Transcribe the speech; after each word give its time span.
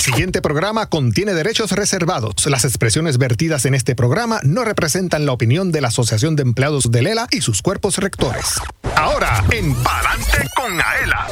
siguiente 0.00 0.40
programa 0.40 0.86
contiene 0.86 1.34
derechos 1.34 1.72
reservados. 1.72 2.46
Las 2.46 2.64
expresiones 2.64 3.18
vertidas 3.18 3.66
en 3.66 3.74
este 3.74 3.94
programa 3.94 4.40
no 4.42 4.64
representan 4.64 5.26
la 5.26 5.32
opinión 5.32 5.72
de 5.72 5.82
la 5.82 5.88
Asociación 5.88 6.36
de 6.36 6.42
Empleados 6.42 6.90
de 6.90 7.02
Lela 7.02 7.28
y 7.30 7.42
sus 7.42 7.60
cuerpos 7.62 7.98
rectores. 7.98 8.60
Ahora, 8.96 9.44
en 9.50 9.74
Palante 9.74 10.48
con 10.56 10.80
Aela. 10.80 11.26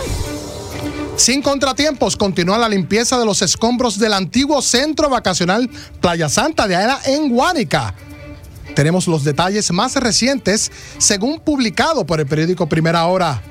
Sin 1.16 1.42
contratiempos, 1.42 2.16
continúa 2.16 2.58
la 2.58 2.68
limpieza 2.68 3.18
de 3.18 3.24
los 3.24 3.42
escombros 3.42 3.98
del 3.98 4.12
antiguo 4.12 4.62
centro 4.62 5.08
vacacional 5.08 5.68
Playa 6.00 6.28
Santa 6.28 6.68
de 6.68 6.76
Aela 6.76 7.00
en 7.06 7.30
Guánica. 7.30 7.94
Tenemos 8.74 9.08
los 9.08 9.24
detalles 9.24 9.72
más 9.72 9.96
recientes 9.96 10.70
según 10.98 11.40
publicado 11.40 12.06
por 12.06 12.20
el 12.20 12.26
periódico 12.26 12.68
Primera 12.68 13.06
Hora. 13.06 13.42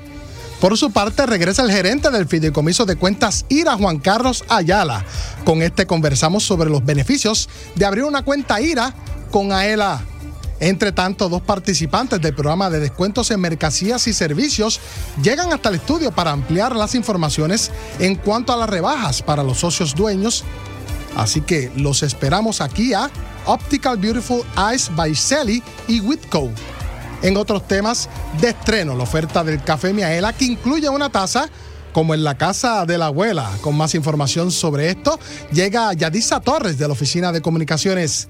Por 0.60 0.76
su 0.76 0.90
parte, 0.90 1.24
regresa 1.24 1.62
el 1.62 1.70
gerente 1.70 2.10
del 2.10 2.26
Fideicomiso 2.26 2.84
de 2.84 2.96
Cuentas 2.96 3.44
IRA, 3.48 3.76
Juan 3.76 4.00
Carlos 4.00 4.44
Ayala. 4.48 5.04
Con 5.44 5.62
este 5.62 5.86
conversamos 5.86 6.42
sobre 6.42 6.68
los 6.68 6.84
beneficios 6.84 7.48
de 7.76 7.84
abrir 7.84 8.02
una 8.02 8.22
cuenta 8.22 8.60
IRA 8.60 8.92
con 9.30 9.52
AELA. 9.52 10.02
Entre 10.58 10.90
tanto, 10.90 11.28
dos 11.28 11.42
participantes 11.42 12.20
del 12.20 12.34
programa 12.34 12.70
de 12.70 12.80
descuentos 12.80 13.30
en 13.30 13.40
mercancías 13.40 14.08
y 14.08 14.12
servicios 14.12 14.80
llegan 15.22 15.52
hasta 15.52 15.68
el 15.68 15.76
estudio 15.76 16.10
para 16.10 16.32
ampliar 16.32 16.74
las 16.74 16.96
informaciones 16.96 17.70
en 18.00 18.16
cuanto 18.16 18.52
a 18.52 18.56
las 18.56 18.68
rebajas 18.68 19.22
para 19.22 19.44
los 19.44 19.58
socios 19.58 19.94
dueños. 19.94 20.42
Así 21.14 21.40
que 21.40 21.70
los 21.76 22.02
esperamos 22.02 22.60
aquí 22.60 22.94
a 22.94 23.08
Optical 23.46 23.96
Beautiful 23.96 24.42
Eyes 24.56 24.90
by 24.96 25.14
Sally 25.14 25.62
y 25.86 26.00
Whitco. 26.00 26.50
En 27.22 27.36
otros 27.36 27.66
temas 27.66 28.08
de 28.40 28.50
estreno, 28.50 28.94
la 28.94 29.02
oferta 29.02 29.42
del 29.42 29.62
café 29.62 29.92
Miaela 29.92 30.32
que 30.32 30.44
incluye 30.44 30.88
una 30.88 31.10
taza 31.10 31.48
como 31.92 32.14
en 32.14 32.22
la 32.22 32.36
casa 32.36 32.86
de 32.86 32.96
la 32.96 33.06
abuela. 33.06 33.50
Con 33.60 33.76
más 33.76 33.94
información 33.96 34.52
sobre 34.52 34.90
esto, 34.90 35.18
llega 35.52 35.92
Yadisa 35.94 36.40
Torres 36.40 36.78
de 36.78 36.86
la 36.86 36.92
Oficina 36.92 37.32
de 37.32 37.40
Comunicaciones. 37.40 38.28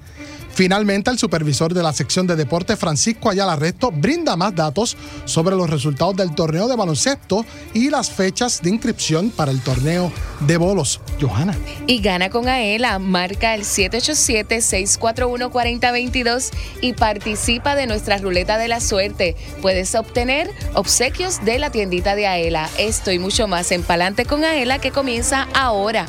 Finalmente, 0.53 1.09
el 1.09 1.17
supervisor 1.17 1.73
de 1.73 1.83
la 1.83 1.93
sección 1.93 2.27
de 2.27 2.35
deporte, 2.35 2.75
Francisco 2.75 3.29
Ayala 3.29 3.55
Resto, 3.55 3.91
brinda 3.91 4.35
más 4.35 4.53
datos 4.55 4.97
sobre 5.25 5.55
los 5.55 5.69
resultados 5.69 6.15
del 6.15 6.35
torneo 6.35 6.67
de 6.67 6.75
baloncesto 6.75 7.45
y 7.73 7.89
las 7.89 8.11
fechas 8.11 8.61
de 8.61 8.69
inscripción 8.69 9.29
para 9.29 9.51
el 9.51 9.61
torneo 9.61 10.11
de 10.41 10.57
bolos. 10.57 10.99
Johanna. 11.19 11.57
Y 11.87 12.01
gana 12.01 12.29
con 12.29 12.47
Aela, 12.47 12.99
marca 12.99 13.55
el 13.55 13.63
787-641-4022 13.63 16.51
y 16.81 16.93
participa 16.93 17.75
de 17.75 17.87
nuestra 17.87 18.17
ruleta 18.17 18.57
de 18.57 18.67
la 18.67 18.79
suerte. 18.79 19.35
Puedes 19.61 19.95
obtener 19.95 20.49
obsequios 20.73 21.43
de 21.45 21.59
la 21.59 21.71
tiendita 21.71 22.15
de 22.15 22.27
Aela. 22.27 22.69
Esto 22.77 23.11
y 23.11 23.19
mucho 23.19 23.47
más 23.47 23.71
en 23.71 23.83
Palante 23.83 24.25
con 24.25 24.43
Aela 24.43 24.79
que 24.79 24.91
comienza 24.91 25.47
ahora. 25.53 26.07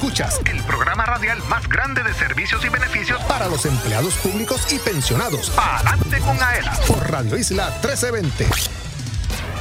El 0.00 0.62
programa 0.62 1.04
radial 1.06 1.42
más 1.48 1.68
grande 1.68 2.04
de 2.04 2.14
servicios 2.14 2.64
y 2.64 2.68
beneficios 2.68 3.20
para 3.24 3.48
los 3.48 3.66
empleados 3.66 4.14
públicos 4.18 4.72
y 4.72 4.78
pensionados. 4.78 5.52
Adelante 5.58 6.20
con 6.20 6.40
AELA 6.40 6.72
por 6.86 7.10
Radio 7.10 7.36
Isla 7.36 7.66
1320. 7.82 8.46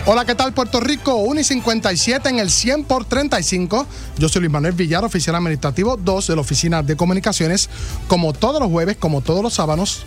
Hola, 0.05 0.25
¿qué 0.25 0.35
tal 0.35 0.53
Puerto 0.53 0.79
Rico? 0.79 1.15
1 1.15 1.41
y 1.41 1.43
57 1.43 2.29
en 2.29 2.37
el 2.37 2.51
100 2.51 2.83
por 2.83 3.05
35. 3.05 3.87
Yo 4.19 4.29
soy 4.29 4.41
Luis 4.41 4.51
Manuel 4.51 4.73
Villar, 4.73 5.03
oficial 5.03 5.35
administrativo 5.35 5.97
2 5.97 6.27
de 6.27 6.35
la 6.35 6.41
Oficina 6.41 6.83
de 6.83 6.95
Comunicaciones. 6.95 7.67
Como 8.07 8.31
todos 8.33 8.61
los 8.61 8.69
jueves, 8.69 8.95
como 8.95 9.21
todos 9.21 9.41
los 9.41 9.55
sábados, 9.55 10.05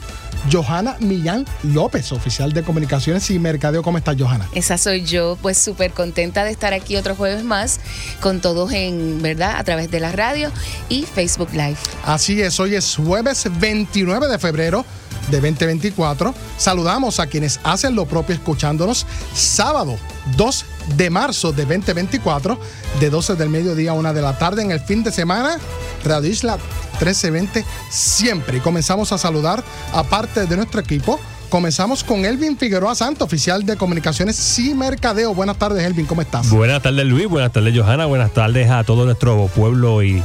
Johanna 0.51 0.97
Millán 1.01 1.47
López, 1.63 2.13
oficial 2.13 2.53
de 2.53 2.63
Comunicaciones 2.63 3.31
y 3.31 3.39
Mercadeo. 3.39 3.83
¿Cómo 3.83 3.99
estás, 3.99 4.17
Johanna? 4.19 4.49
Esa 4.55 4.79
soy 4.79 5.05
yo, 5.05 5.37
pues 5.41 5.59
súper 5.59 5.93
contenta 5.93 6.45
de 6.45 6.51
estar 6.51 6.73
aquí 6.73 6.97
otro 6.97 7.15
jueves 7.15 7.45
más 7.45 7.81
con 8.21 8.41
todos 8.41 8.73
en, 8.73 9.23
¿verdad? 9.23 9.57
A 9.57 9.65
través 9.65 9.91
de 9.91 10.01
la 10.01 10.13
radio 10.13 10.51
y 10.89 11.03
Facebook 11.03 11.51
Live. 11.53 11.77
Así 12.05 12.41
es, 12.41 12.59
hoy 12.61 12.75
es 12.75 12.97
jueves 12.97 13.47
29 13.59 14.29
de 14.29 14.39
febrero 14.39 14.85
de 15.31 15.41
2024. 15.41 16.35
Saludamos 16.57 17.21
a 17.21 17.27
quienes 17.27 17.61
hacen 17.65 17.95
lo 17.95 18.07
propio 18.07 18.35
escuchándonos 18.35 19.07
sábado 19.35 19.97
2 20.37 20.65
de 20.97 21.11
marzo 21.11 21.53
de 21.53 21.65
2024, 21.65 22.59
de 23.01 23.11
12 23.11 23.37
del 23.37 23.49
mediodía 23.49 23.93
a 23.93 23.95
1 23.95 24.13
de 24.13 24.23
la 24.23 24.39
tarde 24.39 24.63
en 24.63 24.71
el 24.71 24.81
fin 24.81 25.03
de 25.03 25.13
semana. 25.13 25.59
Radio 26.05 26.31
Isla 26.31 26.57
1320 27.01 27.65
siempre. 27.91 28.59
Y 28.59 28.61
comenzamos 28.61 29.13
a 29.13 29.19
saludar 29.19 29.63
a 29.93 30.03
parte 30.05 30.47
de 30.47 30.57
nuestro 30.57 30.81
equipo. 30.81 31.21
Comenzamos 31.49 32.05
con 32.05 32.25
Elvin 32.25 32.57
Figueroa 32.57 32.95
Santo, 32.95 33.25
oficial 33.25 33.67
de 33.67 33.77
comunicaciones 33.77 34.59
y 34.59 34.73
mercadeo. 34.73 35.35
Buenas 35.35 35.59
tardes, 35.59 35.85
Elvin, 35.85 36.07
¿cómo 36.07 36.23
estás? 36.23 36.49
Buenas 36.49 36.81
tardes, 36.81 37.05
Luis. 37.07 37.27
Buenas 37.29 37.53
tardes, 37.53 37.77
Johanna. 37.77 38.07
Buenas 38.07 38.33
tardes 38.33 38.71
a 38.71 38.85
todo 38.85 39.05
nuestro 39.05 39.49
pueblo 39.49 40.03
y 40.05 40.23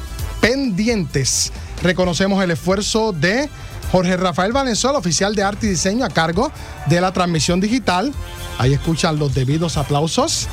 Pendientes. 0.41 1.53
Reconocemos 1.83 2.43
el 2.45 2.51
esfuerzo 2.51 3.13
de 3.13 3.49
Jorge 3.91 4.17
Rafael 4.17 4.53
Valenzuela, 4.53 4.99
oficial 4.99 5.35
de 5.35 5.43
arte 5.43 5.67
y 5.67 5.71
diseño 5.71 6.05
a 6.05 6.11
cargo 6.11 6.53
de 6.87 7.01
la 7.01 7.13
transmisión 7.13 7.61
digital. 7.61 8.13
Ahí 8.59 8.75
escuchan 8.75 9.19
los 9.19 9.35
debidos 9.35 9.77
aplausos. 9.77 10.49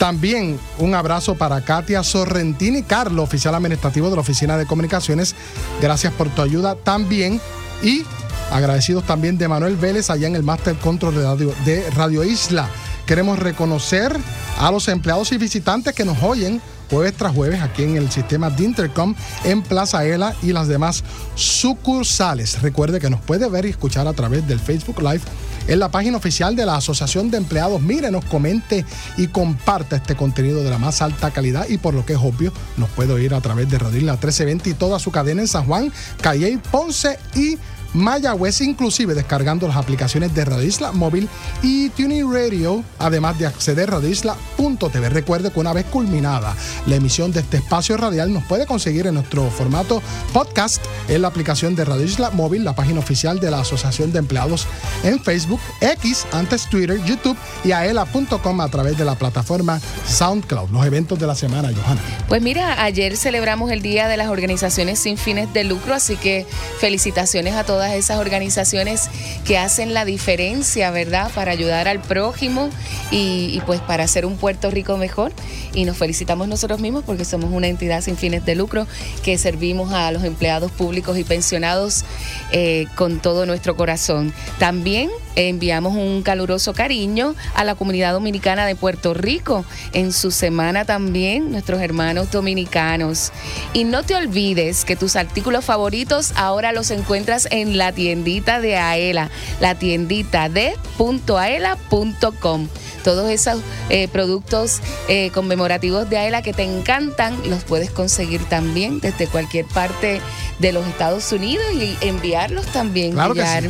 También 0.00 0.58
un 0.78 0.94
abrazo 0.94 1.34
para 1.34 1.60
Katia 1.60 2.02
Sorrentini 2.02 2.84
Carlos, 2.84 3.22
oficial 3.22 3.54
administrativo 3.54 4.08
de 4.08 4.16
la 4.16 4.22
Oficina 4.22 4.56
de 4.56 4.64
Comunicaciones. 4.64 5.34
Gracias 5.82 6.10
por 6.14 6.30
tu 6.30 6.40
ayuda 6.40 6.74
también. 6.74 7.38
Y 7.82 8.04
agradecidos 8.50 9.04
también 9.04 9.36
de 9.36 9.46
Manuel 9.46 9.76
Vélez 9.76 10.08
allá 10.08 10.26
en 10.26 10.36
el 10.36 10.42
Master 10.42 10.74
Control 10.76 11.14
de 11.14 11.22
Radio, 11.22 11.54
de 11.66 11.90
Radio 11.90 12.24
Isla. 12.24 12.66
Queremos 13.04 13.38
reconocer 13.38 14.16
a 14.58 14.70
los 14.70 14.88
empleados 14.88 15.32
y 15.32 15.36
visitantes 15.36 15.94
que 15.94 16.06
nos 16.06 16.22
oyen 16.22 16.62
jueves 16.90 17.14
tras 17.14 17.34
jueves 17.34 17.62
aquí 17.62 17.84
en 17.84 17.96
el 17.96 18.10
sistema 18.10 18.50
de 18.50 18.64
Intercom 18.64 19.14
en 19.44 19.62
Plaza 19.62 20.04
Ela 20.04 20.34
y 20.42 20.52
las 20.52 20.68
demás 20.68 21.04
sucursales. 21.36 22.60
Recuerde 22.60 23.00
que 23.00 23.08
nos 23.08 23.20
puede 23.20 23.48
ver 23.48 23.64
y 23.64 23.70
escuchar 23.70 24.06
a 24.08 24.12
través 24.12 24.46
del 24.46 24.60
Facebook 24.60 25.00
Live 25.00 25.22
en 25.68 25.78
la 25.78 25.90
página 25.90 26.16
oficial 26.16 26.56
de 26.56 26.66
la 26.66 26.76
Asociación 26.76 27.30
de 27.30 27.38
Empleados. 27.38 27.80
Mírenos, 27.80 28.24
comente 28.24 28.84
y 29.16 29.28
comparta 29.28 29.96
este 29.96 30.16
contenido 30.16 30.62
de 30.62 30.70
la 30.70 30.78
más 30.78 31.00
alta 31.00 31.30
calidad 31.30 31.68
y 31.68 31.78
por 31.78 31.94
lo 31.94 32.04
que 32.04 32.14
es 32.14 32.18
obvio, 32.18 32.52
nos 32.76 32.88
puede 32.90 33.12
oír 33.12 33.34
a 33.34 33.40
través 33.40 33.70
de 33.70 33.78
La 33.78 34.12
1320 34.12 34.70
y 34.70 34.74
toda 34.74 34.98
su 34.98 35.10
cadena 35.10 35.42
en 35.42 35.48
San 35.48 35.66
Juan, 35.66 35.92
Calle, 36.20 36.58
Ponce 36.70 37.18
y 37.34 37.58
Mayagüez, 37.94 38.60
inclusive 38.60 39.14
descargando 39.14 39.66
las 39.66 39.76
aplicaciones 39.76 40.34
de 40.34 40.44
Radio 40.44 40.66
Isla 40.66 40.92
Móvil 40.92 41.28
y 41.62 41.90
Tuning 41.90 42.32
Radio, 42.32 42.84
además 42.98 43.38
de 43.38 43.46
acceder 43.46 43.90
a 43.90 43.94
radioisla.tv. 43.94 45.08
Recuerde 45.08 45.50
que 45.50 45.60
una 45.60 45.72
vez 45.72 45.86
culminada 45.86 46.54
la 46.86 46.94
emisión 46.94 47.32
de 47.32 47.40
este 47.40 47.58
espacio 47.58 47.96
radial, 47.96 48.32
nos 48.32 48.44
puede 48.44 48.66
conseguir 48.66 49.06
en 49.06 49.14
nuestro 49.14 49.50
formato 49.50 50.02
podcast 50.32 50.84
en 51.08 51.22
la 51.22 51.28
aplicación 51.28 51.74
de 51.74 51.84
Radio 51.84 52.04
Isla 52.04 52.30
Móvil, 52.30 52.64
la 52.64 52.74
página 52.74 53.00
oficial 53.00 53.40
de 53.40 53.50
la 53.50 53.60
Asociación 53.60 54.12
de 54.12 54.18
Empleados 54.20 54.66
en 55.02 55.20
Facebook, 55.20 55.60
X, 55.80 56.26
antes 56.32 56.68
Twitter, 56.68 57.02
YouTube 57.04 57.36
y 57.64 57.72
aela.com 57.72 58.60
a 58.60 58.68
través 58.68 58.96
de 58.96 59.04
la 59.04 59.16
plataforma 59.16 59.80
SoundCloud. 60.06 60.70
Los 60.70 60.86
eventos 60.86 61.18
de 61.18 61.26
la 61.26 61.34
semana, 61.34 61.70
Johanna. 61.74 62.00
Pues 62.28 62.42
mira, 62.42 62.82
ayer 62.82 63.16
celebramos 63.16 63.70
el 63.70 63.82
Día 63.82 64.08
de 64.08 64.16
las 64.16 64.28
Organizaciones 64.28 64.98
sin 64.98 65.16
fines 65.16 65.52
de 65.52 65.64
lucro, 65.64 65.94
así 65.94 66.16
que 66.16 66.46
felicitaciones 66.78 67.54
a 67.54 67.64
todos 67.64 67.79
todas 67.80 67.94
esas 67.94 68.18
organizaciones 68.18 69.08
que 69.46 69.56
hacen 69.56 69.94
la 69.94 70.04
diferencia, 70.04 70.90
¿verdad? 70.90 71.30
Para 71.34 71.52
ayudar 71.52 71.88
al 71.88 71.98
prójimo 72.02 72.68
y, 73.10 73.58
pues 73.64 73.80
para 73.80 74.04
hacer 74.04 74.26
un 74.26 74.36
Puerto 74.36 74.70
Rico 74.70 74.98
mejor. 74.98 75.32
Y 75.72 75.86
nos 75.86 75.96
felicitamos 75.96 76.46
nosotros 76.46 76.78
mismos 76.80 77.04
porque 77.06 77.24
somos 77.24 77.50
una 77.50 77.68
entidad 77.68 78.02
sin 78.02 78.18
fines 78.18 78.44
de 78.44 78.54
lucro 78.54 78.86
que 79.22 79.38
servimos 79.38 79.94
a 79.94 80.12
los 80.12 80.24
empleados 80.24 80.70
públicos 80.72 81.16
y 81.16 81.24
pensionados 81.24 82.04
eh, 82.52 82.86
con 82.96 83.18
todo 83.18 83.46
nuestro 83.46 83.76
corazón. 83.76 84.34
También 84.58 85.08
enviamos 85.36 85.96
un 85.96 86.22
caluroso 86.22 86.74
cariño 86.74 87.34
a 87.54 87.64
la 87.64 87.76
comunidad 87.76 88.12
dominicana 88.12 88.66
de 88.66 88.74
Puerto 88.74 89.14
Rico 89.14 89.64
en 89.94 90.12
su 90.12 90.30
semana 90.30 90.84
también, 90.84 91.50
nuestros 91.50 91.80
hermanos 91.80 92.30
dominicanos. 92.30 93.32
Y 93.72 93.84
no 93.84 94.02
te 94.02 94.16
olvides 94.16 94.84
que 94.84 94.96
tus 94.96 95.16
artículos 95.16 95.64
favoritos 95.64 96.32
ahora 96.36 96.72
los 96.72 96.90
encuentras 96.90 97.48
en 97.50 97.69
en 97.70 97.78
la 97.78 97.92
tiendita 97.92 98.60
de 98.60 98.76
Aela, 98.76 99.30
la 99.60 99.74
tiendita 99.74 100.48
de 100.48 100.74
.aela.com. 100.98 102.68
Todos 103.04 103.30
esos 103.30 103.62
eh, 103.88 104.08
productos 104.08 104.80
eh, 105.08 105.30
conmemorativos 105.32 106.10
de 106.10 106.18
Aela 106.18 106.42
que 106.42 106.52
te 106.52 106.64
encantan 106.64 107.38
los 107.48 107.64
puedes 107.64 107.90
conseguir 107.90 108.44
también 108.44 109.00
desde 109.00 109.26
cualquier 109.26 109.64
parte 109.66 110.20
de 110.58 110.72
los 110.72 110.86
Estados 110.86 111.32
Unidos 111.32 111.64
y 111.72 111.96
enviarlos 112.06 112.66
también. 112.66 113.12
Claro 113.12 113.34
que 113.34 113.46
sí. 113.46 113.68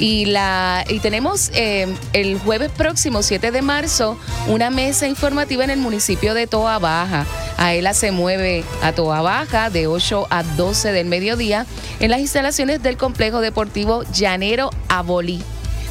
Y, 0.00 0.26
la, 0.26 0.84
y 0.88 1.00
tenemos 1.00 1.50
eh, 1.54 1.92
el 2.12 2.38
jueves 2.38 2.70
próximo, 2.70 3.22
7 3.22 3.50
de 3.50 3.62
marzo, 3.62 4.16
una 4.46 4.70
mesa 4.70 5.08
informativa 5.08 5.64
en 5.64 5.70
el 5.70 5.80
municipio 5.80 6.34
de 6.34 6.46
Toa 6.46 6.78
Baja. 6.78 7.26
Aela 7.58 7.92
se 7.92 8.12
mueve 8.12 8.64
a 8.82 8.92
Toa 8.92 9.20
Baja 9.20 9.68
de 9.68 9.88
8 9.88 10.28
a 10.30 10.42
12 10.44 10.92
del 10.92 11.06
mediodía 11.06 11.66
en 12.00 12.10
las 12.10 12.20
instalaciones 12.20 12.82
del 12.82 12.96
complejo 12.96 13.40
deportivo 13.40 14.04
Llanero 14.12 14.70
Aboli. 14.88 15.42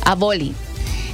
Aboli. 0.05 0.55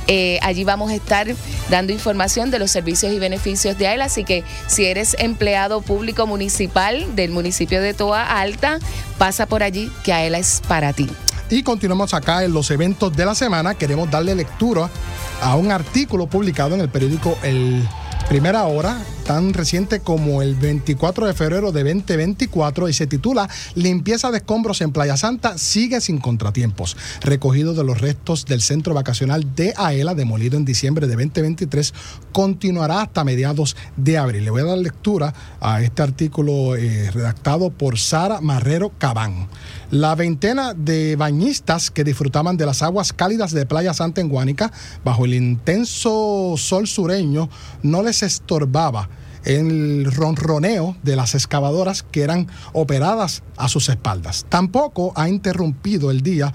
Eh, 0.07 0.37
allí 0.43 0.63
vamos 0.63 0.91
a 0.91 0.95
estar 0.95 1.27
dando 1.69 1.91
información 1.91 2.51
de 2.51 2.59
los 2.59 2.71
servicios 2.71 3.11
y 3.13 3.19
beneficios 3.19 3.77
de 3.77 3.87
AELA, 3.87 4.05
así 4.05 4.23
que 4.23 4.43
si 4.67 4.85
eres 4.85 5.15
empleado 5.17 5.81
público 5.81 6.27
municipal 6.27 7.15
del 7.15 7.31
municipio 7.31 7.81
de 7.81 7.93
Toa 7.93 8.23
Alta, 8.39 8.79
pasa 9.17 9.45
por 9.47 9.63
allí 9.63 9.89
que 10.03 10.13
AELA 10.13 10.37
es 10.37 10.61
para 10.67 10.93
ti. 10.93 11.09
Y 11.49 11.63
continuamos 11.63 12.13
acá 12.13 12.43
en 12.43 12.53
los 12.53 12.69
eventos 12.71 13.15
de 13.15 13.25
la 13.25 13.33
semana. 13.33 13.75
Queremos 13.75 14.09
darle 14.11 14.35
lectura 14.35 14.89
a 15.41 15.55
un 15.55 15.71
artículo 15.71 16.27
publicado 16.27 16.75
en 16.75 16.81
el 16.81 16.89
periódico 16.89 17.37
El 17.43 17.87
Primera 18.27 18.63
Hora, 18.63 18.97
tan 19.23 19.53
reciente 19.53 20.01
como 20.01 20.41
el 20.41 20.55
24 20.55 21.27
de 21.27 21.33
febrero 21.33 21.71
de 21.71 21.83
2024, 21.83 22.89
y 22.89 22.93
se 22.93 23.07
titula 23.07 23.49
Limpieza 23.75 24.31
de 24.31 24.37
escombros 24.37 24.81
en 24.81 24.91
Playa 24.91 25.17
Santa 25.17 25.57
sigue 25.57 26.01
sin 26.01 26.19
contratiempos. 26.19 26.97
Recogido 27.21 27.73
de 27.73 27.83
los 27.83 28.01
restos 28.01 28.45
del 28.45 28.61
centro 28.61 28.93
vacacional 28.93 29.55
de 29.55 29.73
Aela, 29.77 30.13
demolido 30.13 30.57
en 30.57 30.65
diciembre 30.65 31.07
de 31.07 31.15
2023, 31.15 31.93
continuará 32.31 33.01
hasta 33.01 33.23
mediados 33.23 33.77
de 33.95 34.17
abril. 34.17 34.43
Le 34.43 34.51
voy 34.51 34.61
a 34.61 34.65
dar 34.65 34.77
lectura 34.77 35.33
a 35.61 35.81
este 35.81 36.01
artículo 36.01 36.75
eh, 36.75 37.09
redactado 37.11 37.69
por 37.69 37.97
Sara 37.97 38.41
Marrero 38.41 38.91
Cabán. 38.97 39.47
La 39.89 40.15
veintena 40.15 40.73
de 40.73 41.15
bañistas 41.15 41.91
que 41.91 42.03
disfrutaban 42.03 42.57
de 42.57 42.65
las 42.65 42.81
aguas 42.81 43.13
cálidas 43.13 43.51
de 43.51 43.65
Playa 43.65 43.93
Santa 43.93 44.21
en 44.21 44.29
Guánica 44.29 44.71
bajo 45.03 45.25
el 45.25 45.33
intenso 45.33 46.55
sol 46.57 46.87
sureño 46.87 47.49
no 47.83 48.01
les 48.03 48.23
estorbaba 48.23 49.09
el 49.45 50.11
ronroneo 50.11 50.95
de 51.03 51.15
las 51.15 51.35
excavadoras 51.35 52.03
que 52.03 52.21
eran 52.21 52.47
operadas 52.71 53.43
a 53.57 53.67
sus 53.69 53.89
espaldas. 53.89 54.45
Tampoco 54.49 55.13
ha 55.15 55.29
interrumpido 55.29 56.11
el 56.11 56.21
día 56.21 56.53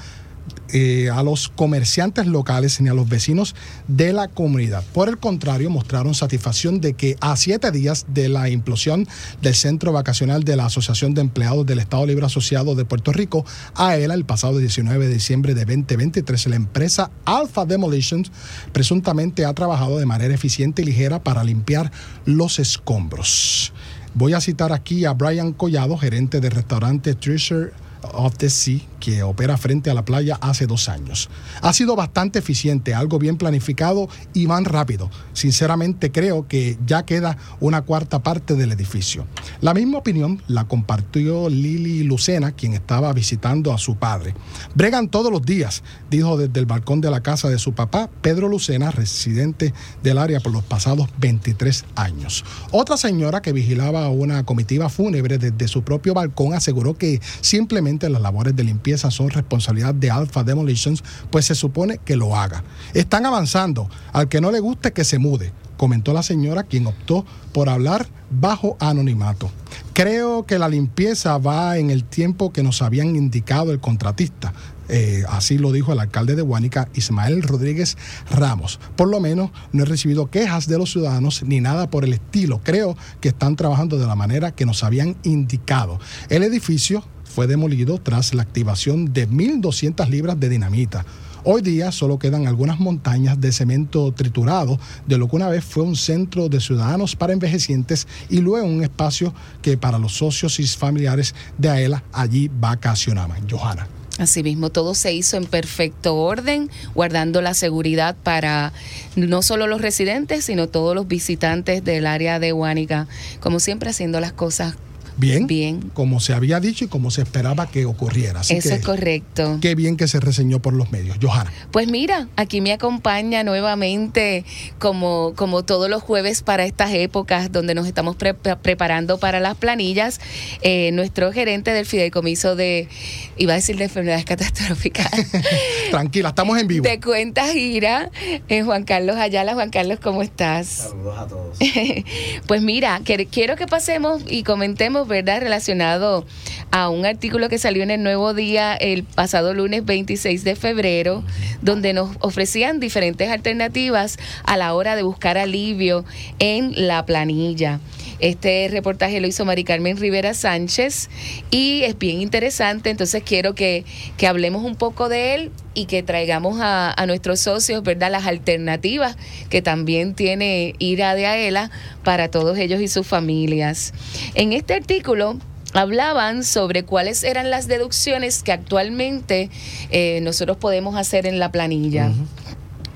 eh, 0.73 1.09
a 1.11 1.23
los 1.23 1.49
comerciantes 1.49 2.27
locales 2.27 2.81
ni 2.81 2.89
a 2.89 2.95
los 2.95 3.09
vecinos 3.09 3.55
de 3.87 4.13
la 4.13 4.29
comunidad. 4.29 4.85
Por 4.93 5.09
el 5.09 5.19
contrario, 5.19 5.71
mostraron 5.71 6.15
satisfacción 6.15 6.81
de 6.81 6.95
que 6.95 7.17
a 7.21 7.37
siete 7.37 7.71
días 7.71 8.07
de 8.09 8.29
la 8.29 8.49
implosión 8.51 9.09
del 9.41 9.55
centro 9.55 9.93
vacacional 9.93 10.45
de 10.45 10.57
la 10.57 10.67
Asociación 10.67 11.15
de 11.15 11.23
Empleados 11.23 11.65
del 11.65 11.79
Estado 11.79 12.07
Libre 12.07 12.27
Asociado 12.27 12.75
de 12.75 12.85
Puerto 12.85 13.13
Rico, 13.13 13.45
AELA, 13.75 14.15
el 14.15 14.25
pasado 14.25 14.59
19 14.59 15.09
de 15.09 15.15
diciembre 15.15 15.55
de 15.55 15.65
2023, 15.65 16.47
la 16.49 16.57
empresa 16.57 17.11
Alpha 17.25 17.65
Demolitions 17.65 18.31
presuntamente 18.73 19.45
ha 19.45 19.55
trabajado 19.55 19.99
de 19.99 20.07
manera 20.07 20.35
eficiente 20.35 20.83
y 20.83 20.85
ligera 20.85 21.23
para 21.23 21.45
limpiar 21.45 21.91
los 22.25 22.59
escombros. 22.59 23.73
Voy 24.15 24.33
a 24.33 24.41
citar 24.41 24.73
aquí 24.73 25.05
a 25.05 25.13
Brian 25.13 25.53
Collado, 25.53 25.97
gerente 25.97 26.41
del 26.41 26.51
restaurante 26.51 27.15
Treasure 27.15 27.71
of 28.13 28.37
the 28.37 28.51
Sea, 28.51 28.81
que 29.01 29.23
opera 29.23 29.57
frente 29.57 29.91
a 29.91 29.95
la 29.95 30.05
playa 30.05 30.39
hace 30.41 30.67
dos 30.67 30.89
años. 30.89 31.31
Ha 31.63 31.73
sido 31.73 31.97
bastante 31.97 32.39
eficiente, 32.39 32.95
algo 32.95 33.19
bien 33.19 33.37
planificado 33.37 34.09
y 34.35 34.47
van 34.47 34.65
rápido. 34.65 35.11
Sinceramente 35.33 36.11
creo 36.13 36.47
que 36.49 36.79
ya 36.87 37.05
queda 37.05 37.39
una 37.61 37.83
cuarta 37.83 38.21
parte 38.21 38.55
del 38.55 38.73
edificio. 38.73 39.27
La 39.61 39.75
misma 39.75 39.99
opinión 39.99 40.43
la 40.49 40.65
compartió 40.65 41.49
Lili 41.49 42.03
Lucena, 42.03 42.53
quien 42.53 42.75
estaba 42.75 43.13
visitando 43.13 43.73
a 43.73 43.79
su 43.79 43.97
padre. 43.97 44.35
Bregan 44.75 45.09
todos 45.09 45.33
los 45.33 45.43
días, 45.43 45.83
dijo 46.11 46.37
desde 46.37 46.61
el 46.61 46.67
balcón 46.67 47.01
de 47.01 47.11
la 47.11 47.23
casa 47.23 47.49
de 47.49 47.59
su 47.59 47.73
papá, 47.73 48.11
Pedro 48.21 48.49
Lucena, 48.49 48.91
residente 48.91 49.73
del 50.03 50.19
área 50.19 50.41
por 50.41 50.53
los 50.53 50.65
pasados 50.65 51.09
23 51.19 51.85
años. 51.97 52.45
Otra 52.71 52.97
señora 52.97 53.43
que 53.43 53.53
vigilaba 53.53 54.09
una 54.09 54.45
comitiva 54.45 54.89
fúnebre 54.89 55.39
desde 55.39 55.69
su 55.69 55.83
propio 55.83 56.15
balcón 56.15 56.55
aseguró 56.55 56.95
que 56.95 57.21
simplemente 57.41 57.98
las 58.09 58.23
labores 58.23 58.55
de 58.55 58.65
limpieza 58.65 59.11
son 59.11 59.31
responsabilidad 59.31 59.95
de 59.95 60.11
Alpha 60.11 60.45
Demolitions, 60.45 61.03
pues 61.31 61.47
se 61.47 61.55
supone 61.55 61.99
que 62.05 62.17
lo 62.17 62.37
haga. 62.37 62.65
Están 62.95 63.27
avanzando. 63.27 63.89
Al 64.13 64.29
que 64.29 64.41
no 64.41 64.51
le 64.51 64.61
guste, 64.61 64.93
que 64.93 65.05
se 65.05 65.19
mude, 65.19 65.53
comentó 65.77 66.13
la 66.13 66.23
señora, 66.23 66.65
quien 66.65 66.87
optó 66.87 67.25
por 67.53 67.69
hablar 67.69 68.07
bajo 68.31 68.77
anonimato. 68.81 69.51
Creo 69.95 70.47
que 70.47 70.59
la 70.59 70.69
limpieza 70.69 71.39
va 71.39 71.79
en 71.79 71.91
el 71.91 72.05
tiempo 72.05 72.53
que 72.53 72.63
nos 72.63 72.83
habían 72.83 73.17
indicado 73.17 73.73
el 73.73 73.81
contratista. 73.81 74.53
Eh, 74.89 75.25
así 75.29 75.59
lo 75.59 75.71
dijo 75.73 75.93
el 75.93 76.01
alcalde 76.01 76.35
de 76.35 76.43
Guánica, 76.43 76.89
Ismael 76.95 77.43
Rodríguez 77.43 77.97
Ramos. 78.31 78.81
Por 78.97 79.09
lo 79.09 79.21
menos 79.21 79.51
no 79.73 79.83
he 79.83 79.87
recibido 79.87 80.31
quejas 80.31 80.67
de 80.67 80.79
los 80.79 80.93
ciudadanos 80.93 81.43
ni 81.43 81.61
nada 81.61 81.91
por 81.91 82.05
el 82.05 82.15
estilo. 82.15 82.61
Creo 82.65 82.97
que 83.21 83.29
están 83.29 83.57
trabajando 83.57 83.99
de 83.99 84.07
la 84.07 84.15
manera 84.15 84.53
que 84.53 84.67
nos 84.67 84.85
habían 84.85 85.17
indicado. 85.25 86.01
El 86.31 86.43
edificio 86.43 87.05
fue 87.29 87.47
demolido 87.47 87.99
tras 87.99 88.35
la 88.35 88.43
activación 88.43 89.13
de 89.13 89.29
1.200 89.29 90.09
libras 90.09 90.41
de 90.41 90.49
dinamita. 90.49 91.05
Hoy 91.45 91.63
día 91.63 91.93
solo 91.93 92.19
quedan 92.19 92.47
algunas 92.47 92.81
montañas 92.81 93.41
de 93.41 93.53
cemento 93.53 94.13
triturado 94.13 94.79
de 95.07 95.19
lo 95.19 95.29
que 95.29 95.37
una 95.37 95.49
vez 95.49 95.65
fue 95.65 95.83
un 95.83 95.97
centro 95.97 96.49
de 96.49 96.61
ciudadanos 96.61 97.15
para 97.15 97.33
envejecientes 97.33 98.09
y 98.29 98.41
luego 98.41 98.67
un 98.67 98.83
espacio 98.83 99.33
que 99.63 99.79
para 99.79 99.99
los 99.99 100.17
socios 100.17 100.59
y 100.59 100.67
familiares 100.67 101.35
de 101.57 101.69
AELA 101.69 102.03
allí 102.13 102.51
vacacionaban. 102.53 103.49
Johanna. 103.49 103.87
Asimismo, 104.19 104.71
todo 104.71 104.95
se 104.95 105.13
hizo 105.13 105.37
en 105.37 105.47
perfecto 105.47 106.17
orden, 106.17 106.71
guardando 106.93 107.41
la 107.41 107.55
seguridad 107.55 108.17
para 108.21 108.73
no 109.15 109.43
solo 109.43 109.69
los 109.69 109.81
residentes, 109.81 110.45
sino 110.45 110.67
todos 110.67 110.95
los 110.95 111.07
visitantes 111.07 111.85
del 111.85 112.05
área 112.05 112.41
de 112.41 112.53
Huánica, 112.53 113.07
como 113.39 113.61
siempre 113.61 113.91
haciendo 113.91 114.19
las 114.19 114.33
cosas 114.33 114.75
Bien, 115.19 115.47
Bien. 115.47 115.91
como 115.95 116.21
se 116.21 116.33
había 116.33 116.61
dicho 116.61 116.85
y 116.85 116.89
como 116.89 117.11
se 117.11 117.23
esperaba 117.23 117.69
que 117.69 117.85
ocurriera. 117.87 118.41
Así 118.41 118.55
Eso 118.55 118.69
que, 118.71 118.75
es 118.77 118.85
correcto. 118.85 119.59
Qué 119.61 119.75
bien 119.75 119.97
que 119.97 120.07
se 120.09 120.21
reseñó 120.21 120.61
por 120.61 120.73
los 120.75 120.93
medios. 120.93 121.19
Johanna. 121.21 121.53
Pues 121.73 121.89
mira, 121.89 122.29
aquí 122.37 122.61
me 122.61 122.73
acompaña 122.73 123.43
nuevamente, 123.45 124.45
como, 124.79 125.33
como 125.37 125.65
todos 125.65 125.91
los 125.91 126.03
jueves 126.03 126.43
para 126.43 126.65
estas 126.65 126.93
épocas 126.93 127.51
donde 127.51 127.75
nos 127.75 127.87
estamos 127.87 128.15
pre- 128.17 128.35
preparando 128.35 129.19
para 129.19 129.41
las 129.41 129.57
planillas, 129.57 130.21
eh, 130.63 130.91
nuestro 130.93 131.33
gerente 131.33 131.73
del 131.73 131.85
fideicomiso 131.87 132.55
de, 132.55 132.89
iba 133.37 133.55
a 133.55 133.57
decir 133.57 133.77
de 133.77 133.85
enfermedades 133.85 134.25
catastróficas, 134.25 135.11
Tranquila, 135.91 136.29
estamos 136.31 136.59
en 136.59 136.69
vivo. 136.69 136.85
de 136.89 137.01
cuentas 137.01 137.51
gira, 137.53 138.11
eh, 138.49 138.63
Juan 138.63 138.85
Carlos 138.85 139.17
Ayala. 139.17 139.55
Juan 139.55 139.71
Carlos, 139.71 139.99
¿cómo 140.01 140.23
estás? 140.23 140.67
Saludos 140.91 141.19
a 141.19 141.27
todos. 141.27 141.59
Pues 142.47 142.63
mira, 142.63 143.01
que- 143.05 143.27
quiero 143.27 143.57
que 143.57 143.67
pasemos 143.67 144.23
y 144.29 144.43
comentemos, 144.43 145.08
¿verdad? 145.09 145.41
Relacionado 145.41 146.27
a 146.71 146.89
un 146.89 147.07
artículo 147.07 147.49
que 147.49 147.59
salió 147.59 147.83
en 147.83 147.91
el 147.91 148.03
Nuevo 148.03 148.35
Día 148.35 148.75
el 148.75 149.05
pasado 149.05 149.55
lunes 149.55 149.85
26 149.85 150.45
de 150.45 150.55
febrero, 150.55 151.25
donde 151.63 151.93
nos 151.93 152.17
ofrecían 152.21 152.81
diferentes 152.81 153.31
alternativas 153.31 154.19
a 154.45 154.57
la 154.57 154.75
hora 154.75 154.95
de 154.95 155.03
buscar 155.03 155.39
alivio 155.39 156.05
en 156.39 156.87
la 156.87 157.05
planilla. 157.07 157.81
Este 158.21 158.69
reportaje 158.71 159.21
lo 159.21 159.27
hizo 159.27 159.45
Mari 159.45 159.65
Carmen 159.65 159.97
Rivera 159.97 160.35
Sánchez 160.35 161.09
y 161.51 161.83
es 161.83 161.99
bien 161.99 162.21
interesante, 162.21 162.91
entonces 162.91 163.23
quiero 163.25 163.55
que, 163.55 163.85
que 164.17 164.27
hablemos 164.27 164.65
un 164.65 164.75
poco 164.75 165.09
de 165.09 165.35
él 165.35 165.53
y 165.75 165.87
que 165.87 166.03
traigamos 166.03 166.61
a, 166.61 166.93
a 166.93 167.07
nuestros 167.07 167.41
socios, 167.41 167.83
¿verdad? 167.83 168.11
Las 168.11 168.27
alternativas 168.27 169.17
que 169.51 169.63
también 169.63 170.15
tiene 170.15 170.75
IRA 170.79 171.15
de 171.15 171.27
AELA 171.27 171.71
para 172.03 172.29
todos 172.29 172.59
ellos 172.59 172.81
y 172.81 172.89
sus 172.89 173.07
familias. 173.07 173.93
En 174.35 174.53
este 174.53 174.75
artículo 174.75 175.39
hablaban 175.75 176.45
sobre 176.45 176.85
cuáles 176.85 177.23
eran 177.25 177.51
las 177.51 177.69
deducciones 177.69 178.43
que 178.43 178.53
actualmente 178.53 179.51
eh, 179.91 180.21
nosotros 180.23 180.57
podemos 180.57 180.97
hacer 180.97 181.27
en 181.27 181.39
la 181.39 181.53
planilla. 181.53 182.11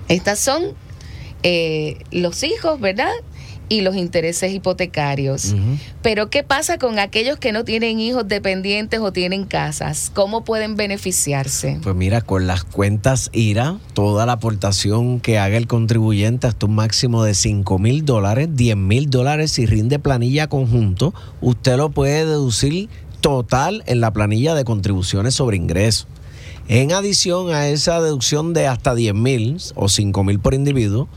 Estas 0.09 0.39
son 0.39 0.75
eh, 1.43 1.99
los 2.11 2.43
hijos, 2.43 2.81
¿verdad? 2.81 3.13
Y 3.69 3.81
los 3.81 3.97
intereses 3.97 4.53
hipotecarios. 4.53 5.55
Pero 6.03 6.29
¿qué 6.29 6.43
pasa 6.43 6.77
con 6.79 6.99
aquellos 6.99 7.39
que 7.39 7.53
no 7.53 7.65
tienen 7.65 8.01
hijos 8.01 8.29
dependientes 8.29 9.01
o 9.01 9.13
tienen 9.13 9.45
casas? 9.45 10.11
¿Cómo 10.15 10.45
pueden 10.45 10.77
beneficiarse? 10.77 11.79
Pues 11.83 11.95
mira, 11.95 12.21
con 12.21 12.47
las 12.47 12.65
cuentas 12.65 13.31
IRA, 13.33 13.79
toda 13.95 14.27
la 14.27 14.33
aportación 14.33 15.21
que 15.21 15.39
haga 15.39 15.57
el 15.57 15.69
contribuyente 15.69 16.47
hasta 16.47 16.67
un 16.67 16.75
máximo 16.75 17.25
de 17.25 17.35
5 17.35 17.79
mil 17.79 18.05
dólares, 18.05 18.49
10 18.53 18.77
mil 18.77 19.09
dólares 19.09 19.53
si 19.53 19.65
rinde 19.65 19.99
planilla 19.99 20.49
conjunto, 20.49 21.15
usted 21.41 21.77
lo 21.77 21.91
puede 21.91 22.27
deducir 22.27 22.91
total 23.23 23.83
en 23.87 24.01
la 24.01 24.13
planilla 24.13 24.55
de 24.55 24.65
contribuciones 24.65 25.35
sobre 25.35 25.57
ingresos. 25.57 26.07
En 26.69 26.93
adición 26.93 27.51
a 27.51 27.69
esa 27.69 28.01
deducción 28.01 28.53
de 28.53 28.67
hasta 28.67 28.95
10 28.95 29.15
mil 29.15 29.57
o 29.75 29.89
5 29.89 30.25
mil 30.25 30.39
por 30.39 30.55
individuo, 30.55 31.09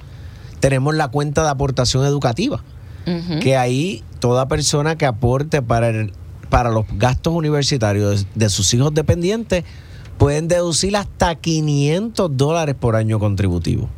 tenemos 0.60 0.96
la 0.96 1.08
cuenta 1.10 1.44
de 1.44 1.50
aportación 1.50 2.06
educativa, 2.06 2.64
que 3.42 3.56
ahí 3.56 4.04
toda 4.20 4.48
persona 4.48 4.98
que 4.98 5.06
aporte 5.06 5.62
para, 5.62 5.90
el- 5.90 6.12
para 6.50 6.70
los 6.72 6.86
gastos 6.98 7.34
universitarios 7.34 8.24
de, 8.34 8.46
de 8.46 8.50
sus 8.50 8.74
hijos 8.74 8.94
dependientes 8.94 9.64
pueden 10.18 10.48
deducir 10.48 10.96
hasta 10.98 11.36
500 11.36 12.36
dólares 12.38 12.76
por 12.80 12.96
año 12.96 13.20
contributivo. 13.20 13.90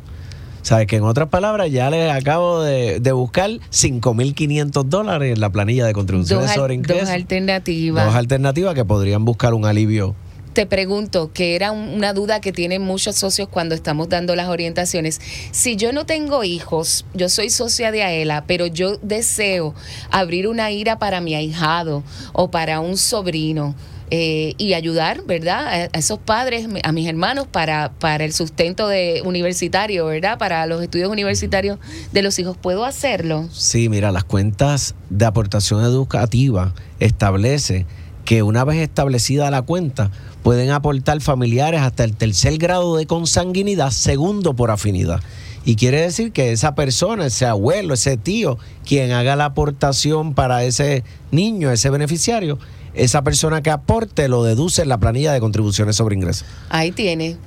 ¿Sabes? 0.62 0.86
Que 0.86 0.96
en 0.96 1.04
otras 1.04 1.28
palabras, 1.28 1.70
ya 1.70 1.88
les 1.88 2.12
acabo 2.12 2.60
de, 2.60 3.00
de 3.00 3.12
buscar 3.12 3.48
5.500 3.48 4.84
dólares 4.84 5.32
en 5.34 5.40
la 5.40 5.50
planilla 5.50 5.84
de 5.86 5.92
Dos, 5.92 5.98
contribuciones 6.00 6.50
al- 6.50 6.56
sobre 6.56 6.76
dos 6.78 7.08
alternativas. 7.08 8.04
Dos 8.06 8.14
alternativas 8.14 8.74
que 8.74 8.84
podrían 8.84 9.24
buscar 9.24 9.54
un 9.54 9.64
alivio. 9.64 10.14
Te 10.52 10.66
pregunto, 10.66 11.30
que 11.32 11.54
era 11.54 11.70
un- 11.72 11.88
una 11.90 12.12
duda 12.12 12.40
que 12.40 12.52
tienen 12.52 12.82
muchos 12.82 13.16
socios 13.16 13.48
cuando 13.48 13.74
estamos 13.74 14.08
dando 14.08 14.34
las 14.34 14.48
orientaciones. 14.48 15.20
Si 15.52 15.76
yo 15.76 15.92
no 15.92 16.04
tengo 16.06 16.42
hijos, 16.44 17.04
yo 17.14 17.28
soy 17.28 17.50
socia 17.50 17.92
de 17.92 18.02
AELA, 18.02 18.44
pero 18.46 18.66
yo 18.66 18.96
deseo 19.02 19.74
abrir 20.10 20.48
una 20.48 20.70
IRA 20.70 20.98
para 20.98 21.20
mi 21.20 21.34
ahijado 21.34 22.02
o 22.32 22.50
para 22.50 22.80
un 22.80 22.96
sobrino. 22.96 23.74
eh, 24.10 24.54
y 24.56 24.72
ayudar, 24.72 25.20
¿verdad? 25.26 25.66
A, 25.68 25.72
a 25.92 25.98
esos 25.98 26.18
padres, 26.18 26.66
a 26.82 26.92
mis 26.92 27.06
hermanos, 27.06 27.46
para, 27.46 27.92
para 27.98 28.24
el 28.24 28.32
sustento 28.32 28.88
de 28.88 29.20
universitario, 29.22 30.06
¿verdad? 30.06 30.38
Para 30.38 30.64
los 30.64 30.82
estudios 30.82 31.10
universitarios 31.10 31.78
de 32.10 32.22
los 32.22 32.38
hijos. 32.38 32.56
¿Puedo 32.56 32.86
hacerlo? 32.86 33.50
Sí, 33.52 33.90
mira, 33.90 34.10
las 34.10 34.24
cuentas 34.24 34.94
de 35.10 35.26
aportación 35.26 35.84
educativa 35.84 36.72
establece 37.00 37.84
que 38.28 38.42
una 38.42 38.62
vez 38.62 38.76
establecida 38.76 39.50
la 39.50 39.62
cuenta, 39.62 40.10
pueden 40.42 40.70
aportar 40.70 41.22
familiares 41.22 41.80
hasta 41.80 42.04
el 42.04 42.14
tercer 42.14 42.58
grado 42.58 42.94
de 42.96 43.06
consanguinidad, 43.06 43.90
segundo 43.90 44.52
por 44.52 44.70
afinidad. 44.70 45.22
Y 45.64 45.76
quiere 45.76 46.02
decir 46.02 46.30
que 46.32 46.52
esa 46.52 46.74
persona, 46.74 47.24
ese 47.24 47.46
abuelo, 47.46 47.94
ese 47.94 48.18
tío, 48.18 48.58
quien 48.84 49.12
haga 49.12 49.34
la 49.34 49.46
aportación 49.46 50.34
para 50.34 50.62
ese 50.64 51.04
niño, 51.30 51.70
ese 51.70 51.88
beneficiario, 51.88 52.58
esa 52.92 53.22
persona 53.22 53.62
que 53.62 53.70
aporte 53.70 54.28
lo 54.28 54.44
deduce 54.44 54.82
en 54.82 54.90
la 54.90 54.98
planilla 54.98 55.32
de 55.32 55.40
contribuciones 55.40 55.96
sobre 55.96 56.14
ingresos. 56.14 56.44
Ahí 56.68 56.92
tiene. 56.92 57.38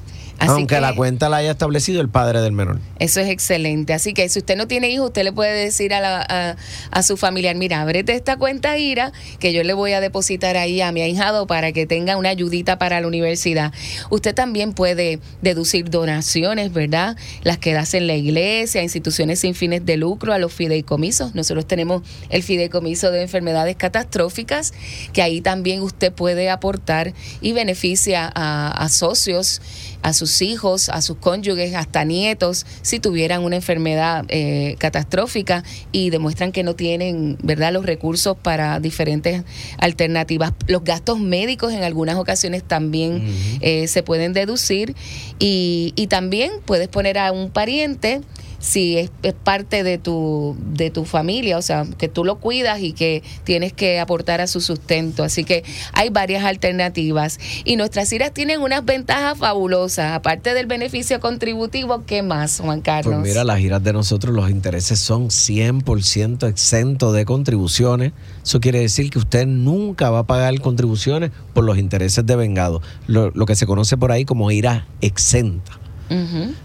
Así 0.42 0.52
aunque 0.52 0.76
que- 0.76 0.82
la 0.82 0.96
cuenta 0.96 1.30
la 1.30 1.38
haya 1.38 1.52
establecido 1.52 2.02
el 2.02 2.10
padre 2.10 2.42
del 2.42 2.52
menor. 2.52 2.80
Eso 3.00 3.20
es 3.20 3.30
excelente. 3.30 3.94
Así 3.94 4.14
que 4.14 4.28
si 4.30 4.40
usted 4.40 4.58
no 4.58 4.68
tiene 4.68 4.90
hijos, 4.90 5.08
usted 5.08 5.24
le 5.24 5.32
puede 5.32 5.54
decir 5.54 5.94
a, 5.94 6.00
la- 6.02 6.26
a, 6.28 6.56
a 6.92 7.04
su 7.04 7.16
familiar, 7.18 7.56
mira, 7.56 7.82
ábrete 7.82 8.14
esta 8.16 8.38
cuenta 8.38 8.78
IRA 8.78 9.12
que 9.40 9.54
yo 9.54 9.64
le 9.64 9.74
voy 9.74 9.94
a 9.94 10.02
depositar 10.02 10.58
ahí 10.58 10.82
a 10.82 10.92
mi 10.92 11.02
ahijado 11.02 11.48
para 11.48 11.72
que 11.72 11.86
tenga 11.86 12.18
una 12.18 12.30
ayudita 12.30 12.78
para 12.78 13.00
la 13.02 13.08
universidad. 13.08 13.72
Usted 14.10 14.34
también 14.36 14.74
puede 14.74 15.20
deducir 15.42 15.90
donaciones, 15.90 16.74
¿verdad? 16.74 17.16
Las 17.44 17.58
que 17.58 17.76
hace 17.76 17.98
en 17.98 18.08
la 18.08 18.16
iglesia, 18.16 18.82
instituciones 18.84 19.40
sin 19.40 19.54
fines 19.56 19.86
de 19.86 19.98
lucro, 19.98 20.34
a 20.34 20.38
los 20.40 20.52
fideicomisos. 20.54 21.36
Nosotros 21.36 21.68
tenemos 21.68 22.02
el 22.30 22.44
fideicomiso 22.44 23.12
de 23.12 23.22
enfermedades 23.22 23.76
catastróficas, 23.76 24.74
que 25.14 25.22
ahí 25.22 25.42
también 25.42 25.82
usted 25.82 26.12
puede 26.12 26.50
aportar 26.50 27.14
y 27.42 27.54
beneficia 27.54 28.32
a, 28.34 28.72
a 28.72 28.90
socios, 28.90 29.62
a 30.02 30.14
sus 30.14 30.42
hijos, 30.42 30.90
a 30.90 31.02
sus 31.02 31.18
cónyuges, 31.18 31.76
hasta 31.76 32.04
nietos, 32.04 32.66
si 32.82 33.00
tuvieran 33.00 33.44
una 33.44 33.56
enfermedad 33.56 34.26
eh, 34.28 34.76
catastrófica 34.80 35.64
y 35.92 36.10
demuestran 36.10 36.52
que 36.52 36.64
no 36.64 36.76
tienen, 36.76 37.38
¿verdad?, 37.44 37.74
los 37.74 37.86
recursos 37.86 38.38
para 38.38 38.80
diferentes 38.80 39.44
alternativas. 39.78 40.54
Los 40.68 40.84
gastos 40.84 41.20
médicos 41.20 41.74
en 41.74 41.84
algunas 41.84 42.16
ocasiones 42.16 42.64
también 42.64 43.24
eh, 43.62 43.88
se 43.88 44.04
pueden 44.04 44.34
deducir 44.34 44.96
y, 45.40 45.94
y 45.96 46.08
también 46.08 46.52
puedes 46.66 46.88
poner 46.88 47.18
a 47.18 47.32
un 47.32 47.50
pariente 47.50 48.22
si 48.62 48.98
es, 48.98 49.12
es 49.24 49.34
parte 49.34 49.84
de 49.84 49.98
tu, 49.98 50.56
de 50.60 50.92
tu 50.92 51.04
familia, 51.04 51.58
o 51.58 51.62
sea, 51.62 51.86
que 51.98 52.08
tú 52.08 52.24
lo 52.24 52.40
cuidas 52.40 52.80
y 52.82 52.94
que 52.94 53.24
tienes 53.44 53.74
que 53.74 54.00
aportar 54.00 54.40
a 54.40 54.48
su 54.48 54.62
sustento. 54.62 55.24
Así 55.24 55.44
que 55.44 55.64
hay 55.94 56.10
varias 56.10 56.46
alternativas. 56.46 57.40
Y 57.66 57.76
nuestras 57.76 58.14
iras 58.14 58.34
tienen 58.34 58.62
unas 58.62 58.86
ventajas 58.86 59.38
fabulosas. 59.38 60.14
Aparte 60.14 60.54
del 60.54 60.68
beneficio 60.68 61.20
contributivo, 61.20 62.06
¿qué 62.06 62.22
más, 62.22 62.60
Juan 62.60 62.82
Carlos? 62.82 63.16
Pues 63.16 63.28
mira, 63.28 63.44
las 63.44 63.58
giras 63.58 63.84
de 63.84 63.94
nosotros, 63.94 64.34
los 64.34 64.50
intereses 64.50 65.00
son 65.00 65.30
100% 65.30 66.48
exentos 66.48 67.14
de 67.14 67.26
contribuciones. 67.26 68.14
Eso 68.44 68.60
quiere 68.60 68.80
decir 68.80 69.10
que 69.10 69.18
usted 69.18 69.48
nunca 69.48 70.12
va 70.12 70.20
a 70.20 70.28
pagar 70.28 70.60
contribuciones 70.62 71.32
por 71.54 71.64
los 71.64 71.78
intereses 71.78 72.26
de 72.26 72.36
vengado, 72.36 72.82
lo, 73.08 73.32
lo 73.32 73.46
que 73.46 73.56
se 73.56 73.66
conoce 73.66 73.98
por 73.98 74.12
ahí 74.12 74.26
como 74.26 74.52
ira 74.52 74.88
exenta. 75.02 75.81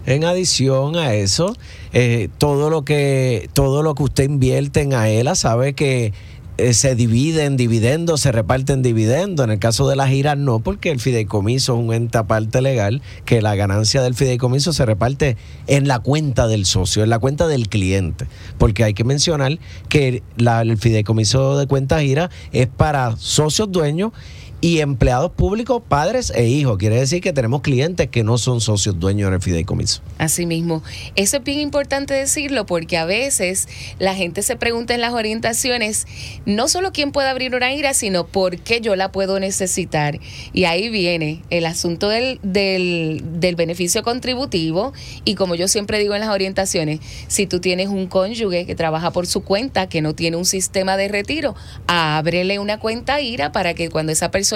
En 0.05 0.23
adición 0.25 0.95
a 0.97 1.13
eso, 1.13 1.55
eh, 1.93 2.29
todo 2.37 2.69
lo 2.69 2.83
que 2.83 3.49
todo 3.53 3.83
lo 3.83 3.95
que 3.95 4.03
usted 4.03 4.23
invierte 4.25 4.81
en 4.81 4.93
AELA 4.93 5.35
sabe 5.35 5.73
que 5.73 6.11
eh, 6.59 6.73
se 6.73 6.95
divide 6.95 7.45
en 7.45 7.55
dividendos, 7.55 8.21
se 8.21 8.31
reparte 8.31 8.73
en 8.73 8.81
dividendos. 8.81 9.43
En 9.45 9.51
el 9.51 9.59
caso 9.59 9.87
de 9.87 9.95
las 9.95 10.09
giras 10.09 10.37
no, 10.39 10.59
porque 10.59 10.89
el 10.89 10.99
fideicomiso 10.99 11.75
es 11.75 11.79
un 11.79 11.93
ente 11.93 12.17
aparte 12.17 12.61
legal, 12.63 13.03
que 13.25 13.43
la 13.43 13.53
ganancia 13.55 14.01
del 14.01 14.15
fideicomiso 14.15 14.73
se 14.73 14.83
reparte 14.83 15.37
en 15.67 15.87
la 15.87 15.99
cuenta 15.99 16.47
del 16.47 16.65
socio, 16.65 17.03
en 17.03 17.11
la 17.11 17.19
cuenta 17.19 17.47
del 17.47 17.69
cliente. 17.69 18.25
Porque 18.57 18.83
hay 18.83 18.95
que 18.95 19.03
mencionar 19.03 19.59
que 19.87 20.23
la- 20.35 20.61
el 20.63 20.77
fideicomiso 20.77 21.59
de 21.59 21.67
cuenta 21.67 21.99
gira 22.01 22.31
es 22.51 22.65
para 22.65 23.15
socios 23.17 23.71
dueños 23.71 24.11
y 24.59 24.79
empleados 24.79 25.31
públicos, 25.31 25.83
padres 25.87 26.31
e 26.33 26.47
hijos. 26.47 26.77
Quiere 26.77 26.95
decir 26.95 27.21
que 27.21 27.31
tenemos 27.31 27.61
clientes 27.61 28.07
que 28.07 28.23
no 28.23 28.37
son 28.37 28.59
socios 28.59 28.99
dueños 28.99 29.27
en 29.27 29.35
el 29.35 29.41
fideicomiso. 29.41 30.01
Así 30.17 30.45
mismo. 30.47 30.83
Eso 31.15 31.37
es 31.37 31.43
bien 31.43 31.59
importante 31.59 32.15
decirlo 32.15 32.65
porque 32.65 32.97
a 32.97 33.05
veces 33.05 33.67
la 33.99 34.15
gente 34.15 34.41
se 34.41 34.55
pregunta 34.55 34.95
en 34.95 35.01
las 35.01 35.13
orientaciones 35.13 36.07
no 36.45 36.67
solo 36.67 36.91
quién 36.91 37.11
puede 37.11 37.29
abrir 37.29 37.53
una 37.53 37.71
IRA, 37.71 37.93
sino 37.93 38.25
por 38.25 38.57
qué 38.57 38.81
yo 38.81 38.95
la 38.95 39.11
puedo 39.11 39.39
necesitar. 39.39 40.19
Y 40.53 40.63
ahí 40.63 40.89
viene 40.89 41.43
el 41.51 41.65
asunto 41.67 42.09
del, 42.09 42.39
del, 42.41 43.21
del 43.39 43.55
beneficio 43.55 44.01
contributivo 44.01 44.93
y 45.23 45.35
como 45.35 45.53
yo 45.53 45.67
siempre 45.67 45.99
digo 45.99 46.15
en 46.15 46.21
las 46.21 46.29
orientaciones, 46.29 46.99
si 47.27 47.45
tú 47.45 47.59
tienes 47.59 47.89
un 47.89 48.07
cónyuge 48.07 48.65
que 48.65 48.75
trabaja 48.75 49.11
por 49.11 49.27
su 49.27 49.43
cuenta, 49.43 49.87
que 49.87 50.01
no 50.01 50.15
tiene 50.15 50.37
un 50.37 50.45
sistema 50.45 50.97
de 50.97 51.09
retiro, 51.09 51.55
ábrele 51.85 52.57
una 52.57 52.79
cuenta 52.79 53.21
IRA 53.21 53.51
para 53.51 53.75
que 53.75 53.89
cuando 53.89 54.11
esa 54.11 54.31
persona 54.31 54.46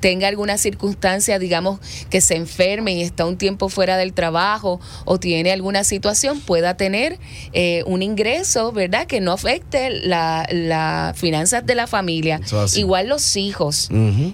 tenga 0.00 0.28
alguna 0.28 0.58
circunstancia, 0.58 1.38
digamos, 1.38 1.80
que 2.10 2.20
se 2.20 2.36
enferme 2.36 2.94
y 2.94 3.02
está 3.02 3.26
un 3.26 3.36
tiempo 3.36 3.68
fuera 3.68 3.96
del 3.96 4.12
trabajo 4.12 4.80
o 5.04 5.18
tiene 5.18 5.52
alguna 5.52 5.84
situación, 5.84 6.40
pueda 6.40 6.76
tener 6.76 7.18
eh, 7.52 7.82
un 7.86 8.02
ingreso, 8.02 8.72
¿verdad? 8.72 9.06
Que 9.06 9.20
no 9.20 9.32
afecte 9.32 9.90
las 9.90 10.46
la 10.52 11.12
finanzas 11.16 11.64
de 11.66 11.74
la 11.74 11.86
familia. 11.86 12.40
Igual 12.74 13.08
los 13.08 13.36
hijos. 13.36 13.88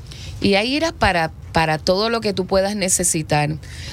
Y 0.42 0.56
hay 0.56 0.76
iras 0.76 0.92
para, 0.92 1.32
para 1.52 1.78
todo 1.78 2.10
lo 2.10 2.22
que 2.22 2.34
tú 2.34 2.46
puedas 2.46 2.76
necesitar. 2.76 3.50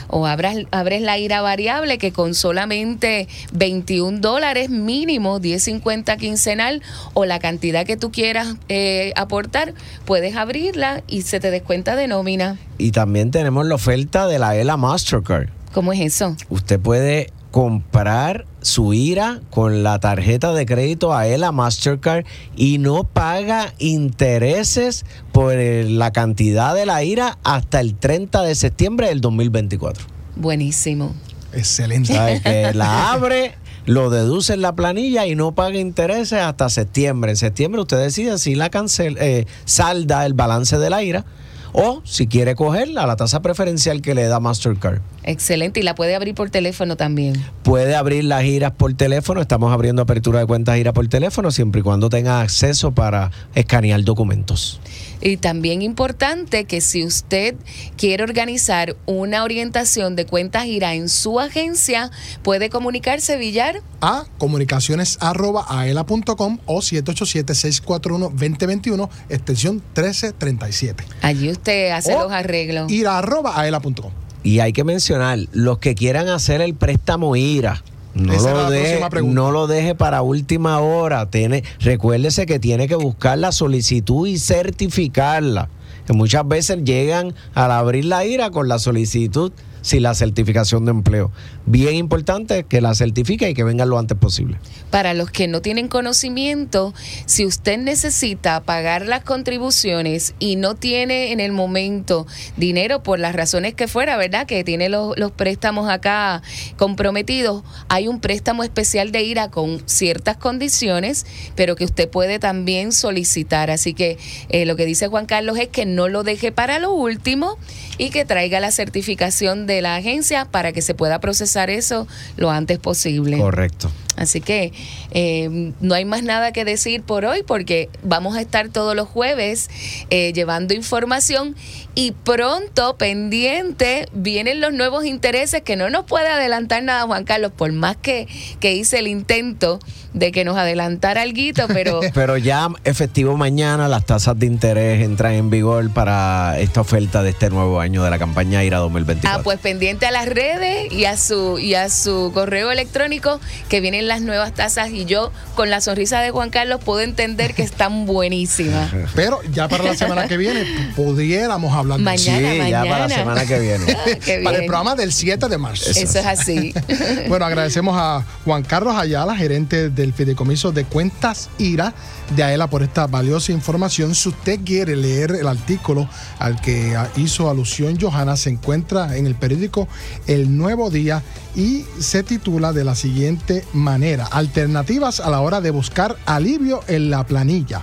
O 0.09 0.27
abras, 0.27 0.57
abres 0.71 1.03
la 1.03 1.19
ira 1.19 1.41
variable 1.41 1.99
que 1.99 2.13
con 2.13 2.35
solamente 2.35 3.29
21 3.53 4.21
dólares 4.21 4.69
mínimo, 4.69 5.41
10.50 5.41 6.17
quincenal 6.19 6.83
o 7.15 7.25
la 7.25 7.39
cantidad 7.39 7.87
que 7.87 7.97
tú 7.97 8.11
quieras 8.11 8.57
eh, 8.69 9.13
aportar, 9.17 9.75
puedes 10.05 10.37
abrirla 10.37 11.03
y 11.07 11.23
se 11.23 11.41
te 11.41 11.51
descuenta 11.51 11.97
de 11.97 12.09
nómina. 12.09 12.59
Y 12.79 12.91
también 12.91 13.31
tenemos 13.31 13.67
la 13.67 13.77
oferta 13.77 14.27
de 14.27 14.39
la 14.39 14.51
AELA 14.51 14.77
Mastercard. 14.77 15.49
¿Cómo 15.73 15.93
es 15.93 16.01
eso? 16.01 16.37
Usted 16.51 16.79
puede 16.79 17.33
comprar 17.53 18.47
su 18.63 18.95
IRA 18.95 19.41
con 19.51 19.83
la 19.83 20.01
tarjeta 20.01 20.55
de 20.55 20.65
crédito 20.65 21.15
AELA 21.15 21.53
Mastercard 21.53 22.25
y 22.57 22.79
no 22.79 23.05
paga 23.05 23.75
intereses 23.79 25.05
por 25.33 25.55
la 25.55 26.13
cantidad 26.13 26.75
de 26.75 26.87
la 26.87 27.05
IRA 27.05 27.39
hasta 27.45 27.81
el 27.81 27.95
30 27.95 28.43
de 28.43 28.55
septiembre 28.55 29.09
del 29.09 29.21
2024. 29.21 30.05
Buenísimo. 30.35 31.15
Excelente. 31.53 32.15
¿Sabe? 32.15 32.41
Que 32.41 32.73
la 32.73 33.13
abre, 33.13 33.55
lo 33.85 34.09
deduce 34.09 34.55
en 34.55 34.63
la 34.63 34.75
planilla 34.75 35.27
y 35.27 35.35
no 35.35 35.53
paga 35.53 35.79
intereses 35.79 36.41
hasta 36.41 36.71
septiembre. 36.71 37.33
En 37.33 37.37
septiembre 37.37 37.83
usted 37.83 37.99
decide 37.99 38.39
si 38.39 38.55
la 38.55 38.71
cancel, 38.71 39.19
eh, 39.21 39.45
salda 39.67 40.25
el 40.25 40.33
balance 40.33 40.79
de 40.79 40.89
la 40.89 41.03
IRA 41.03 41.27
o 41.73 42.01
si 42.05 42.27
quiere 42.27 42.55
cogerla 42.55 43.03
a 43.03 43.07
la 43.07 43.17
tasa 43.17 43.43
preferencial 43.43 44.01
que 44.01 44.15
le 44.15 44.25
da 44.25 44.41
Mastercard. 44.41 45.03
Excelente. 45.25 45.81
Y 45.81 45.83
la 45.83 45.95
puede 45.95 46.15
abrir 46.15 46.35
por 46.35 46.51
teléfono 46.51 46.97
también. 46.97 47.35
Puede 47.63 47.95
abrir 47.95 48.25
las 48.25 48.43
giras 48.43 48.73
por 48.73 48.93
teléfono. 48.95 49.41
Estamos 49.41 49.73
abriendo 49.73 50.03
apertura 50.03 50.41
de 50.41 50.47
cuentas 50.47 50.77
gira 50.77 50.93
por 50.93 51.07
teléfono 51.09 51.51
siempre 51.51 51.81
y 51.81 51.85
cuando 51.85 52.09
tenga 52.09 52.41
acceso 52.41 52.93
para 52.93 53.31
escanear 53.55 54.03
documentos. 54.03 54.81
Y 55.21 55.37
también 55.37 55.83
importante 55.83 56.65
que 56.65 56.81
si 56.81 57.05
usted 57.05 57.55
quiere 57.97 58.25
organizar 58.25 58.97
una 59.07 59.45
orientación 59.45 60.17
de 60.17 60.27
cuenta 60.27 60.65
gira 60.65 60.95
en 60.95 61.09
su 61.09 61.39
agencia, 61.39 62.11
puede 62.43 62.71
comunicarse, 62.71 63.37
Villar. 63.37 63.83
a 64.01 64.25
comunicaciones.aela.com 64.39 66.59
o 66.67 66.81
787-641-2021, 66.81 69.09
extensión 69.29 69.77
1337. 69.77 71.05
Allí 71.23 71.51
usted 71.51 71.93
hace 71.93 72.17
O 72.17 72.25
los 72.25 72.33
arreglos. 72.33 72.91
Ir 72.91 73.07
a 73.07 73.19
arroba 73.19 73.61
aela.com. 73.61 74.11
Y 74.43 74.61
hay 74.61 74.73
que 74.73 74.85
mencionar, 74.85 75.39
los 75.53 75.79
que 75.79 75.95
quieran 75.95 76.29
hacer 76.29 76.61
el 76.61 76.75
préstamo 76.75 77.37
IRA, 77.37 77.83
no 78.15 78.33
lo, 78.33 78.71
deje, 78.71 79.01
no 79.23 79.51
lo 79.53 79.67
deje 79.67 79.95
para 79.95 80.23
última 80.23 80.81
hora. 80.81 81.31
Tiene, 81.31 81.65
recuérdese 81.81 82.45
que 82.45 82.59
tiene 82.59 82.87
que 82.87 82.95
buscar 82.95 83.39
la 83.39 83.53
solicitud 83.53 84.27
y 84.27 84.39
certificarla. 84.39 85.69
Que 86.07 86.13
muchas 86.13 86.47
veces 86.47 86.85
llegan 86.85 87.35
al 87.55 87.71
abrir 87.71 88.05
la 88.05 88.25
IRA 88.27 88.51
con 88.51 88.69
la 88.69 88.79
solicitud 88.79 89.53
sin 89.83 90.03
la 90.03 90.15
certificación 90.15 90.85
de 90.85 90.93
empleo. 90.93 91.31
Bien 91.67 91.95
importante 91.95 92.65
que 92.65 92.81
la 92.81 92.95
certifique 92.95 93.51
y 93.51 93.55
que 93.55 93.65
venga 93.65 93.85
lo 93.85 93.99
antes 93.99 94.17
posible. 94.17 94.59
Para 94.91 95.15
los 95.15 95.31
que 95.31 95.49
no 95.49 95.61
tienen 95.61 95.89
conocimiento, 95.89 96.95
si 97.27 97.45
usted 97.45 97.79
necesita 97.79 98.61
pagar 98.63 99.07
las 99.07 99.23
contribuciones 99.25 100.35
y 100.39 100.57
no 100.57 100.75
tiene 100.75 101.33
en 101.33 101.41
el 101.41 101.53
momento 101.53 102.27
dinero 102.57 103.03
por 103.03 103.19
las 103.19 103.35
razones 103.35 103.75
que 103.75 103.89
fuera, 103.89 104.17
¿verdad? 104.17 104.47
Que 104.47 104.65
tiene 104.65 104.89
los, 104.89 105.19
los 105.19 105.33
préstamos 105.33 105.91
acá 105.91 106.43
comprometidos, 106.77 107.63
hay 107.89 108.09
un 108.09 108.21
préstamo 108.21 108.63
especial 108.63 109.13
de 109.13 109.23
IRA 109.23 109.51
con 109.51 109.83
ciertas 109.87 110.37
condiciones, 110.37 111.27
pero 111.57 111.77
que 111.77 111.85
usted 111.85 112.09
puede 112.09 112.39
también 112.39 112.93
solicitar. 112.93 113.71
Así 113.71 113.95
que 113.95 114.19
eh, 114.49 114.65
lo 114.65 114.77
que 114.77 114.87
dice 114.87 115.09
Juan 115.09 115.27
Carlos 115.27 115.59
es 115.59 115.69
que 115.69 115.87
no 115.87 116.09
lo 116.09 116.23
deje 116.23 116.53
para 116.53 116.79
lo 116.79 116.93
último 116.93 117.59
y 117.99 118.11
que 118.11 118.25
traiga 118.25 118.61
la 118.61 118.71
certificación 118.71 119.67
de 119.67 119.72
la 119.81 119.97
agencia 119.97 120.45
para 120.45 120.73
que 120.73 120.83
se 120.83 120.95
pueda 120.95 121.21
procesar 121.21 121.71
eso 121.71 122.07
lo 122.37 122.51
antes 122.51 122.79
posible. 122.79 123.39
Correcto. 123.39 123.91
Así 124.17 124.41
que 124.41 124.73
eh, 125.11 125.73
no 125.81 125.95
hay 125.95 126.05
más 126.05 126.23
nada 126.23 126.53
que 126.53 126.65
decir 126.65 127.03
por 127.03 127.25
hoy 127.25 127.43
porque 127.43 127.89
vamos 128.03 128.37
a 128.37 128.41
estar 128.41 128.69
todos 128.69 128.95
los 128.95 129.09
jueves 129.09 129.71
eh, 130.11 130.33
llevando 130.33 130.75
información 130.75 131.57
y 131.95 132.13
pronto 132.13 132.97
pendiente 132.97 134.09
vienen 134.13 134.61
los 134.61 134.73
nuevos 134.73 135.05
intereses 135.05 135.63
que 135.63 135.77
no 135.77 135.91
nos 135.91 136.05
puede 136.05 136.29
adelantar 136.29 136.83
nada 136.83 137.07
Juan 137.07 137.25
Carlos 137.25 137.53
por 137.57 137.73
más 137.73 137.97
que, 137.97 138.27
que 138.61 138.75
hice 138.75 138.99
el 138.99 139.09
intento 139.09 139.79
de 140.15 140.31
que 140.31 140.45
nos 140.45 140.57
adelantara 140.57 141.23
algo, 141.23 141.33
pero 141.73 142.01
Pero 142.15 142.37
ya 142.37 142.69
efectivo 142.85 143.37
mañana 143.37 143.89
las 143.89 144.05
tasas 144.05 144.39
de 144.39 144.47
interés 144.47 145.03
entran 145.03 145.33
en 145.33 145.51
vigor 145.51 145.91
para 145.91 146.59
esta 146.59 146.81
oferta 146.81 147.23
de 147.23 147.31
este 147.31 147.49
nuevo 147.51 147.81
año 147.81 148.03
de 148.03 148.11
la 148.11 148.19
campaña 148.19 148.63
IRA 148.63 148.79
2024. 148.79 149.41
ah, 149.41 149.43
pues 149.43 149.59
pendiente 149.59 150.07
a 150.07 150.11
las 150.11 150.27
redes 150.27 150.93
y 150.93 151.05
a 151.07 151.17
su 151.17 151.59
y 151.59 151.75
a 151.75 151.89
su 151.89 152.31
correo 152.35 152.71
electrónico 152.71 153.41
que 153.69 153.81
vienen 153.81 154.02
las 154.09 154.23
nuevas 154.23 154.55
tasas 154.55 154.91
y 154.91 155.05
yo 155.05 155.33
con 155.55 155.71
la 155.71 155.81
sonrisa 155.81 156.21
de 156.21 156.31
Juan 156.31 156.51
Carlos 156.51 156.81
puedo 156.85 157.01
entender 157.01 157.55
que 157.55 157.63
están 157.63 158.07
buenísimas. 158.07 158.91
Pero 159.15 159.41
ya 159.53 159.69
para 159.69 159.85
la 159.85 159.95
semana 159.95 160.29
que 160.29 160.37
viene 160.37 160.65
pudiéramos 160.97 161.73
hablar 161.75 162.01
de 162.01 162.15
eso. 162.15 162.31
Mañana, 162.31 162.65
sí, 162.65 162.71
ya 162.71 162.83
para 162.85 163.09
la 163.09 163.15
semana 163.15 163.47
que 163.47 163.59
viene. 163.59 163.97
Qué 164.25 164.41
Para 164.43 164.59
el 164.59 164.67
programa 164.67 164.95
del 164.95 165.13
7 165.13 165.49
de 165.49 165.59
marzo. 165.59 165.91
Eso 165.91 166.19
es 166.19 166.27
así. 166.27 166.75
Bueno, 167.29 167.47
agradecemos 167.47 167.95
a 167.97 168.25
Juan 168.45 168.63
Carlos 168.63 168.95
Ayala, 168.97 169.35
gerente 169.37 169.91
del 169.91 170.13
Fideicomiso 170.13 170.73
de 170.73 170.85
Cuentas 170.85 171.49
IRA 171.59 171.95
de 172.37 172.43
AELA 172.43 172.69
por 172.69 172.83
esta 172.83 173.07
valiosa 173.07 173.53
información. 173.53 174.15
Si 174.15 174.29
usted 174.29 174.61
quiere 174.65 174.97
leer 174.97 175.33
el 175.33 175.47
artículo 175.47 176.09
al 176.39 176.61
que 176.61 176.97
ah, 176.97 177.09
hizo 177.17 177.51
alusión 177.51 177.99
Johanna, 178.01 178.37
se 178.37 178.51
encuentra 178.51 179.17
en 179.17 179.27
el 179.27 179.35
periódico 179.35 179.89
El 180.27 180.57
Nuevo 180.57 180.91
Día 180.91 181.23
y 181.55 181.85
se 181.99 182.23
titula 182.23 182.73
de 182.73 182.85
la 182.85 182.95
siguiente 182.95 183.65
manera, 183.73 183.92
Alternativas 184.31 185.21
a 185.21 185.31
la 185.31 185.41
hora 185.41 185.61
de 185.61 185.71
buscar 185.71 186.17
alivio 186.27 186.81
en 186.89 187.11
la 187.11 187.27
planilla 187.27 187.83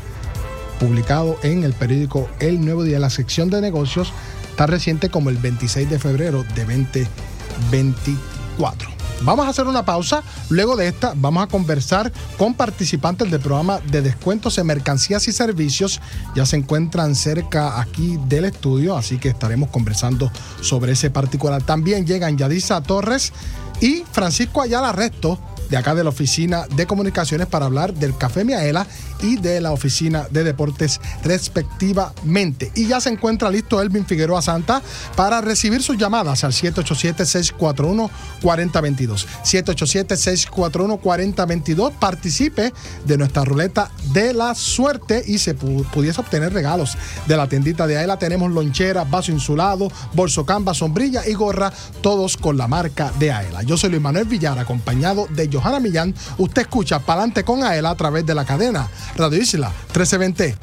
publicado 0.79 1.37
en 1.43 1.63
el 1.63 1.73
periódico 1.73 2.27
El 2.39 2.63
Nuevo 2.63 2.83
Día, 2.83 2.99
la 2.99 3.09
sección 3.09 3.49
de 3.49 3.59
negocios, 3.61 4.13
tan 4.55 4.69
reciente 4.69 5.09
como 5.09 5.29
el 5.29 5.37
26 5.37 5.89
de 5.89 5.99
febrero 5.99 6.45
de 6.55 6.63
2024. 6.63 8.89
Vamos 9.21 9.45
a 9.45 9.49
hacer 9.49 9.67
una 9.67 9.83
pausa. 9.83 10.23
Luego 10.49 10.77
de 10.77 10.87
esta, 10.87 11.13
vamos 11.15 11.43
a 11.43 11.47
conversar 11.47 12.09
con 12.37 12.53
participantes 12.53 13.29
del 13.29 13.41
programa 13.41 13.81
de 13.91 14.01
descuentos 14.01 14.57
en 14.57 14.67
mercancías 14.67 15.27
y 15.27 15.33
servicios. 15.33 15.99
Ya 16.35 16.45
se 16.45 16.55
encuentran 16.55 17.15
cerca 17.15 17.81
aquí 17.81 18.17
del 18.29 18.45
estudio, 18.45 18.95
así 18.95 19.17
que 19.17 19.27
estaremos 19.27 19.71
conversando 19.71 20.31
sobre 20.61 20.93
ese 20.93 21.09
particular. 21.09 21.61
También 21.61 22.07
llegan 22.07 22.37
Yadisa 22.37 22.81
Torres 22.81 23.33
y 23.81 24.05
Francisco 24.11 24.61
Ayala 24.61 24.93
Resto 24.93 25.37
de 25.69 25.77
acá 25.77 25.95
de 25.95 26.03
la 26.03 26.09
Oficina 26.09 26.65
de 26.75 26.85
Comunicaciones 26.87 27.47
para 27.47 27.65
hablar 27.65 27.93
del 27.93 28.17
Café 28.17 28.43
Miaela 28.43 28.85
y 29.21 29.35
de 29.37 29.61
la 29.61 29.71
Oficina 29.71 30.27
de 30.31 30.43
Deportes 30.43 30.99
respectivamente. 31.23 32.71
Y 32.75 32.87
ya 32.87 32.99
se 33.01 33.09
encuentra 33.09 33.49
listo 33.49 33.81
Elvin 33.81 34.05
Figueroa 34.05 34.41
Santa 34.41 34.81
para 35.15 35.41
recibir 35.41 35.81
sus 35.83 35.97
llamadas 35.97 36.43
al 36.43 36.51
787-641-4022. 36.53 39.25
787-641-4022. 39.43 41.91
Participe 41.99 42.73
de 43.05 43.17
nuestra 43.17 43.43
ruleta 43.45 43.91
de 44.13 44.33
la 44.33 44.55
suerte 44.55 45.23
y 45.25 45.37
se 45.37 45.57
pu- 45.57 45.85
pudiese 45.91 46.21
obtener 46.21 46.53
regalos 46.53 46.97
de 47.27 47.37
la 47.37 47.47
tiendita 47.47 47.87
de 47.87 47.97
Aela. 47.97 48.17
Tenemos 48.17 48.51
lonchera, 48.51 49.03
vaso 49.03 49.31
insulado, 49.31 49.91
bolso 50.13 50.45
camba, 50.45 50.73
sombrilla 50.73 51.27
y 51.27 51.33
gorra, 51.33 51.71
todos 52.01 52.37
con 52.37 52.57
la 52.57 52.67
marca 52.67 53.11
de 53.19 53.31
Aela. 53.31 53.63
Yo 53.63 53.77
soy 53.77 53.89
Luis 53.89 54.01
Manuel 54.01 54.25
Villar, 54.25 54.57
acompañado 54.59 55.27
de 55.29 55.49
Johanna 55.59 55.79
Millán, 55.79 56.15
usted 56.37 56.61
escucha 56.63 56.99
Palante 56.99 57.43
con 57.43 57.63
Aela 57.63 57.89
a 57.89 57.95
través 57.95 58.25
de 58.25 58.33
la 58.33 58.45
cadena 58.45 58.87
Radio 59.15 59.41
Isla 59.41 59.69
1320. 59.93 60.57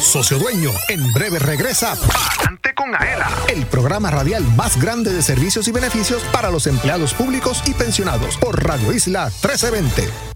Socio 0.00 0.38
Dueño, 0.38 0.70
en 0.88 1.12
breve 1.12 1.38
regresa 1.38 1.96
Palante 1.96 2.74
con 2.74 2.94
Aela, 2.94 3.28
el 3.48 3.66
programa 3.66 4.10
radial 4.10 4.44
más 4.56 4.80
grande 4.80 5.12
de 5.12 5.22
servicios 5.22 5.66
y 5.68 5.72
beneficios 5.72 6.22
para 6.32 6.50
los 6.50 6.66
empleados 6.66 7.14
públicos 7.14 7.62
y 7.66 7.72
pensionados 7.72 8.36
por 8.36 8.62
Radio 8.62 8.92
Isla 8.92 9.24
1320. 9.26 10.35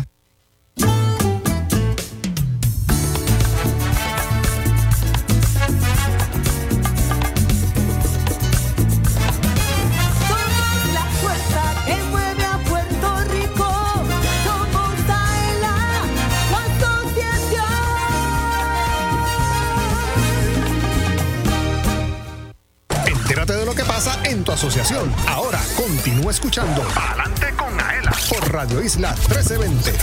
En 24.41 24.45
tu 24.45 24.51
asociación. 24.51 25.13
Ahora 25.27 25.61
continúa 25.77 26.31
escuchando 26.31 26.83
Adelante 26.95 27.53
con 27.55 27.79
Aela 27.79 28.11
por 28.27 28.51
Radio 28.51 28.81
Isla 28.81 29.11
1320. 29.29 29.93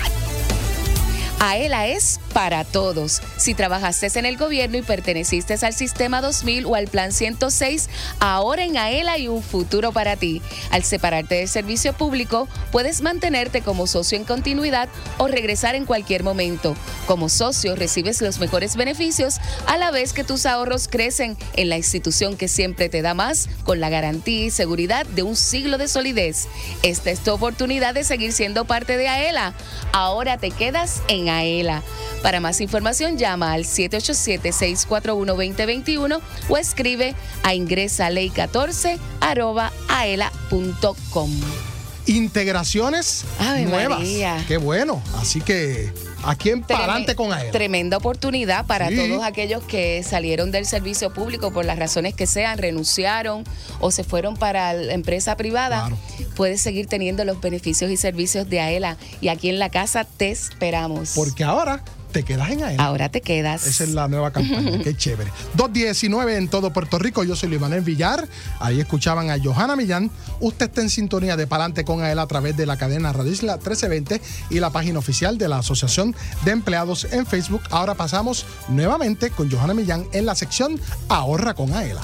AELA 1.41 1.89
es 1.89 2.21
para 2.33 2.65
todos. 2.65 3.21
Si 3.37 3.55
trabajaste 3.55 4.09
en 4.15 4.27
el 4.27 4.37
gobierno 4.37 4.79
y 4.79 4.83
perteneciste 4.83 5.55
al 5.61 5.75
Sistema 5.75 6.21
2000 6.21 6.67
o 6.67 6.75
al 6.75 6.87
Plan 6.87 7.13
106, 7.13 7.89
ahora 8.21 8.65
en 8.65 8.77
AELA 8.77 9.13
hay 9.13 9.29
un 9.29 9.43
futuro 9.43 9.93
para 9.93 10.17
ti. 10.17 10.41
Al 10.71 10.85
separarte 10.85 11.37
del 11.37 11.49
servicio 11.49 11.93
público, 11.93 12.49
puedes 12.71 13.03
mantenerte 13.03 13.61
como 13.61 13.87
socio 13.87 14.17
en 14.17 14.25
continuidad 14.25 14.89
o 15.19 15.29
regresar 15.29 15.75
en 15.75 15.85
cualquier 15.85 16.23
momento. 16.23 16.77
Como 17.07 17.29
socio, 17.29 17.77
recibes 17.77 18.23
los 18.23 18.39
mejores 18.39 18.77
beneficios 18.77 19.39
a 19.67 19.77
la 19.77 19.91
vez 19.91 20.13
que 20.13 20.25
tus 20.25 20.47
ahorros 20.47 20.89
crecen 20.89 21.37
en 21.55 21.69
la 21.69 21.77
institución 21.77 22.37
que 22.37 22.49
siempre 22.49 22.89
te 22.89 23.03
da 23.03 23.15
más 23.15 23.49
con 23.65 23.81
la 23.81 23.89
garantía 23.89 24.47
y 24.47 24.51
seguridad 24.51 25.07
de 25.07 25.23
un 25.23 25.37
siglo 25.37 25.79
de 25.79 25.89
solidez. 25.89 26.49
Esta 26.83 27.11
es 27.11 27.21
tu 27.21 27.33
oportunidad 27.33 27.95
de 27.95 28.05
seguir 28.05 28.33
siendo 28.33 28.65
parte 28.65 28.97
de 28.97 29.09
AELA. 29.09 29.55
Ahora 29.93 30.39
te 30.39 30.51
quedas 30.51 31.03
en 31.09 31.29
AELA. 31.29 31.83
Para 32.23 32.41
más 32.41 32.61
información 32.61 33.17
llama 33.17 33.53
al 33.53 33.65
787-641-2021 33.65 36.21
o 36.49 36.57
escribe 36.57 37.15
a 37.43 37.55
ingresaley14 37.55 38.99
arroba 39.21 39.73
aela.com. 39.89 41.31
Integraciones 42.07 43.25
Ave 43.39 43.67
nuevas. 43.67 43.99
María. 43.99 44.43
Qué 44.49 44.57
bueno. 44.57 45.03
Así 45.19 45.43
que 45.43 45.93
aquí 46.25 46.49
en 46.49 46.63
Palante 46.63 47.15
con 47.15 47.35
Aela. 47.35 47.51
Tremenda 47.53 47.99
oportunidad 47.99 48.65
para 48.65 48.89
Sí. 48.89 48.97
todos 48.97 49.23
aquellos 49.23 49.63
que 49.65 50.03
salieron 50.03 50.51
del 50.51 50.65
servicio 50.65 51.13
público 51.13 51.53
por 51.53 51.67
las 51.67 51.79
razones 51.79 52.15
que 52.15 52.27
sean, 52.27 52.57
renunciaron 52.57 53.45
o 53.81 53.91
se 53.91 54.05
fueron 54.05 54.39
para 54.39 54.73
la 54.73 54.95
empresa 54.95 55.37
privada. 55.37 55.81
Claro. 55.89 55.99
Puedes 56.35 56.63
seguir 56.63 56.87
teniendo 56.87 57.27
los 57.27 57.39
beneficios 57.43 57.91
y 57.91 57.99
servicios 57.99 58.49
de 58.49 58.61
AELA 58.61 58.97
y 59.21 59.29
aquí 59.29 59.51
en 59.51 59.59
la 59.59 59.69
casa 59.69 60.05
te 60.05 60.31
esperamos. 60.31 61.13
Porque 61.15 61.45
ahora 61.45 61.83
te 62.09 62.23
quedas 62.23 62.51
en 62.51 62.63
Aela. 62.63 62.85
Ahora 62.85 63.09
te 63.09 63.21
quedas. 63.21 63.67
Esa 63.67 63.85
es 63.85 63.91
la 63.91 64.09
nueva 64.09 64.33
campaña, 64.33 64.83
qué 64.83 64.97
chévere. 64.97 65.31
219 65.55 66.37
en 66.37 66.49
todo 66.49 66.73
Puerto 66.73 66.99
Rico, 66.99 67.25
yo 67.25 67.37
soy 67.37 67.51
Libanel 67.51 67.83
Villar, 67.83 68.27
ahí 68.61 68.81
escuchaban 68.81 69.31
a 69.31 69.39
Johanna 69.43 69.77
Millán. 69.77 70.11
Usted 70.41 70.67
está 70.67 70.81
en 70.81 70.91
sintonía 70.91 71.37
de 71.37 71.47
Palante 71.47 71.85
con 71.85 72.03
Aela 72.03 72.23
a 72.23 72.27
través 72.27 72.57
de 72.57 72.67
la 72.67 72.77
cadena 72.77 73.13
Radio 73.13 73.33
Isla 73.33 73.55
1320 73.55 74.21
y 74.51 74.61
la 74.61 74.71
página 74.71 74.99
oficial 74.99 75.39
de 75.39 75.49
la 75.49 75.59
Asociación 75.59 76.15
de 76.45 76.53
Empleados 76.53 77.07
en 77.11 77.27
Facebook. 77.27 77.63
Ahora 77.71 77.95
pasamos 77.95 78.47
nuevamente 78.69 79.31
con 79.31 79.51
Johanna 79.51 79.75
Millán 79.75 80.07
en 80.13 80.27
la 80.27 80.35
sección 80.35 80.81
Ahorra 81.09 81.55
con 81.55 81.73
Aela. 81.75 82.03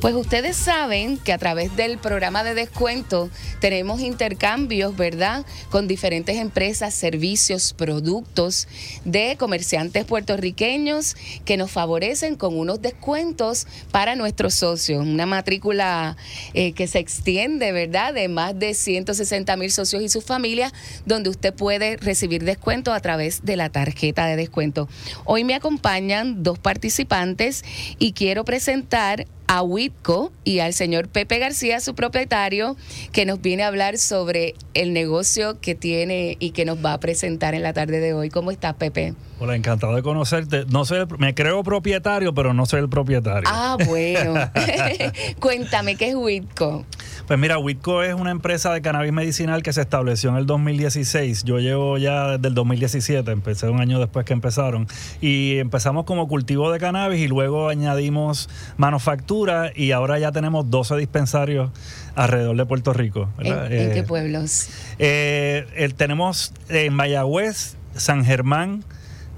Pues 0.00 0.14
ustedes 0.14 0.56
saben 0.56 1.18
que 1.18 1.30
a 1.30 1.36
través 1.36 1.76
del 1.76 1.98
programa 1.98 2.42
de 2.42 2.54
descuento 2.54 3.28
tenemos 3.60 4.00
intercambios, 4.00 4.96
¿verdad? 4.96 5.44
Con 5.68 5.88
diferentes 5.88 6.38
empresas, 6.38 6.94
servicios, 6.94 7.74
productos 7.74 8.66
de 9.04 9.36
comerciantes 9.38 10.06
puertorriqueños 10.06 11.16
que 11.44 11.58
nos 11.58 11.70
favorecen 11.70 12.36
con 12.36 12.58
unos 12.58 12.80
descuentos 12.80 13.66
para 13.90 14.16
nuestros 14.16 14.54
socios. 14.54 15.04
Una 15.04 15.26
matrícula 15.26 16.16
eh, 16.54 16.72
que 16.72 16.86
se 16.86 16.98
extiende, 16.98 17.70
¿verdad? 17.70 18.14
De 18.14 18.28
más 18.28 18.58
de 18.58 18.72
160 18.72 19.54
mil 19.58 19.70
socios 19.70 20.02
y 20.02 20.08
sus 20.08 20.24
familias, 20.24 20.72
donde 21.04 21.28
usted 21.28 21.52
puede 21.52 21.98
recibir 21.98 22.44
descuento 22.44 22.94
a 22.94 23.00
través 23.00 23.44
de 23.44 23.56
la 23.56 23.68
tarjeta 23.68 24.24
de 24.24 24.36
descuento. 24.36 24.88
Hoy 25.26 25.44
me 25.44 25.54
acompañan 25.54 26.42
dos 26.42 26.58
participantes 26.58 27.66
y 27.98 28.12
quiero 28.12 28.46
presentar 28.46 29.26
a 29.50 29.62
Whitco 29.62 30.30
y 30.44 30.60
al 30.60 30.72
señor 30.74 31.08
Pepe 31.08 31.40
García, 31.40 31.80
su 31.80 31.96
propietario, 31.96 32.76
que 33.10 33.26
nos 33.26 33.40
viene 33.40 33.64
a 33.64 33.66
hablar 33.66 33.98
sobre 33.98 34.54
el 34.74 34.92
negocio 34.92 35.60
que 35.60 35.74
tiene 35.74 36.36
y 36.38 36.52
que 36.52 36.64
nos 36.64 36.78
va 36.78 36.92
a 36.92 37.00
presentar 37.00 37.56
en 37.56 37.64
la 37.64 37.72
tarde 37.72 37.98
de 37.98 38.14
hoy. 38.14 38.30
¿Cómo 38.30 38.52
estás, 38.52 38.74
Pepe? 38.74 39.14
Hola, 39.42 39.56
encantado 39.56 39.94
de 39.96 40.02
conocerte. 40.02 40.66
No 40.68 40.84
soy 40.84 40.98
el- 40.98 41.06
me 41.18 41.34
creo 41.34 41.62
propietario, 41.62 42.34
pero 42.34 42.52
no 42.52 42.66
soy 42.66 42.80
el 42.80 42.90
propietario. 42.90 43.48
Ah, 43.50 43.78
bueno. 43.86 44.34
Cuéntame, 45.40 45.96
¿qué 45.96 46.10
es 46.10 46.14
Whitco? 46.14 46.84
Pues 47.26 47.38
mira, 47.38 47.56
Whitco 47.58 48.02
es 48.02 48.12
una 48.12 48.32
empresa 48.32 48.70
de 48.74 48.82
cannabis 48.82 49.12
medicinal 49.14 49.62
que 49.62 49.72
se 49.72 49.80
estableció 49.80 50.28
en 50.28 50.36
el 50.36 50.44
2016. 50.44 51.44
Yo 51.44 51.58
llevo 51.58 51.96
ya 51.96 52.32
desde 52.36 52.48
el 52.48 52.54
2017, 52.54 53.30
empecé 53.30 53.68
un 53.70 53.80
año 53.80 53.98
después 53.98 54.26
que 54.26 54.34
empezaron. 54.34 54.86
Y 55.22 55.56
empezamos 55.56 56.04
como 56.04 56.28
cultivo 56.28 56.70
de 56.70 56.78
cannabis 56.78 57.20
y 57.20 57.28
luego 57.28 57.70
añadimos 57.70 58.50
manufactura 58.76 59.72
y 59.74 59.92
ahora 59.92 60.18
ya 60.18 60.32
tenemos 60.32 60.70
12 60.70 60.96
dispensarios 60.96 61.70
alrededor 62.14 62.58
de 62.58 62.66
Puerto 62.66 62.92
Rico. 62.92 63.30
¿En, 63.38 63.46
en 63.46 63.72
Eh, 63.72 63.90
qué 63.94 64.02
pueblos? 64.02 64.68
eh, 64.98 65.90
tenemos 65.96 66.52
en 66.68 66.92
Mayagüez, 66.92 67.76
San 67.96 68.22
Germán, 68.26 68.84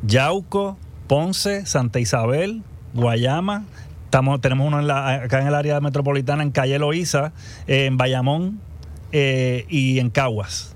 Yauco, 0.02 0.76
Ponce, 1.06 1.66
Santa 1.66 2.00
Isabel, 2.00 2.62
Guayama. 2.94 3.64
Estamos, 4.04 4.40
tenemos 4.40 4.66
uno 4.66 4.80
en 4.80 4.86
la- 4.86 5.22
acá 5.24 5.40
en 5.40 5.46
el 5.46 5.54
área 5.54 5.80
metropolitana, 5.80 6.42
en 6.42 6.50
Calle 6.50 6.78
Loíza, 6.78 7.32
eh, 7.66 7.86
en 7.86 7.96
Bayamón 7.96 8.60
eh, 9.12 9.66
y 9.68 9.98
en 9.98 10.10
Caguas. 10.10 10.71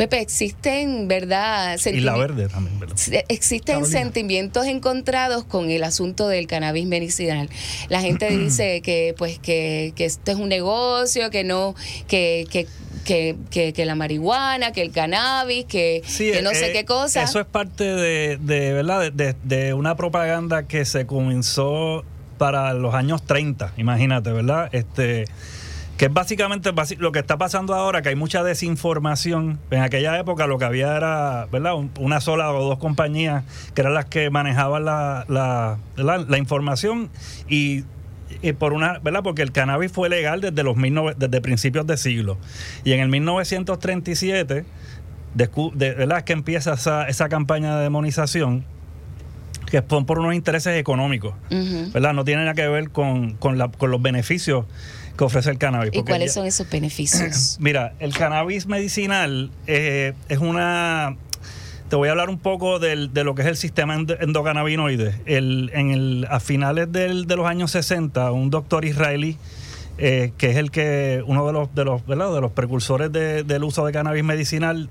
Pepe, 0.00 0.20
existen, 0.22 1.08
¿verdad? 1.08 1.78
Y 1.84 2.00
La 2.00 2.16
Verde 2.16 2.48
también, 2.48 2.80
¿verdad? 2.80 2.96
Existen 3.28 3.74
Carolina. 3.80 3.98
sentimientos 4.00 4.64
encontrados 4.64 5.44
con 5.44 5.68
el 5.68 5.84
asunto 5.84 6.26
del 6.26 6.46
cannabis 6.46 6.86
medicinal. 6.86 7.50
La 7.90 8.00
gente 8.00 8.30
dice 8.38 8.80
que 8.80 9.14
pues 9.18 9.38
que, 9.38 9.92
que 9.94 10.06
esto 10.06 10.30
es 10.30 10.38
un 10.38 10.48
negocio, 10.48 11.28
que 11.30 11.44
no, 11.44 11.74
que, 12.08 12.46
que, 12.50 12.66
que, 13.04 13.36
que- 13.50 13.74
que 13.74 13.84
la 13.84 13.94
marihuana, 13.94 14.72
que 14.72 14.80
el 14.80 14.90
cannabis, 14.90 15.66
que, 15.66 16.00
Sí, 16.06 16.32
que 16.32 16.40
no 16.40 16.48
sé 16.52 16.70
eh, 16.70 16.72
qué 16.72 16.86
cosa. 16.86 17.22
Eso 17.22 17.38
es 17.38 17.44
parte 17.46 17.84
de, 17.84 18.38
de, 18.38 18.72
¿verdad? 18.72 19.00
De, 19.00 19.10
de- 19.10 19.36
de 19.44 19.74
una 19.74 19.96
propaganda 19.96 20.62
que 20.62 20.86
se 20.86 21.04
comenzó 21.04 22.06
para 22.38 22.72
los 22.72 22.94
años 22.94 23.22
30, 23.26 23.74
imagínate, 23.76 24.32
¿verdad? 24.32 24.70
Este 24.72 25.26
que 26.00 26.06
es 26.06 26.12
básicamente 26.14 26.70
lo 26.96 27.12
que 27.12 27.18
está 27.18 27.36
pasando 27.36 27.74
ahora, 27.74 28.00
que 28.00 28.08
hay 28.08 28.14
mucha 28.16 28.42
desinformación. 28.42 29.58
En 29.70 29.82
aquella 29.82 30.18
época 30.18 30.46
lo 30.46 30.56
que 30.56 30.64
había 30.64 30.96
era, 30.96 31.46
¿verdad? 31.52 31.74
Un- 31.74 31.90
Una 31.98 32.22
sola 32.22 32.50
o 32.54 32.64
dos 32.66 32.78
compañías 32.78 33.44
que 33.74 33.82
eran 33.82 33.92
las 33.92 34.06
que 34.06 34.30
manejaban 34.30 34.86
la, 34.86 35.26
la, 35.28 36.38
información 36.38 37.10
y 37.50 37.84
y 38.40 38.52
por 38.54 38.72
una, 38.72 38.98
¿verdad? 39.00 39.20
Porque 39.22 39.42
el 39.42 39.52
cannabis 39.52 39.92
fue 39.92 40.08
legal 40.08 40.40
desde 40.40 40.62
los 40.62 40.74
19 40.74 41.16
desde 41.18 41.40
principios 41.42 41.86
de 41.86 41.98
siglo. 41.98 42.38
Y 42.82 42.92
en 42.92 43.00
el 43.00 43.08
1937 43.10 44.64
descu- 45.36 45.72
de, 45.74 45.92
¿verdad? 45.92 46.24
que 46.24 46.32
empieza 46.32 46.72
esa, 46.72 47.08
esa 47.08 47.28
campaña 47.28 47.76
de 47.76 47.82
demonización 47.82 48.64
que 49.70 49.84
son 49.86 50.06
por 50.06 50.18
unos 50.18 50.34
intereses 50.34 50.78
económicos. 50.78 51.34
¿verdad? 51.92 52.14
No 52.14 52.24
tiene 52.24 52.40
nada 52.42 52.54
que 52.54 52.66
ver 52.68 52.88
con, 52.90 53.34
con, 53.34 53.58
la- 53.58 53.68
con 53.68 53.90
los 53.90 54.00
beneficios 54.00 54.64
que 55.20 55.24
ofrece 55.26 55.50
el 55.50 55.58
cannabis. 55.58 55.90
¿Y 55.92 56.02
cuáles 56.02 56.32
son 56.32 56.46
esos 56.46 56.68
beneficios? 56.70 57.56
Mira, 57.60 57.92
el 58.00 58.14
cannabis 58.14 58.66
medicinal 58.66 59.50
eh, 59.66 60.14
es 60.30 60.38
una... 60.38 61.16
Te 61.90 61.96
voy 61.96 62.08
a 62.08 62.12
hablar 62.12 62.30
un 62.30 62.38
poco 62.38 62.78
del- 62.78 63.12
de 63.12 63.22
lo 63.24 63.34
que 63.34 63.42
es 63.42 63.48
el 63.48 63.56
sistema 63.56 63.94
endo- 63.96 64.16
endocannabinoide. 64.18 65.14
El, 65.26 65.70
en 65.74 65.90
el, 65.90 66.26
a 66.30 66.40
finales 66.40 66.90
del- 66.90 67.26
de 67.26 67.36
los 67.36 67.46
años 67.46 67.72
60, 67.72 68.32
un 68.32 68.48
doctor 68.48 68.84
israelí, 68.86 69.36
eh, 69.98 70.32
que 70.38 70.50
es 70.52 70.56
el 70.56 70.70
que 70.70 71.22
uno 71.26 71.46
de 71.46 71.52
los, 71.52 71.74
de 71.74 71.84
los, 71.84 72.06
¿verdad? 72.06 72.32
de 72.32 72.40
los 72.40 72.52
precursores 72.52 73.12
de- 73.12 73.42
del 73.42 73.62
uso 73.64 73.84
de 73.84 73.92
cannabis 73.92 74.24
medicinal, 74.24 74.88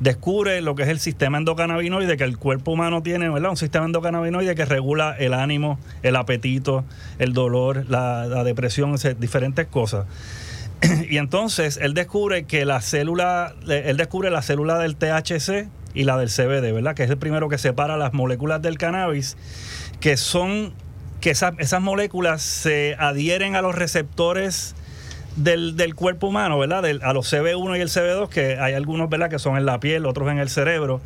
descubre 0.00 0.60
lo 0.60 0.74
que 0.74 0.82
es 0.82 0.88
el 0.88 0.98
sistema 0.98 1.38
endocannabinoide 1.38 2.16
que 2.16 2.24
el 2.24 2.38
cuerpo 2.38 2.72
humano 2.72 3.02
tiene, 3.02 3.28
¿verdad? 3.28 3.50
Un 3.50 3.56
sistema 3.56 3.86
endocannabinoide 3.86 4.54
que 4.54 4.64
regula 4.64 5.16
el 5.18 5.34
ánimo, 5.34 5.78
el 6.02 6.16
apetito, 6.16 6.84
el 7.18 7.32
dolor, 7.32 7.86
la, 7.88 8.44
depresión, 8.44 8.96
diferentes 9.18 9.66
cosas. 9.66 10.06
Y 11.08 11.16
entonces 11.18 11.78
él 11.80 11.94
descubre 11.94 12.44
que 12.44 12.64
la 12.64 12.80
célula, 12.80 13.54
él 13.68 13.96
descubre 13.96 14.30
la 14.30 14.42
célula 14.42 14.78
del 14.78 14.96
THC 14.96 15.68
y 15.94 16.04
la 16.04 16.18
del 16.18 16.28
CBD, 16.28 16.72
¿verdad? 16.74 16.94
Que 16.94 17.04
es 17.04 17.10
el 17.10 17.16
primero 17.16 17.48
que 17.48 17.58
separa 17.58 17.96
las 17.96 18.12
moléculas 18.12 18.60
del 18.60 18.76
cannabis, 18.76 19.36
que 20.00 20.18
son, 20.18 20.74
que 21.20 21.30
esas, 21.30 21.54
esas 21.58 21.80
moléculas 21.80 22.42
se 22.42 22.96
adhieren 22.98 23.56
a 23.56 23.62
los 23.62 23.74
receptores 23.74 24.74
del, 25.36 25.76
del 25.76 25.94
cuerpo 25.94 26.28
humano, 26.28 26.58
¿verdad? 26.58 26.82
Del- 26.82 27.02
a 27.02 27.12
los 27.12 27.32
CB1 27.32 27.76
y 27.78 27.80
el 27.80 27.88
CB2, 27.88 28.28
que 28.28 28.58
hay 28.58 28.74
algunos, 28.74 29.08
¿verdad? 29.08 29.30
Que 29.30 29.38
son 29.38 29.56
en 29.56 29.66
la 29.66 29.78
piel, 29.80 30.06
otros 30.06 30.30
en 30.30 30.38
el 30.38 30.48
cerebro. 30.48 31.00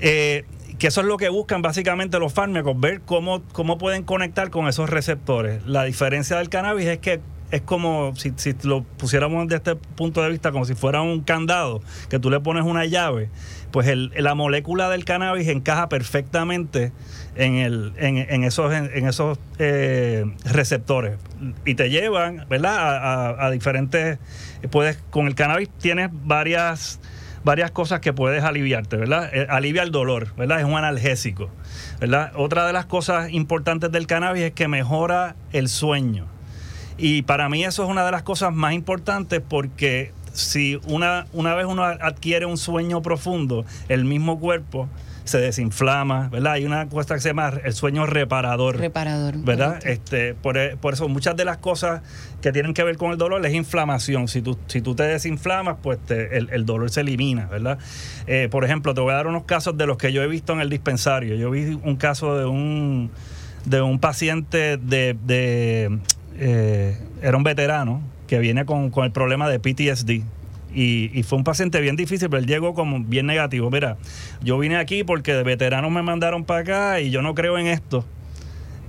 Eh, 0.00 0.44
que 0.78 0.88
eso 0.88 1.00
es 1.02 1.06
lo 1.06 1.16
que 1.16 1.28
buscan 1.28 1.62
básicamente 1.62 2.18
los 2.18 2.32
fármacos, 2.32 2.78
ver 2.78 3.00
cómo, 3.02 3.42
cómo 3.52 3.78
pueden 3.78 4.02
conectar 4.02 4.50
con 4.50 4.66
esos 4.68 4.90
receptores. 4.90 5.64
La 5.66 5.84
diferencia 5.84 6.36
del 6.38 6.48
cannabis 6.48 6.86
es 6.86 6.98
que 6.98 7.20
es 7.52 7.60
como 7.60 8.16
si, 8.16 8.32
si 8.36 8.54
lo 8.64 8.82
pusiéramos 8.82 9.46
desde 9.46 9.56
este 9.58 9.76
punto 9.76 10.20
de 10.22 10.30
vista 10.30 10.50
como 10.50 10.64
si 10.64 10.74
fuera 10.74 11.02
un 11.02 11.20
candado, 11.20 11.80
que 12.08 12.18
tú 12.18 12.28
le 12.28 12.40
pones 12.40 12.64
una 12.64 12.84
llave, 12.86 13.30
pues 13.74 13.88
el- 13.88 14.12
la 14.16 14.36
molécula 14.36 14.88
del 14.88 15.04
cannabis 15.04 15.48
encaja 15.48 15.88
perfectamente 15.88 16.92
en, 17.34 18.44
esos, 18.44 19.38
eh, 19.58 20.24
receptores 20.44 21.18
y 21.64 21.74
te 21.74 21.90
llevan, 21.90 22.46
¿verdad? 22.48 23.34
A 23.36 23.50
diferentes, 23.50 24.20
puedes, 24.70 24.98
con 25.10 25.26
el 25.26 25.34
cannabis 25.34 25.68
tienes 25.80 26.10
varias 26.12 27.00
varias 27.42 27.72
cosas 27.72 27.98
que 27.98 28.12
puedes 28.12 28.44
aliviarte, 28.44 28.96
¿verdad? 28.96 29.28
Eh, 29.34 29.46
alivia 29.50 29.82
el 29.82 29.90
dolor, 29.90 30.28
¿verdad? 30.36 30.60
Es 30.60 30.64
un 30.64 30.76
analgésico, 30.76 31.50
¿verdad? 32.00 32.30
Otra 32.36 32.68
de 32.68 32.72
las 32.72 32.86
cosas 32.86 33.32
importantes 33.32 33.90
del 33.90 34.06
cannabis 34.06 34.44
es 34.44 34.52
que 34.52 34.68
mejora 34.68 35.34
el 35.52 35.68
sueño. 35.68 36.26
Y 36.96 37.22
para 37.22 37.48
mí 37.48 37.64
eso 37.64 37.82
es 37.82 37.90
una 37.90 38.04
de 38.06 38.12
las 38.12 38.22
cosas 38.22 38.54
más 38.54 38.72
importantes 38.72 39.42
porque 39.46 40.12
si 40.34 40.78
una, 40.86 41.26
una 41.32 41.54
vez 41.54 41.64
uno 41.66 41.82
adquiere 41.84 42.44
un 42.46 42.58
sueño 42.58 43.00
profundo, 43.02 43.64
el 43.88 44.04
mismo 44.04 44.38
cuerpo 44.38 44.88
se 45.24 45.38
desinflama, 45.38 46.28
¿verdad? 46.28 46.52
Hay 46.52 46.66
una 46.66 46.86
cosa 46.86 47.14
que 47.14 47.20
se 47.22 47.30
llama 47.30 47.54
el 47.64 47.72
sueño 47.72 48.04
reparador. 48.04 48.76
Reparador. 48.76 49.38
¿verdad? 49.38 49.78
correcto. 49.78 49.88
Este, 49.88 50.34
por, 50.34 50.58
por 50.78 50.92
eso 50.92 51.08
muchas 51.08 51.34
de 51.34 51.46
las 51.46 51.56
cosas 51.56 52.02
que 52.42 52.52
tienen 52.52 52.74
que 52.74 52.82
ver 52.84 52.98
con 52.98 53.10
el 53.10 53.16
dolor 53.16 53.46
es 53.46 53.54
inflamación. 53.54 54.28
Si 54.28 54.42
tú, 54.42 54.58
si 54.66 54.82
tú 54.82 54.94
te 54.94 55.04
desinflamas, 55.04 55.76
pues 55.82 55.98
te- 56.04 56.36
el, 56.36 56.50
el 56.50 56.66
dolor 56.66 56.90
se 56.90 57.00
elimina, 57.00 57.46
¿verdad? 57.46 57.78
Eh, 58.26 58.48
por 58.50 58.66
ejemplo, 58.66 58.92
te 58.92 59.00
voy 59.00 59.12
a 59.12 59.16
dar 59.16 59.26
unos 59.26 59.44
casos 59.44 59.78
de 59.78 59.86
los 59.86 59.96
que 59.96 60.12
yo 60.12 60.22
he 60.22 60.26
visto 60.26 60.52
en 60.52 60.60
el 60.60 60.68
dispensario. 60.68 61.36
Yo 61.36 61.50
vi 61.50 61.80
un 61.82 61.96
caso 61.96 62.36
de 62.36 62.44
un, 62.44 63.10
de 63.64 63.80
un 63.80 63.98
paciente 64.00 64.76
de... 64.76 65.16
de, 65.24 65.98
eh, 66.36 66.98
era 67.22 67.36
un 67.38 67.44
veterano 67.44 68.02
que 68.34 68.40
viene 68.40 68.64
con, 68.64 68.90
con 68.90 69.04
el 69.04 69.12
problema 69.12 69.48
de 69.48 69.60
PTSD. 69.60 70.24
Y, 70.74 71.10
y 71.16 71.22
fue 71.22 71.38
un 71.38 71.44
paciente 71.44 71.80
bien 71.80 71.94
difícil, 71.94 72.28
pero 72.28 72.40
él 72.40 72.48
llegó 72.48 72.74
como 72.74 72.98
bien 72.98 73.26
negativo. 73.26 73.70
Mira, 73.70 73.96
yo 74.42 74.58
vine 74.58 74.76
aquí 74.76 75.04
porque 75.04 75.32
de 75.32 75.44
veteranos 75.44 75.92
me 75.92 76.02
mandaron 76.02 76.44
para 76.44 76.60
acá 76.60 77.00
y 77.00 77.10
yo 77.10 77.22
no 77.22 77.36
creo 77.36 77.58
en 77.58 77.68
esto. 77.68 78.04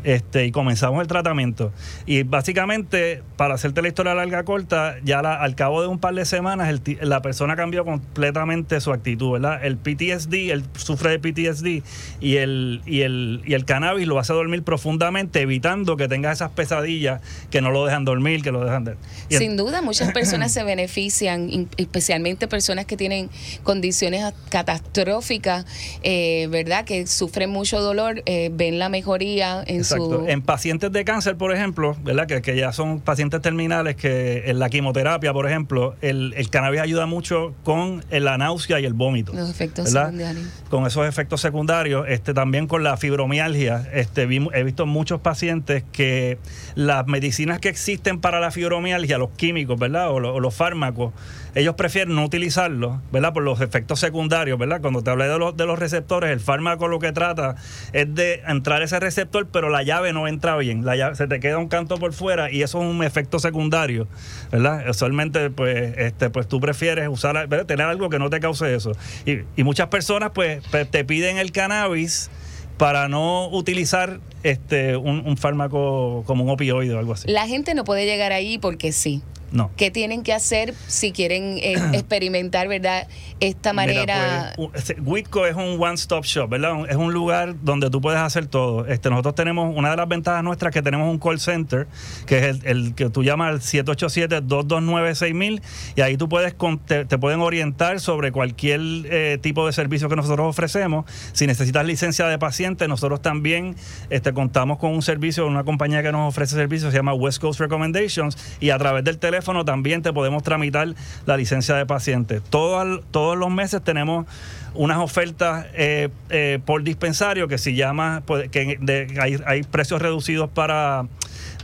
Este, 0.05 0.45
y 0.45 0.51
comenzamos 0.51 1.01
el 1.01 1.07
tratamiento. 1.07 1.73
Y 2.05 2.21
básicamente, 2.21 3.23
para 3.37 3.55
hacerte 3.55 3.81
la 3.81 3.87
historia 3.87 4.13
larga 4.13 4.43
corta, 4.43 4.97
ya 5.03 5.23
la- 5.23 5.41
al 5.41 5.55
cabo 5.55 5.81
de 5.81 5.87
un 5.87 5.97
par 5.97 6.13
de 6.13 6.25
semanas, 6.25 6.71
la 7.01 7.21
persona 7.23 7.55
cambió 7.55 7.83
completamente 7.85 8.79
su 8.81 8.93
actitud, 8.93 9.31
¿verdad? 9.33 9.65
El 9.65 9.77
PTSD, 9.77 10.51
él 10.51 10.63
sufre 10.77 11.09
de 11.09 11.19
PTSD 11.19 11.81
y 12.21 12.37
el, 12.37 12.81
y 12.85 13.01
el, 13.01 13.41
y 13.47 13.55
el 13.55 13.65
cannabis 13.65 14.05
lo 14.07 14.19
hace 14.19 14.31
dormir 14.33 14.61
profundamente, 14.61 15.41
evitando 15.41 15.97
que 15.97 16.07
tenga 16.07 16.31
esas 16.31 16.51
pesadillas 16.51 17.21
que 17.49 17.61
no 17.61 17.71
lo 17.71 17.83
dejan 17.85 18.05
dormir, 18.05 18.43
que 18.43 18.51
lo 18.51 18.63
dejan 18.63 18.83
de. 18.83 18.95
Sin 19.29 19.57
duda, 19.57 19.81
muchas 19.81 20.11
personas 20.13 20.51
se 20.53 20.63
benefician, 20.63 21.67
especialmente 21.77 22.47
personas 22.47 22.85
que 22.85 22.95
tienen 22.95 23.31
condiciones 23.63 24.23
catastróficas, 24.49 25.65
eh, 26.03 26.47
¿verdad? 26.51 26.85
Que 26.85 27.07
sufren 27.07 27.49
mucho 27.49 27.81
dolor, 27.81 28.21
eh, 28.27 28.49
ven 28.53 28.77
la 28.77 28.89
mejoría 28.89 29.63
en 29.65 29.77
Exacto. 29.77 29.94
Su... 29.97 30.25
En 30.27 30.41
pacientes 30.41 30.91
de 30.91 31.05
cáncer, 31.05 31.36
por 31.38 31.53
ejemplo, 31.53 31.95
¿verdad? 32.03 32.27
Que, 32.27 32.41
que 32.41 32.55
ya 32.55 32.71
son 32.71 32.99
pacientes 32.99 33.41
terminales, 33.41 33.95
que 33.95 34.43
en 34.49 34.60
la 34.60 34.69
quimioterapia, 34.69 35.34
por 35.34 35.47
ejemplo, 35.47 35.95
el, 36.01 36.34
el 36.38 36.49
cannabis 36.49 36.81
ayuda 36.81 37.05
mucho 37.05 37.53
con 37.63 38.03
la 38.12 38.38
náusea 38.38 38.79
y 38.79 38.86
el 38.86 38.93
vómito. 38.93 39.34
los 39.34 39.49
efectos 39.49 39.86
¿verdad? 39.93 40.05
secundarios. 40.12 40.47
Con 40.69 40.86
esos 40.86 41.08
efectos 41.08 41.41
secundarios, 41.41 42.05
este, 42.10 42.34
también 42.34 42.67
con 42.67 42.84
la 42.84 42.97
fibromialgia, 42.97 43.88
este, 43.93 44.25
vi- 44.25 44.47
he 44.53 44.63
visto 44.63 44.86
muchos 44.86 45.21
pacientes 45.21 45.84
que 45.91 46.38
las 46.75 47.08
medicinas 47.08 47.60
que 47.60 47.69
existen 47.69 48.19
para 48.19 48.39
la 48.39 48.51
fibromialgia, 48.51 49.17
los 49.17 49.29
químicos, 49.31 49.79
¿verdad? 49.79 50.10
O, 50.12 50.19
lo- 50.19 50.34
o 50.36 50.39
los 50.39 50.53
fármacos, 50.53 51.13
ellos 51.55 51.75
prefieren 51.75 52.13
no 52.15 52.23
utilizarlos, 52.25 52.97
¿verdad? 53.11 53.33
Por 53.33 53.43
los 53.43 53.61
efectos 53.61 53.99
secundarios, 53.99 54.59
¿verdad? 54.59 54.81
Cuando 54.81 55.01
te 55.01 55.09
hablé 55.09 55.27
de 55.27 55.39
los, 55.39 55.55
de 55.55 55.65
los 55.65 55.79
receptores, 55.79 56.29
el 56.31 56.39
fármaco 56.41 56.87
lo 56.87 56.99
que 56.99 57.11
trata 57.13 57.55
es 57.93 58.13
de 58.13 58.41
entrar 58.47 58.81
ese 58.81 58.99
receptor, 58.99 59.47
pero 59.47 59.69
la 59.69 59.81
llave 59.83 60.11
no 60.13 60.27
entra 60.27 60.57
bien. 60.57 60.85
La 60.85 60.95
llave, 60.95 61.15
se 61.15 61.27
te 61.27 61.39
queda 61.39 61.57
un 61.57 61.67
canto 61.69 61.97
por 61.97 62.13
fuera 62.13 62.51
y 62.51 62.61
eso 62.61 62.79
es 62.81 62.85
un 62.89 63.03
efecto 63.03 63.39
secundario, 63.39 64.07
¿verdad? 64.51 64.87
Usualmente, 64.89 65.49
pues, 65.49 65.97
este, 65.97 66.29
pues 66.29 66.47
tú 66.47 66.59
prefieres 66.59 67.07
usar, 67.07 67.47
¿verdad? 67.47 67.65
tener 67.65 67.87
algo 67.87 68.09
que 68.09 68.19
no 68.19 68.29
te 68.29 68.39
cause 68.39 68.75
eso. 68.75 68.91
Y, 69.25 69.39
y 69.55 69.63
muchas 69.63 69.87
personas, 69.87 70.31
pues, 70.33 70.61
pe- 70.67 70.85
te 70.85 71.05
piden 71.05 71.37
el 71.37 71.51
cannabis 71.53 72.29
para 72.77 73.07
no 73.07 73.47
utilizar 73.47 74.19
este 74.43 74.97
un, 74.97 75.23
un 75.25 75.37
fármaco 75.37 76.23
como 76.27 76.43
un 76.43 76.49
opioide 76.49 76.93
o 76.93 76.99
algo 76.99 77.13
así. 77.13 77.31
La 77.31 77.47
gente 77.47 77.73
no 77.73 77.85
puede 77.85 78.05
llegar 78.05 78.33
ahí 78.33 78.57
porque 78.57 78.91
sí. 78.91 79.21
No. 79.55 79.71
¿Qué 79.77 79.89
tienen 79.89 80.21
que 80.23 80.33
hacer 80.33 80.73
si 80.87 81.13
quieren 81.13 81.57
eh, 81.59 81.75
experimentar, 81.93 82.67
verdad, 82.67 83.07
esta 83.39 83.71
manera? 83.71 84.53
Mira, 84.57 84.59
pues, 84.73 84.93
Whitco 85.01 85.45
es 85.45 85.55
un 85.55 85.81
one-stop 85.81 86.25
shop, 86.25 86.49
¿verdad? 86.49 86.89
Es 86.89 86.97
un 86.97 87.13
lugar 87.13 87.55
donde 87.61 87.89
tú 87.89 88.01
puedes 88.01 88.19
hacer 88.19 88.47
todo. 88.47 88.85
Este, 88.85 89.09
nosotros 89.09 89.35
tenemos, 89.35 89.73
una 89.75 89.91
de 89.91 89.95
las 89.95 90.09
ventajas 90.09 90.43
nuestras 90.43 90.71
es 90.71 90.73
que 90.73 90.81
tenemos 90.81 91.09
un 91.09 91.19
call 91.19 91.39
center, 91.39 91.87
que 92.25 92.39
es 92.39 92.43
el, 92.43 92.65
el 92.65 92.95
que 92.95 93.09
tú 93.09 93.23
llamas 93.23 93.49
al 93.49 93.61
787-229-6000, 93.61 95.61
y 95.95 96.01
ahí 96.01 96.17
tú 96.17 96.27
puedes, 96.27 96.53
te 96.85 97.17
pueden 97.17 97.39
orientar 97.39 98.01
sobre 98.01 98.33
cualquier 98.33 98.81
eh, 98.81 99.37
tipo 99.41 99.65
de 99.65 99.71
servicio 99.71 100.09
que 100.09 100.17
nosotros 100.17 100.47
ofrecemos. 100.47 101.05
Si 101.31 101.47
necesitas 101.47 101.85
licencia 101.85 102.27
de 102.27 102.37
paciente, 102.37 102.89
nosotros 102.89 103.21
también 103.21 103.77
este, 104.09 104.33
contamos 104.33 104.79
con 104.79 104.91
un 104.91 105.01
servicio, 105.01 105.47
una 105.47 105.63
compañía 105.63 106.03
que 106.03 106.11
nos 106.11 106.27
ofrece 106.27 106.55
servicios, 106.55 106.91
se 106.91 106.97
llama 106.97 107.13
West 107.13 107.39
Coast 107.39 107.61
Recommendations, 107.61 108.37
y 108.59 108.71
a 108.71 108.77
través 108.77 109.05
del 109.05 109.17
teléfono 109.17 109.44
también 109.65 110.01
te 110.01 110.12
podemos 110.12 110.43
tramitar 110.43 110.93
la 111.25 111.38
licencia 111.38 111.75
de 111.75 111.86
paciente. 111.86 112.41
Todo 112.49 112.99
todos 113.12 113.38
los 113.38 113.49
meses 113.49 113.84
tenemos 113.84 114.25
unas 114.73 114.97
ofertas 114.97 115.67
eh, 115.73 116.10
eh, 116.29 116.60
por 116.65 116.84
dispensario 116.84 117.47
que 117.47 117.58
si 117.58 117.75
llamas, 117.75 118.23
pues, 118.25 118.49
que 118.49 118.77
hay, 119.19 119.39
hay 119.45 119.63
precios 119.63 120.01
reducidos 120.01 120.49
para 120.49 121.05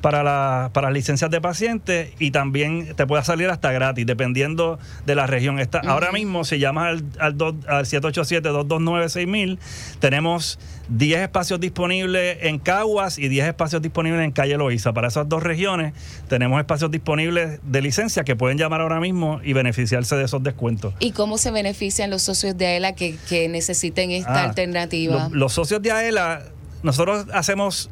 para, 0.01 0.23
la- 0.23 0.69
para 0.73 0.87
las 0.87 0.93
licencias 0.95 1.29
de 1.31 1.39
pacientes 1.41 2.09
y 2.19 2.31
también 2.31 2.95
te 2.95 3.05
puede 3.07 3.23
salir 3.23 3.49
hasta 3.49 3.71
gratis, 3.71 4.05
dependiendo 4.05 4.79
de 5.05 5.15
la 5.15 5.27
región. 5.27 5.59
Está, 5.59 5.79
Ahora 5.85 6.11
mismo, 6.11 6.43
si 6.43 6.57
llamas 6.59 6.87
al, 6.87 7.03
al, 7.19 7.55
al 7.67 7.85
787-229-6000, 7.85 9.57
tenemos 9.99 10.59
10 10.89 11.21
espacios 11.21 11.59
disponibles 11.59 12.37
en 12.41 12.59
Caguas 12.59 13.17
y 13.17 13.27
10 13.29 13.47
espacios 13.47 13.81
disponibles 13.81 14.21
en 14.23 14.31
Calle 14.31 14.57
Loíza. 14.57 14.93
Para 14.93 15.07
esas 15.07 15.27
dos 15.29 15.43
regiones 15.43 15.93
tenemos 16.27 16.59
espacios 16.59 16.91
disponibles 16.91 17.59
de 17.63 17.81
licencia 17.81 18.23
que 18.23 18.35
pueden 18.35 18.57
llamar 18.57 18.81
ahora 18.81 18.99
mismo 18.99 19.39
y 19.43 19.53
beneficiarse 19.53 20.15
de 20.15 20.25
esos 20.25 20.43
descuentos. 20.43 20.93
¿Y 20.99 21.11
cómo 21.11 21.37
se 21.37 21.51
benefician 21.51 22.09
los 22.09 22.21
socios 22.23 22.57
de 22.57 22.67
AELA 22.67 22.93
que, 22.95 23.15
que 23.29 23.47
necesiten 23.49 24.11
esta 24.11 24.41
Ah, 24.41 24.43
alternativa? 24.43 25.29
lo- 25.29 25.35
los 25.35 25.53
socios 25.53 25.81
de 25.81 25.91
AELA, 25.91 26.41
nosotros 26.83 27.25
hacemos, 27.33 27.89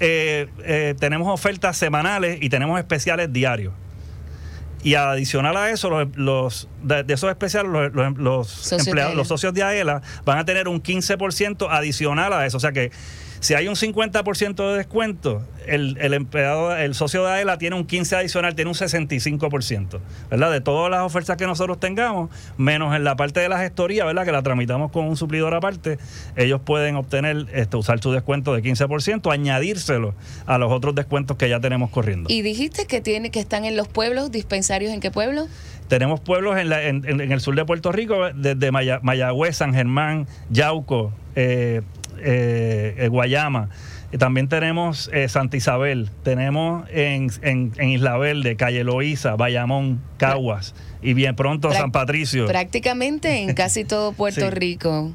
eh, 0.00 0.48
eh, 0.64 0.94
tenemos 0.98 1.28
ofertas 1.32 1.76
semanales 1.76 2.38
y 2.42 2.48
tenemos 2.48 2.78
especiales 2.78 3.32
diarios. 3.32 3.72
Y 4.82 4.94
adicional 4.94 5.56
a 5.56 5.70
eso, 5.70 5.90
los, 5.90 6.16
los- 6.16 6.68
de, 6.82 7.02
de 7.02 7.14
esos 7.14 7.28
especiales, 7.30 7.72
los, 7.72 7.92
los- 7.92 8.16
los 8.18 8.46
Socios 8.48 8.84
de 8.84 8.90
empleados, 8.90 9.14
los 9.16 9.28
socios 9.28 9.54
de 9.54 9.62
AELA 9.64 10.02
van 10.24 10.38
a 10.38 10.44
tener 10.44 10.68
un 10.68 10.80
15% 10.82 11.66
adicional 11.70 12.32
a 12.32 12.46
eso. 12.46 12.56
O 12.58 12.60
sea 12.60 12.72
que 12.72 12.92
si 13.46 13.54
hay 13.54 13.68
un 13.68 13.76
50% 13.76 14.70
de 14.72 14.76
descuento, 14.76 15.40
el, 15.68 15.96
el 16.00 16.14
empleado, 16.14 16.76
el 16.76 16.94
socio 16.96 17.24
de 17.24 17.30
AELA 17.30 17.58
tiene 17.58 17.76
un 17.76 17.86
15 17.86 18.16
adicional, 18.16 18.56
tiene 18.56 18.70
un 18.70 18.74
65%, 18.74 20.00
¿verdad? 20.30 20.50
De 20.50 20.60
todas 20.60 20.90
las 20.90 21.02
ofertas 21.02 21.36
que 21.36 21.46
nosotros 21.46 21.78
tengamos, 21.78 22.28
menos 22.56 22.94
en 22.96 23.04
la 23.04 23.14
parte 23.14 23.38
de 23.38 23.48
la 23.48 23.58
gestoría, 23.60 24.04
¿verdad? 24.04 24.24
Que 24.24 24.32
la 24.32 24.42
tramitamos 24.42 24.90
con 24.90 25.04
un 25.04 25.16
suplidor 25.16 25.54
aparte, 25.54 25.98
ellos 26.34 26.60
pueden 26.64 26.96
obtener, 26.96 27.46
este, 27.54 27.76
usar 27.76 28.00
su 28.00 28.10
descuento 28.10 28.52
de 28.52 28.64
15%, 28.64 29.32
añadírselo 29.32 30.14
a 30.46 30.58
los 30.58 30.72
otros 30.72 30.96
descuentos 30.96 31.36
que 31.36 31.48
ya 31.48 31.60
tenemos 31.60 31.90
corriendo. 31.90 32.28
Y 32.28 32.42
dijiste 32.42 32.86
que 32.86 33.00
tiene 33.00 33.30
que 33.30 33.38
están 33.38 33.64
en 33.64 33.76
los 33.76 33.86
pueblos, 33.86 34.32
dispensarios 34.32 34.92
en 34.92 34.98
qué 34.98 35.12
pueblo? 35.12 35.46
Tenemos 35.86 36.18
pueblos 36.18 36.58
en, 36.58 36.68
la- 36.68 36.82
en- 36.82 37.04
en- 37.08 37.20
en 37.20 37.30
el 37.30 37.40
sur 37.40 37.54
de 37.54 37.64
Puerto 37.64 37.92
Rico, 37.92 38.16
desde 38.34 38.72
Maya- 38.72 38.98
Mayagüez, 39.04 39.56
San 39.56 39.72
Germán, 39.72 40.26
Yauco, 40.50 41.12
eh, 41.36 41.82
eh, 42.20 42.94
eh, 42.98 43.08
Guayama. 43.08 43.68
Y 44.12 44.18
también 44.18 44.48
tenemos 44.48 45.10
eh, 45.12 45.28
Santa 45.28 45.56
Isabel, 45.56 46.08
tenemos 46.22 46.88
en, 46.90 47.28
en- 47.42 47.72
en 47.76 47.88
Isla 47.90 48.16
Verde, 48.16 48.54
Calle 48.56 48.84
Loíza, 48.84 49.34
Bayamón, 49.34 50.00
Caguas 50.16 50.74
y 51.02 51.12
bien 51.12 51.34
pronto 51.34 51.68
Prac- 51.70 51.80
San 51.80 51.90
Patricio. 51.92 52.46
Prácticamente 52.46 53.42
en 53.42 53.52
casi 53.54 53.84
todo 53.84 54.12
Puerto 54.12 54.42
Sí. 54.48 54.50
Rico. 54.50 55.12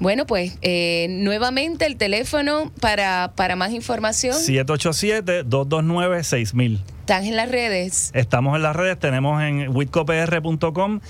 Bueno, 0.00 0.26
pues 0.26 0.58
eh, 0.62 1.06
nuevamente 1.10 1.84
el 1.86 1.96
teléfono 1.96 2.72
para, 2.80 3.32
para 3.36 3.54
más 3.54 3.70
información. 3.72 4.34
787-229-6000. 4.34 6.80
Están 7.00 7.24
en 7.24 7.36
las 7.36 7.50
redes. 7.50 8.10
Estamos 8.14 8.54
en 8.56 8.62
las 8.62 8.76
redes, 8.76 8.98
tenemos 8.98 9.42
en 9.42 9.68
witcopr.com, 9.76 11.00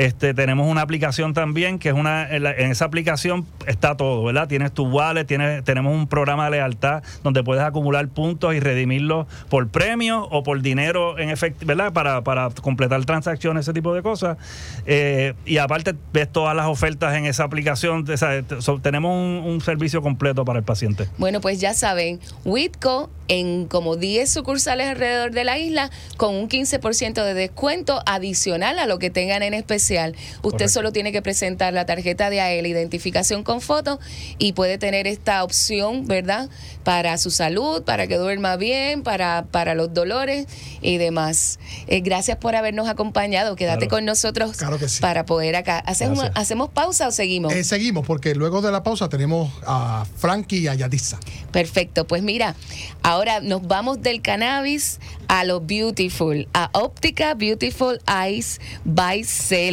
este, 0.00 0.32
tenemos 0.32 0.66
una 0.66 0.80
aplicación 0.80 1.34
también, 1.34 1.78
que 1.78 1.90
es 1.90 1.94
una, 1.94 2.26
en, 2.34 2.44
la- 2.44 2.52
en 2.52 2.70
esa 2.70 2.86
aplicación 2.86 3.46
está 3.66 3.98
todo, 3.98 4.24
¿verdad? 4.24 4.48
Tienes 4.48 4.72
tu 4.72 4.86
wallet, 4.86 5.26
tienes, 5.26 5.62
tenemos 5.62 5.94
un 5.94 6.06
programa 6.06 6.46
de 6.46 6.52
lealtad 6.52 7.02
donde 7.22 7.44
puedes 7.44 7.62
acumular 7.62 8.08
puntos 8.08 8.54
y 8.54 8.60
redimirlos 8.60 9.26
por 9.50 9.68
premios 9.68 10.26
o 10.30 10.42
por 10.42 10.62
dinero 10.62 11.18
en 11.18 11.28
efectivo, 11.28 11.68
¿verdad? 11.68 11.92
Para, 12.22 12.48
completar 12.62 13.04
transacciones, 13.04 13.66
ese 13.66 13.74
tipo 13.74 13.92
de 13.92 14.00
cosas. 14.00 14.38
Eh, 14.86 15.34
y 15.44 15.58
aparte 15.58 15.94
ves 16.14 16.32
todas 16.32 16.56
las 16.56 16.64
ofertas 16.64 17.14
en 17.14 17.26
esa 17.26 17.44
aplicación, 17.44 18.06
o 18.08 18.78
tenemos 18.80 19.44
un, 19.44 19.60
servicio 19.60 20.00
completo 20.00 20.46
para 20.46 20.60
el 20.60 20.64
paciente. 20.64 21.08
Bueno, 21.18 21.42
pues 21.42 21.60
ya 21.60 21.74
saben, 21.74 22.20
Whitco 22.46 23.10
en 23.28 23.66
como 23.66 23.96
10 23.96 24.30
sucursales 24.30 24.88
alrededor 24.88 25.30
de 25.30 25.44
la 25.44 25.58
isla 25.58 25.90
con 26.16 26.34
un 26.34 26.48
15% 26.48 27.22
de 27.22 27.34
descuento 27.34 28.02
adicional 28.06 28.78
a 28.78 28.86
lo 28.86 28.98
que 28.98 29.10
tengan 29.10 29.42
en 29.42 29.52
especial. 29.52 29.89
Usted 29.90 30.40
Correcto. 30.42 30.68
solo 30.68 30.92
tiene 30.92 31.12
que 31.12 31.22
presentar 31.22 31.72
la 31.72 31.86
tarjeta 31.86 32.30
de 32.30 32.40
AEL, 32.40 32.66
identificación 32.66 33.42
con 33.42 33.60
foto 33.60 33.98
y 34.38 34.52
puede 34.52 34.78
tener 34.78 35.06
esta 35.06 35.42
opción, 35.44 36.06
¿verdad? 36.06 36.48
Para 36.84 37.18
su 37.18 37.30
salud, 37.30 37.82
para 37.82 38.06
que 38.06 38.16
duerma 38.16 38.56
bien, 38.56 39.02
para, 39.02 39.46
para 39.50 39.74
los 39.74 39.92
dolores 39.92 40.46
y 40.80 40.96
demás. 40.98 41.58
Eh, 41.86 42.00
gracias 42.00 42.36
por 42.38 42.56
habernos 42.56 42.88
acompañado. 42.88 43.56
Quédate 43.56 43.86
Claro. 43.86 43.90
con 43.90 44.04
nosotros 44.04 44.56
Claro 44.56 44.78
que 44.78 44.88
sí. 44.88 45.00
para 45.00 45.24
poder 45.26 45.56
acá. 45.56 45.78
¿Hacemos. 45.78 46.24
¿Hacemos 46.34 46.68
pausa 46.70 47.08
o 47.08 47.10
seguimos? 47.10 47.52
Eh, 47.52 47.64
seguimos, 47.64 48.06
porque 48.06 48.34
luego 48.34 48.62
de 48.62 48.70
la 48.72 48.82
pausa 48.82 49.08
tenemos 49.08 49.50
a 49.66 50.06
Frankie 50.16 50.58
y 50.60 50.68
a 50.68 50.74
Yadisa. 50.74 51.18
Perfecto, 51.52 52.06
pues 52.06 52.22
mira, 52.22 52.54
ahora 53.02 53.40
nos 53.40 53.66
vamos 53.66 54.02
del 54.02 54.22
cannabis 54.22 54.98
a 55.28 55.44
lo 55.44 55.60
beautiful, 55.60 56.48
a 56.54 56.70
óptica 56.72 57.34
Beautiful 57.34 58.00
Eyes 58.08 58.60
by 58.84 59.22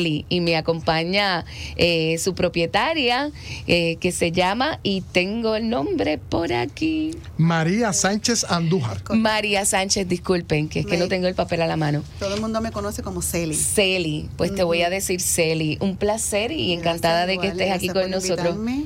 Y 0.06 0.42
me 0.42 0.56
acompaña 0.56 1.46
eh, 1.76 2.18
su 2.20 2.36
propietaria 2.36 3.32
eh, 3.68 3.98
que 4.00 4.12
se 4.12 4.32
llama, 4.32 4.80
y 4.84 5.02
tengo 5.02 5.56
el 5.56 5.70
nombre 5.70 6.18
por 6.18 6.54
aquí, 6.54 7.16
María 7.38 7.94
Sánchez 7.94 8.46
Andújar. 8.50 9.02
María 9.16 9.66
Sánchez, 9.66 10.08
disculpen, 10.08 10.70
que 10.70 10.82
es 10.82 10.86
que 10.86 10.98
no 10.98 11.08
tengo 11.08 11.28
el 11.28 11.36
papel 11.36 11.62
a 11.62 11.68
la 11.68 11.78
mano. 11.78 12.04
Todo 12.20 12.36
el 12.36 12.42
mundo 12.42 12.62
me 12.62 12.72
conoce 12.72 13.02
como 13.02 13.22
Celi. 13.22 13.56
Celi, 13.56 14.30
pues 14.38 14.54
te 14.54 14.64
voy 14.64 14.82
a 14.84 14.90
decir 14.90 15.22
Celi, 15.22 15.78
un 15.82 15.98
placer 15.98 16.52
y 16.52 16.74
encantada 16.74 17.26
de 17.26 17.38
que 17.38 17.48
igual, 17.48 17.62
estés 17.62 17.72
aquí 17.72 17.90
con 17.90 18.10
nosotros. 18.12 18.56
invitarme. 18.56 18.86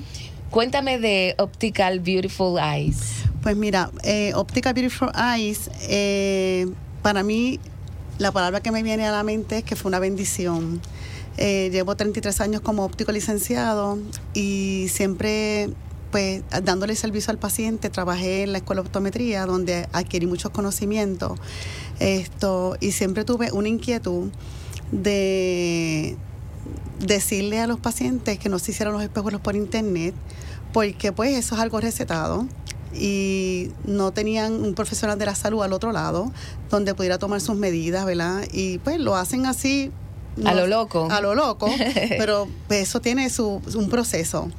Cuéntame 0.49 0.99
de 0.99 1.35
Optical 1.37 1.99
Beautiful 1.99 2.59
Eyes. 2.59 2.97
Pues 3.41 3.55
mira, 3.55 3.89
eh, 4.03 4.33
Óptica 4.35 4.73
Beautiful 4.73 5.09
Eyes, 5.15 5.71
eh, 5.87 6.67
para 7.01 7.23
mí 7.23 7.59
la 8.19 8.31
palabra 8.31 8.61
que 8.61 8.71
me 8.71 8.83
viene 8.83 9.07
a 9.07 9.11
la 9.11 9.23
mente 9.23 9.59
es 9.59 9.63
que 9.63 9.75
fue 9.75 9.89
una 9.89 9.99
bendición. 9.99 10.81
Eh, 11.37 11.69
llevo 11.71 11.95
33 11.95 12.41
años 12.41 12.61
como 12.61 12.83
óptico 12.83 13.11
licenciado 13.11 13.97
y 14.33 14.87
siempre 14.89 15.69
pues 16.11 16.43
dándole 16.63 16.93
servicio 16.97 17.31
al 17.31 17.37
paciente, 17.37 17.89
trabajé 17.89 18.43
en 18.43 18.51
la 18.51 18.57
escuela 18.57 18.81
de 18.81 18.87
optometría 18.87 19.45
donde 19.45 19.87
adquirí 19.93 20.27
muchos 20.27 20.51
conocimientos 20.51 21.39
esto 22.01 22.75
y 22.79 22.91
siempre 22.91 23.23
tuve 23.23 23.51
una 23.51 23.69
inquietud 23.69 24.29
de 24.91 26.17
decirle 26.99 27.59
a 27.59 27.67
los 27.67 27.79
pacientes 27.79 28.37
que 28.39 28.49
no 28.49 28.59
se 28.59 28.71
hicieran 28.71 28.93
los 28.93 29.03
espejuelos 29.03 29.41
por 29.41 29.55
internet, 29.55 30.13
porque 30.73 31.11
pues 31.11 31.37
eso 31.37 31.55
es 31.55 31.61
algo 31.61 31.79
recetado 31.79 32.47
y 32.93 33.71
no 33.85 34.11
tenían 34.11 34.53
un 34.53 34.73
profesional 34.73 35.17
de 35.17 35.25
la 35.25 35.35
salud 35.35 35.63
al 35.63 35.73
otro 35.73 35.91
lado 35.91 36.31
donde 36.69 36.93
pudiera 36.93 37.17
tomar 37.17 37.39
sus 37.39 37.55
medidas, 37.55 38.05
¿verdad? 38.05 38.43
Y 38.51 38.79
pues 38.79 38.99
lo 38.99 39.15
hacen 39.15 39.45
así. 39.45 39.91
A 40.45 40.53
lo 40.53 40.67
loco. 40.67 41.07
A 41.11 41.21
lo 41.21 41.35
loco, 41.35 41.69
pero 42.17 42.47
eso 42.69 42.99
tiene 43.01 43.29
su, 43.29 43.61
un 43.75 43.89
proceso. 43.89 44.49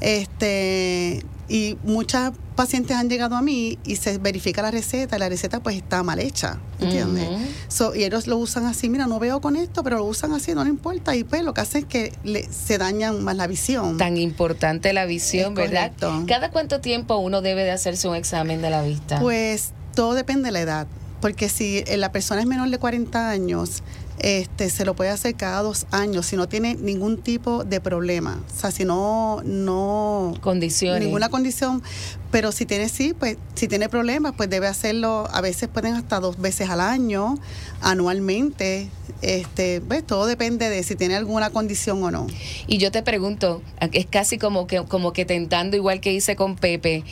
Este, 0.00 1.24
y 1.48 1.76
muchas 1.82 2.32
pacientes 2.56 2.96
han 2.96 3.08
llegado 3.08 3.36
a 3.36 3.42
mí 3.42 3.78
y 3.84 3.96
se 3.96 4.18
verifica 4.18 4.62
la 4.62 4.70
receta 4.70 5.16
y 5.16 5.18
la 5.18 5.28
receta 5.28 5.60
pues 5.60 5.76
está 5.76 6.02
mal 6.02 6.18
hecha, 6.18 6.58
¿entiendes? 6.80 7.28
So, 7.68 7.94
y 7.94 8.04
ellos 8.04 8.26
lo 8.26 8.36
usan 8.36 8.66
así, 8.66 8.88
mira, 8.90 9.06
no 9.06 9.18
veo 9.18 9.40
con 9.40 9.56
esto, 9.56 9.82
pero 9.82 9.96
lo 9.98 10.04
usan 10.04 10.32
así, 10.32 10.54
no 10.54 10.64
le 10.64 10.70
importa. 10.70 11.14
Y 11.16 11.24
pues 11.24 11.42
lo 11.44 11.54
que 11.54 11.60
hace 11.62 11.78
es 11.78 11.84
que 11.86 12.12
le- 12.24 12.48
se 12.52 12.76
dañan 12.78 13.22
más 13.24 13.36
la 13.36 13.46
visión. 13.46 13.96
Tan 13.96 14.16
importante 14.18 14.92
la 14.92 15.04
visión, 15.06 15.52
Es 15.52 15.70
¿verdad? 15.70 15.92
correcto. 15.98 16.24
¿Cada 16.26 16.50
cuánto 16.50 16.80
tiempo 16.80 17.16
uno 17.16 17.40
debe 17.40 17.64
de 17.64 17.70
hacerse 17.70 18.08
un 18.08 18.16
examen 18.16 18.60
de 18.60 18.70
la 18.70 18.82
vista? 18.82 19.20
Pues 19.20 19.72
todo 19.94 20.14
depende 20.14 20.46
de 20.46 20.52
la 20.52 20.60
edad, 20.60 20.86
porque 21.20 21.48
si 21.48 21.82
la 21.96 22.12
persona 22.12 22.40
es 22.40 22.46
menor 22.46 22.68
de 22.70 22.78
40 22.78 23.30
años, 23.30 23.82
este, 24.20 24.70
se 24.70 24.84
lo 24.84 24.94
puede 24.94 25.10
hacer 25.10 25.34
cada 25.34 25.62
dos 25.62 25.86
años 25.90 26.26
si 26.26 26.36
no 26.36 26.48
tiene 26.48 26.74
ningún 26.74 27.18
tipo 27.22 27.64
de 27.64 27.80
problema. 27.80 28.40
O 28.54 28.60
sea, 28.60 28.70
si 28.70 28.84
no, 28.84 29.42
no 29.44 30.34
Condiciones. 30.40 31.02
ninguna 31.04 31.28
condición, 31.28 31.82
pero 32.30 32.52
si 32.52 32.66
tiene 32.66 32.88
sí, 32.88 33.14
pues 33.18 33.36
si 33.54 33.68
tiene 33.68 33.88
problemas, 33.88 34.34
pues 34.36 34.50
debe 34.50 34.66
hacerlo. 34.66 35.28
A 35.32 35.40
veces 35.40 35.68
pueden 35.68 35.94
hasta 35.94 36.20
dos 36.20 36.38
veces 36.40 36.68
al 36.70 36.80
año, 36.80 37.36
anualmente. 37.80 38.88
Este, 39.20 39.80
pues 39.80 40.06
todo 40.06 40.26
depende 40.26 40.68
de 40.70 40.82
si 40.84 40.94
tiene 40.94 41.16
alguna 41.16 41.50
condición 41.50 42.02
o 42.04 42.10
no. 42.12 42.26
Y 42.68 42.78
yo 42.78 42.92
te 42.92 43.02
pregunto, 43.02 43.62
es 43.92 44.06
casi 44.06 44.38
como 44.38 44.66
que, 44.68 44.84
como 44.84 45.12
que 45.12 45.24
tentando, 45.24 45.76
igual 45.76 46.00
que 46.00 46.12
hice 46.12 46.36
con 46.36 46.54
Pepe, 46.54 47.02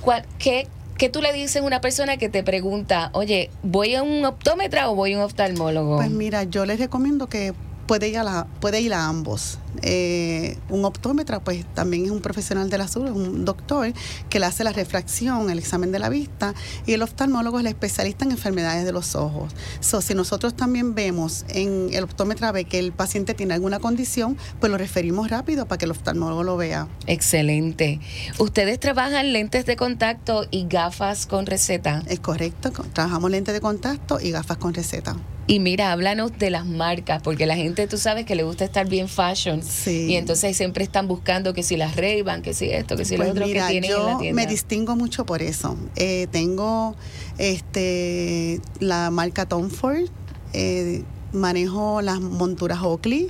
¿cuál- 0.00 0.24
qué, 0.38 0.68
qué 1.00 1.08
tú 1.08 1.22
le 1.22 1.32
dices 1.32 1.62
a 1.62 1.64
una 1.64 1.80
persona 1.80 2.18
que 2.18 2.28
te 2.28 2.42
pregunta, 2.44 3.08
oye, 3.14 3.48
¿voy 3.62 3.94
a 3.94 4.02
un 4.02 4.22
optómetra 4.26 4.90
o 4.90 4.94
voy 4.94 5.14
a 5.14 5.16
un 5.16 5.22
oftalmólogo? 5.24 5.96
Pues 5.96 6.10
mira, 6.10 6.44
yo 6.44 6.66
les 6.66 6.78
recomiendo 6.78 7.26
que 7.26 7.54
puede 7.86 8.08
ir 8.08 8.18
a, 8.18 8.22
la- 8.22 8.46
puede 8.60 8.82
ir 8.82 8.92
a 8.92 9.06
ambos. 9.06 9.58
Eh, 9.82 10.58
un 10.68 10.84
optómetra, 10.84 11.40
pues 11.40 11.64
también 11.74 12.04
es 12.04 12.10
un 12.10 12.20
profesional 12.20 12.70
de 12.70 12.78
la 12.78 12.88
salud, 12.88 13.06
es 13.06 13.12
un 13.12 13.44
doctor 13.44 13.92
que 14.28 14.38
le 14.40 14.46
hace 14.46 14.64
la 14.64 14.72
refracción, 14.72 15.48
el 15.50 15.58
examen 15.58 15.92
de 15.92 15.98
la 15.98 16.08
vista, 16.08 16.54
y 16.86 16.92
el 16.92 17.02
oftalmólogo 17.02 17.58
es 17.58 17.62
el 17.64 17.68
especialista 17.68 18.24
en 18.24 18.32
enfermedades 18.32 18.84
de 18.84 18.92
los 18.92 19.14
ojos. 19.14 19.52
So, 19.80 20.00
si 20.00 20.14
nosotros 20.14 20.54
también 20.54 20.94
vemos 20.94 21.44
en 21.48 21.88
el 21.92 22.04
optómetra 22.04 22.52
ve 22.52 22.64
que 22.64 22.78
el 22.78 22.92
paciente 22.92 23.34
tiene 23.34 23.54
alguna 23.54 23.78
condición, 23.78 24.36
pues 24.58 24.70
lo 24.72 24.78
referimos 24.78 25.30
rápido 25.30 25.66
para 25.66 25.78
que 25.78 25.84
el 25.86 25.92
oftalmólogo 25.92 26.42
lo 26.42 26.56
vea. 26.56 26.88
Excelente. 27.06 28.00
¿Ustedes 28.38 28.80
trabajan 28.80 29.32
lentes 29.32 29.66
de 29.66 29.76
contacto 29.76 30.46
y 30.50 30.66
gafas 30.68 31.26
con 31.26 31.46
receta? 31.46 32.02
Es 32.06 32.20
correcto, 32.20 32.72
co- 32.72 32.84
trabajamos 32.92 33.30
lentes 33.30 33.54
de 33.54 33.60
contacto 33.60 34.18
y 34.20 34.30
gafas 34.30 34.56
con 34.56 34.74
receta. 34.74 35.16
Y 35.50 35.58
mira, 35.58 35.90
háblanos 35.90 36.38
de 36.38 36.48
las 36.48 36.64
marcas, 36.64 37.22
porque 37.24 37.44
la 37.44 37.56
gente, 37.56 37.88
tú 37.88 37.98
sabes 37.98 38.24
que 38.24 38.36
le 38.36 38.44
gusta 38.44 38.64
estar 38.64 38.88
bien 38.88 39.08
fashion. 39.08 39.60
Y 39.84 40.14
entonces 40.14 40.56
siempre 40.56 40.84
están 40.84 41.08
buscando 41.08 41.52
que 41.54 41.64
si 41.64 41.76
las 41.76 41.96
ray 41.96 42.22
que 42.40 42.54
si 42.54 42.70
esto, 42.70 42.96
que 42.96 43.04
si 43.04 43.16
Pues 43.16 43.26
lo 43.26 43.32
otro 43.32 43.46
mira, 43.48 43.66
que 43.66 43.72
tienen 43.72 43.90
en 43.90 43.96
yo 43.96 44.06
la 44.06 44.18
tienda. 44.18 44.40
me 44.40 44.46
distingo 44.46 44.94
mucho 44.94 45.26
por 45.26 45.42
eso. 45.42 45.76
Eh, 45.96 46.28
tengo 46.30 46.94
este 47.38 48.60
la 48.78 49.10
marca 49.10 49.44
Tom 49.44 49.70
Ford, 49.70 50.04
eh, 50.52 51.02
manejo 51.32 52.00
las 52.00 52.20
monturas 52.20 52.80
Oakley, 52.82 53.26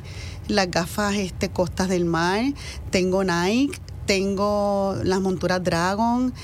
las 0.46 0.70
gafas 0.70 1.14
este 1.14 1.48
Costas 1.48 1.88
del 1.88 2.04
Mar, 2.04 2.44
tengo 2.90 3.24
Nike, 3.24 3.78
tengo 4.04 4.94
las 5.04 5.22
monturas 5.22 5.64
Dragon, 5.64 6.34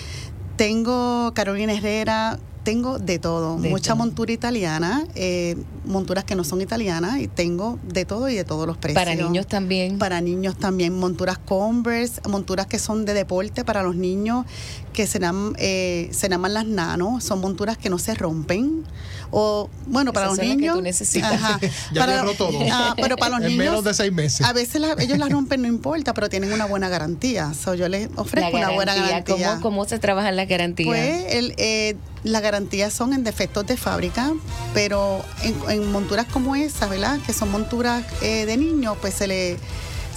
tengo 0.57 1.35
Carolina 1.35 1.75
Herrera, 1.75 2.39
tengo 2.67 2.99
de 2.99 3.21
todo, 3.21 3.59
De 3.61 3.69
mucha 3.71 3.93
todo. 3.93 3.99
montura 4.05 4.33
italiana, 4.33 5.05
eh, 5.15 5.57
monturas 5.85 6.25
que 6.25 6.35
no 6.35 6.43
son 6.43 6.61
italianas 6.61 7.21
y 7.21 7.29
tengo 7.29 7.79
de 7.85 8.05
todo 8.05 8.29
y 8.29 8.35
de 8.35 8.43
todos 8.43 8.67
los 8.67 8.77
precios. 8.77 9.01
Para 9.01 9.15
niños 9.15 9.47
también. 9.47 9.99
Para 9.99 10.21
niños 10.21 10.57
también, 10.59 10.93
monturas 10.99 11.39
Converse, 11.39 12.21
monturas 12.29 12.67
que 12.67 12.81
son 12.81 13.05
de 13.05 13.15
deporte 13.15 13.65
para 13.65 13.85
los 13.85 13.95
niños, 13.95 14.47
que 14.93 15.07
se 15.07 15.21
llaman, 15.21 15.55
eh, 15.59 16.09
se 16.11 16.29
llaman 16.29 16.55
las 16.55 16.67
nano, 16.67 17.21
son 17.21 17.41
monturas 17.41 17.79
que 17.79 17.89
no 17.89 17.99
se 18.01 18.15
rompen. 18.15 18.83
O, 19.31 19.69
bueno, 19.87 20.13
para 20.13 20.27
Esas 20.27 20.39
los 20.39 20.39
son 20.39 20.49
las 20.49 20.57
que 20.57 20.61
niños. 20.63 20.77
tú 20.77 20.83
necesitas. 20.83 21.33
Ajá. 21.35 21.61
Ya 21.93 22.01
Para- 22.05 22.23
dos. 22.23 22.37
ah, 22.73 22.95
pero 23.01 23.17
para 23.17 23.37
los 23.39 23.41
En 23.43 23.53
niños. 23.57 23.65
menos 23.67 23.85
de 23.85 23.95
seis 23.95 24.13
meses. 24.13 24.45
A 24.45 24.53
veces 24.53 24.81
la- 24.81 24.97
ellos 24.99 25.19
las 25.19 25.31
rompen, 25.31 25.63
no 25.63 25.69
importa, 25.69 26.15
pero 26.15 26.29
tienen 26.29 26.53
una 26.53 26.67
buena 26.67 26.89
garantía. 26.89 27.55
So, 27.55 27.75
yo 27.75 27.89
les 27.89 28.09
ofrezco 28.17 28.57
una 28.57 28.71
buena 28.71 28.95
garantía. 28.97 29.51
¿Cómo, 29.53 29.61
¿Cómo 29.61 29.85
se 29.85 30.01
trabajan 30.01 30.35
las 30.35 30.49
garantías? 30.49 30.89
Pues 30.89 31.25
el, 31.35 31.55
eh, 31.59 31.97
las 32.25 32.43
garantías 32.43 32.93
son 32.93 33.13
en 33.13 33.25
defectos 33.25 33.67
de 33.67 33.77
fábrica, 33.77 34.33
pero 34.75 35.25
en, 35.43 35.55
en 35.71 35.93
monturas 35.93 36.27
como 36.27 36.57
esa, 36.57 36.87
¿verdad? 36.87 37.19
Que 37.25 37.33
son 37.33 37.51
monturas 37.51 38.05
eh, 38.23 38.47
de 38.47 38.57
niños, 38.57 38.97
pues 39.01 39.15
se 39.15 39.27
le, 39.27 39.59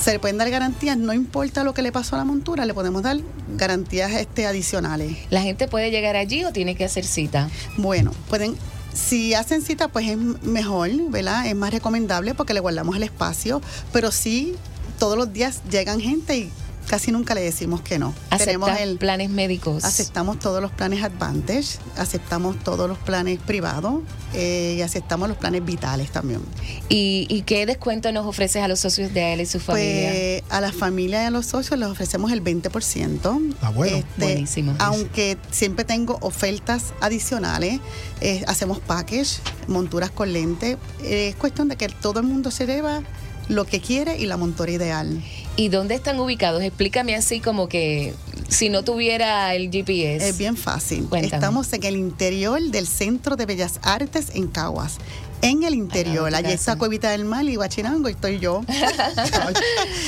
se 0.02 0.14
le 0.14 0.20
pueden 0.20 0.38
dar 0.38 0.50
garantías, 0.50 0.98
no 0.98 1.14
importa 1.14 1.64
lo 1.64 1.74
que 1.74 1.82
le 1.82 1.92
pasó 1.92 2.16
a 2.16 2.20
la 2.20 2.26
montura, 2.26 2.66
le 2.66 2.74
podemos 2.74 3.04
dar 3.04 3.18
garantías 3.58 4.12
este, 4.12 4.46
adicionales. 4.46 5.18
¿La 5.30 5.42
gente 5.42 5.68
puede 5.68 5.92
llegar 5.92 6.16
allí 6.16 6.46
o 6.46 6.54
tiene 6.54 6.76
que 6.76 6.86
hacer 6.86 7.06
cita? 7.06 7.50
Bueno, 7.78 8.12
pueden, 8.30 8.56
si 8.94 9.34
hacen 9.34 9.62
cita, 9.62 9.90
pues 9.90 10.08
es 10.08 10.18
mejor, 10.18 10.90
¿verdad? 11.10 11.46
Es 11.46 11.56
más 11.56 11.72
recomendable 11.72 12.34
porque 12.34 12.54
le 12.54 12.60
guardamos 12.60 12.96
el 12.96 13.04
espacio, 13.04 13.62
pero 13.92 14.12
sí, 14.12 14.56
todos 14.98 15.18
los 15.18 15.34
días 15.34 15.62
llegan 15.70 16.00
gente 16.00 16.38
y 16.38 16.52
casi 16.90 17.12
nunca 17.12 17.36
le 17.36 17.42
decimos 17.42 17.82
que 17.82 18.00
no. 18.00 18.16
¿Aceptan 18.32 18.98
planes 18.98 19.30
médicos? 19.30 19.84
Aceptamos 19.84 20.40
todos 20.40 20.60
los 20.60 20.72
planes 20.72 21.04
Advantage, 21.04 21.78
aceptamos 21.98 22.58
todos 22.64 22.90
los 22.90 22.98
planes 22.98 23.40
privados 23.40 24.02
eh, 24.34 24.76
y 24.76 24.82
aceptamos 24.82 25.30
los 25.30 25.38
planes 25.38 25.64
vitales 25.64 26.10
también. 26.12 26.42
¿Y, 26.90 27.28
y 27.30 27.44
qué 27.44 27.68
descuento 27.68 28.12
nos 28.12 28.26
ofreces 28.26 28.64
a 28.64 28.68
los 28.68 28.80
socios 28.80 29.14
de 29.14 29.34
él 29.34 29.42
y 29.42 29.46
su 29.46 29.60
familia? 29.60 30.10
Pues 30.10 30.44
a 30.50 30.62
la 30.62 30.72
familia 30.72 31.22
y 31.22 31.26
a 31.28 31.30
los 31.30 31.46
socios 31.46 31.80
les 31.80 31.88
ofrecemos 31.88 32.32
el 32.32 32.44
20%. 32.44 33.56
Ah, 33.62 33.70
bueno. 33.70 33.98
Este, 33.98 34.26
Buenísimo. 34.26 34.74
Aunque 34.80 35.38
siempre 35.52 35.86
tengo 35.86 36.18
ofertas 36.22 36.86
adicionales, 37.02 37.80
eh, 38.22 38.44
hacemos 38.48 38.80
package, 38.80 39.40
monturas 39.68 40.10
con 40.10 40.34
lente. 40.34 40.78
Eh, 41.04 41.30
es 41.30 41.36
cuestión 41.36 41.68
de 41.68 41.76
que 41.76 41.88
todo 41.88 42.20
el 42.20 42.26
mundo 42.26 42.50
se 42.50 42.66
lleva 42.66 43.04
lo 43.48 43.66
que 43.66 43.82
quiere 43.82 44.18
y 44.18 44.26
la 44.26 44.38
montura 44.38 44.72
ideal. 44.72 45.22
¿Y 45.60 45.68
dónde 45.68 45.94
están 45.94 46.18
ubicados? 46.22 46.64
Explícame 46.64 47.16
así 47.16 47.42
como 47.42 47.68
que 47.68 48.14
si 48.48 48.70
no 48.70 48.84
tuviera 48.84 49.54
el 49.56 49.70
GPS. 49.70 50.30
Es 50.30 50.38
bien 50.38 50.56
fácil. 50.56 51.04
Cuéntame. 51.10 51.36
Estamos 51.36 51.74
en 51.74 51.84
el 51.84 51.98
interior 51.98 52.62
del 52.62 52.88
Centro 52.88 53.36
de 53.36 53.46
Bellas 53.46 53.82
Artes 53.84 54.28
en 54.36 54.48
Caguas. 54.48 55.00
En 55.42 55.64
el 55.64 55.74
interior, 55.74 56.34
allí 56.36 56.52
está. 56.52 56.76
Cuevita 56.78 57.12
del 57.12 57.24
Mal 57.26 57.48
y 57.50 57.56
Guachinango, 57.56 58.10
y 58.10 58.12
estoy 58.12 58.40
yo. 58.40 58.62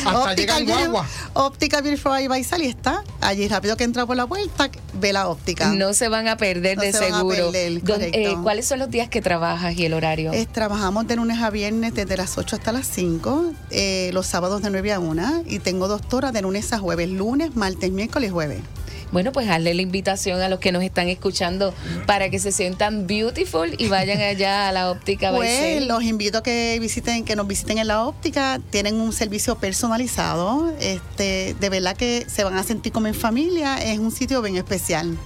Hasta 0.06 0.36
Beauty- 0.36 0.66
guagua. 0.66 1.08
Óptica 1.34 1.82
Beautiful 1.82 2.18
Eye 2.18 2.28
by 2.28 2.44
Sally 2.44 2.66
está 2.68 3.04
allí, 3.22 3.48
rápido 3.48 3.78
que 3.78 3.84
entra 3.84 4.06
por 4.06 4.16
la 4.18 4.28
puerta, 4.28 4.70
ve 4.94 5.14
la 5.14 5.30
óptica. 5.30 5.72
No 5.74 5.94
se 5.94 6.10
van 6.10 6.28
a 6.28 6.38
perder 6.38 6.78
No 6.78 6.84
de 6.84 6.92
se 6.92 7.00
van 7.00 7.14
a 7.14 7.18
seguro. 7.18 7.52
perder, 7.52 7.74
Don- 7.84 7.96
correcto. 7.96 8.18
eh, 8.20 8.36
¿Cuáles 8.44 8.68
son 8.68 8.80
los 8.80 8.90
días 8.92 9.10
que 9.10 9.22
trabajas 9.22 9.76
y 9.78 9.86
el 9.86 9.94
horario? 9.94 10.34
Eh, 10.34 10.48
trabajamos 10.52 11.08
de 11.08 11.16
lunes 11.16 11.40
a 11.42 11.50
viernes 11.50 11.94
desde 11.94 12.18
las 12.18 12.38
8 12.38 12.58
hasta 12.58 12.72
las 12.72 12.88
5, 12.88 13.54
eh, 13.70 14.10
los 14.14 14.28
sábados 14.28 14.62
de 14.62 14.70
9 14.70 14.92
a 14.94 15.00
1 15.00 15.44
y 15.48 15.60
tengo 15.60 15.88
dos 15.88 16.02
horas 16.12 16.34
de 16.34 16.42
lunes 16.42 16.74
a 16.74 16.80
jueves, 16.80 17.10
lunes, 17.10 17.56
martes, 17.56 17.92
miércoles 17.92 18.30
y 18.30 18.34
jueves. 18.34 18.60
Bueno, 19.12 19.32
pues 19.32 19.50
hazle 19.50 19.74
la 19.74 19.82
invitación 19.82 20.42
a 20.42 20.50
los 20.50 20.60
que 20.60 20.72
nos 20.72 20.84
están 20.84 21.10
escuchando 21.10 21.74
para 22.06 22.30
que 22.30 22.40
se 22.40 22.52
sientan 22.52 23.08
beautiful 23.08 23.76
y 23.78 23.88
vayan 23.88 24.22
allá 24.22 24.70
a 24.70 24.72
la 24.72 24.90
óptica 24.90 25.32
Pues 25.32 25.50
Baisel. 25.60 25.88
los 25.88 26.04
invito 26.04 26.38
a 26.40 26.44
que 26.44 26.78
visiten, 26.80 27.26
que 27.26 27.36
nos 27.36 27.48
visiten 27.48 27.78
en 27.78 27.88
la 27.88 28.06
óptica. 28.06 28.60
Tienen 28.70 28.96
un 28.96 29.12
servicio 29.14 29.58
personalizado. 29.58 30.72
Este, 30.80 31.56
de 31.60 31.70
verdad 31.70 31.96
que 31.96 32.26
se 32.28 32.44
van 32.44 32.58
a 32.58 32.64
sentir 32.64 32.92
como 32.92 33.08
en 33.08 33.14
familia. 33.16 33.78
Es 33.78 34.00
un 34.00 34.12
sitio 34.12 34.42
bien 34.42 34.56
especial. 34.58 35.18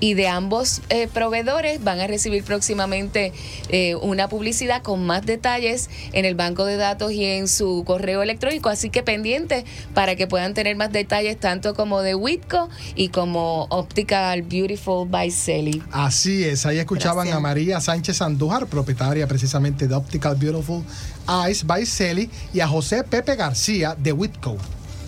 Y 0.00 0.14
de 0.14 0.28
ambos 0.28 0.80
eh, 0.88 1.08
proveedores 1.12 1.84
van 1.84 2.00
a 2.00 2.06
recibir 2.06 2.42
próximamente 2.42 3.32
eh, 3.68 3.94
una 3.96 4.28
publicidad 4.28 4.82
con 4.82 5.06
más 5.06 5.24
detalles 5.26 5.90
en 6.12 6.24
el 6.24 6.34
banco 6.34 6.64
de 6.64 6.76
datos 6.76 7.12
y 7.12 7.24
en 7.24 7.48
su 7.48 7.84
correo 7.86 8.22
electrónico. 8.22 8.68
Así 8.70 8.90
que 8.90 9.02
pendientes 9.02 9.64
para 9.94 10.16
que 10.16 10.26
puedan 10.26 10.54
tener 10.54 10.76
más 10.76 10.90
detalles 10.90 11.38
tanto 11.38 11.74
como 11.74 12.02
de 12.02 12.14
Whitco 12.14 12.68
y 12.94 13.08
como 13.08 13.64
Optical 13.70 14.42
Beautiful 14.42 15.08
by 15.08 15.30
Selly. 15.30 15.82
Así 15.90 16.44
es, 16.44 16.66
ahí 16.66 16.78
escuchaban 16.78 17.26
Gracias. 17.26 17.36
a 17.36 17.40
María 17.40 17.80
Sánchez 17.80 18.22
Andújar, 18.22 18.66
propietaria 18.66 19.26
precisamente 19.26 19.86
de 19.86 19.94
Optical 19.94 20.36
Beautiful 20.36 20.82
Eyes 21.28 21.64
by 21.64 21.84
Selly, 21.86 22.30
y 22.52 22.60
a 22.60 22.68
José 22.68 23.04
Pepe 23.04 23.36
García 23.36 23.94
de 23.96 24.12
Whitco. 24.12 24.56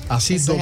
Así, 0.09 0.35
Eso 0.35 0.57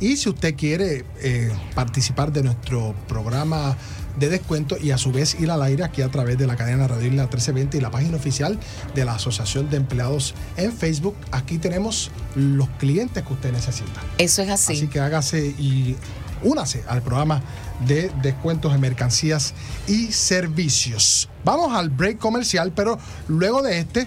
Y 0.00 0.16
si 0.16 0.28
usted 0.28 0.54
quiere 0.56 1.04
eh, 1.20 1.50
participar 1.74 2.32
de 2.32 2.42
nuestro 2.42 2.94
programa 3.08 3.76
de 4.18 4.28
descuento 4.28 4.76
y 4.78 4.90
a 4.90 4.98
su 4.98 5.10
vez 5.10 5.36
ir 5.40 5.50
al 5.50 5.62
aire 5.62 5.84
aquí 5.84 6.02
a 6.02 6.08
través 6.10 6.38
de 6.38 6.46
la 6.46 6.56
cadena 6.56 6.86
Radio 6.86 7.06
Isla 7.06 7.22
1320 7.22 7.78
y 7.78 7.80
la 7.80 7.90
página 7.90 8.16
oficial 8.16 8.58
de 8.94 9.04
la 9.04 9.14
Asociación 9.14 9.70
de 9.70 9.78
Empleados 9.78 10.34
en 10.56 10.72
Facebook, 10.72 11.16
aquí 11.30 11.58
tenemos 11.58 12.10
los 12.34 12.68
clientes 12.78 13.22
que 13.22 13.32
usted 13.32 13.52
necesita. 13.52 14.00
Eso 14.18 14.42
es 14.42 14.50
así. 14.50 14.74
Así 14.74 14.88
que 14.88 15.00
hágase 15.00 15.46
y 15.58 15.96
únase 16.42 16.84
al 16.88 17.02
programa 17.02 17.42
de 17.86 18.10
descuentos 18.22 18.74
en 18.74 18.80
mercancías 18.80 19.54
y 19.86 20.12
servicios. 20.12 21.28
Vamos 21.44 21.72
al 21.72 21.90
break 21.90 22.18
comercial, 22.18 22.72
pero 22.74 22.98
luego 23.28 23.62
de 23.62 23.78
este 23.78 24.06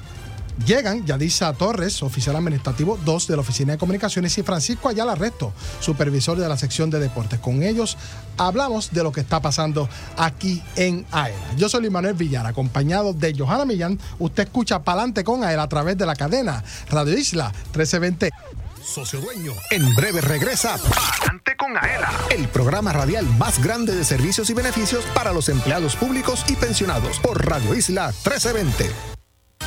llegan 0.66 1.06
Yadisa 1.06 1.54
Torres, 1.54 2.02
oficial 2.04 2.36
administrativo 2.36 3.00
2 3.04 3.28
de 3.28 3.36
la 3.36 3.42
Oficina 3.42 3.74
de 3.74 3.78
Comunicaciones, 3.78 4.38
y 4.38 4.44
Francisco 4.44 4.90
Ayala 4.90 5.16
Resto, 5.16 5.54
supervisor 5.80 6.38
de 6.38 6.48
la 6.48 6.58
sección 6.58 6.90
de 6.90 7.00
deportes. 7.00 7.40
Con 7.40 7.64
ellos 7.64 7.98
hablamos 8.38 8.92
de 8.92 9.04
lo 9.04 9.12
que 9.12 9.22
está 9.22 9.42
pasando 9.42 9.90
aquí 10.18 10.62
en 10.76 11.06
AELA. 11.12 11.56
Yo 11.58 11.70
soy 11.70 11.82
Luis 11.82 11.92
Manuel 11.92 12.14
Villar, 12.14 12.46
acompañado 12.46 13.14
de 13.14 13.36
Johanna 13.38 13.66
Millán. 13.66 14.00
Usted 14.20 14.44
escucha 14.44 14.84
Palante 14.84 15.24
con 15.24 15.44
AELA 15.44 15.64
a 15.64 15.70
través 15.70 15.98
de 15.98 16.06
la 16.06 16.16
cadena 16.16 16.64
Radio 16.90 17.18
Isla 17.18 17.52
1320. 17.74 18.32
Socio 18.86 19.20
Dueño. 19.20 19.52
En 19.72 19.96
breve 19.96 20.22
regresa 20.22 20.76
Adelante 20.76 21.56
con 21.58 21.76
Aela, 21.76 22.12
el 22.30 22.48
programa 22.48 22.94
radial 22.94 23.26
más 23.38 23.62
grande 23.62 23.96
de 23.96 24.04
servicios 24.04 24.50
y 24.52 24.54
beneficios 24.54 25.04
para 25.16 25.34
los 25.34 25.50
empleados 25.50 25.96
públicos 25.96 26.46
y 26.48 26.56
pensionados 26.56 27.20
por 27.20 27.46
Radio 27.46 27.74
Isla 27.74 28.08
1320. 28.08 29.15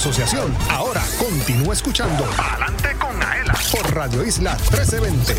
Asociación. 0.00 0.56
Ahora 0.70 1.02
continúa 1.18 1.74
escuchando 1.74 2.24
Adelante 2.38 2.88
con 2.98 3.22
Aela 3.22 3.54
por 3.70 3.94
Radio 3.94 4.24
Isla 4.24 4.52
1320. 4.70 5.34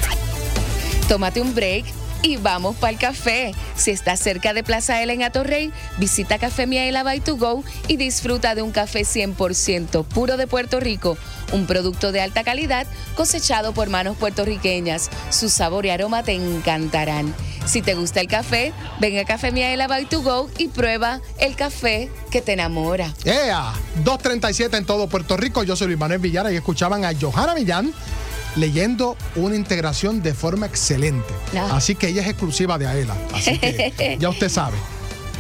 Tómate 1.08 1.42
un 1.42 1.56
break 1.56 1.86
y 2.22 2.38
vamos 2.38 2.76
para 2.76 2.94
el 2.94 3.00
café. 3.00 3.56
Si 3.76 3.90
estás 3.90 4.20
cerca 4.20 4.54
de 4.54 4.64
Plaza 4.64 5.02
Ela 5.02 5.14
en 5.14 5.24
Atorrey, 5.24 5.72
visita 5.98 6.38
Café 6.38 6.68
Miaela 6.68 7.02
by 7.02 7.22
to 7.22 7.38
go 7.38 7.64
y 7.88 7.98
disfruta 7.98 8.54
de 8.54 8.62
un 8.62 8.72
café 8.72 9.02
100% 9.02 10.06
puro 10.06 10.38
de 10.38 10.46
Puerto 10.46 10.80
Rico, 10.80 11.18
un 11.54 11.66
producto 11.66 12.12
de 12.12 12.22
alta 12.22 12.44
calidad 12.44 12.86
cosechado 13.16 13.74
por 13.74 13.90
manos 13.90 14.16
puertorriqueñas. 14.16 15.10
Su 15.32 15.50
sabor 15.50 15.88
y 15.88 15.90
aroma 15.90 16.22
te 16.22 16.34
encantarán. 16.34 17.34
Si 17.66 17.82
te 17.82 17.94
gusta 17.94 18.20
el 18.22 18.28
café, 18.28 18.74
ven 19.00 19.20
a 19.20 19.26
Café 19.26 19.52
Miaela 19.52 19.88
by 19.88 20.06
to 20.06 20.22
go 20.22 20.50
y 20.58 20.68
prueba 20.68 21.22
el 21.40 21.56
café 21.56 22.10
que 22.32 22.42
te 22.42 22.54
enamora. 22.54 23.14
¡Ea! 23.24 23.74
237 24.04 24.78
en 24.78 24.86
todo 24.86 25.08
Puerto 25.08 25.38
Rico. 25.38 25.64
Yo 25.64 25.76
soy 25.76 25.88
Luis 25.88 26.00
Manuel 26.00 26.20
Villara 26.20 26.52
y 26.52 26.56
escuchaban 26.56 27.06
a 27.06 27.12
Johanna 27.20 27.54
Millán 27.54 27.94
leyendo 28.56 29.16
una 29.36 29.56
integración 29.56 30.22
de 30.22 30.34
forma 30.34 30.66
excelente. 30.66 31.34
Ah. 31.56 31.70
Así 31.74 31.96
que 31.96 32.08
ella 32.08 32.22
es 32.22 32.28
exclusiva 32.28 32.78
de 32.78 32.88
Aela. 32.88 33.16
Así 33.34 33.58
que 33.58 34.18
ya 34.20 34.30
usted 34.30 34.50
sabe. 34.50 34.78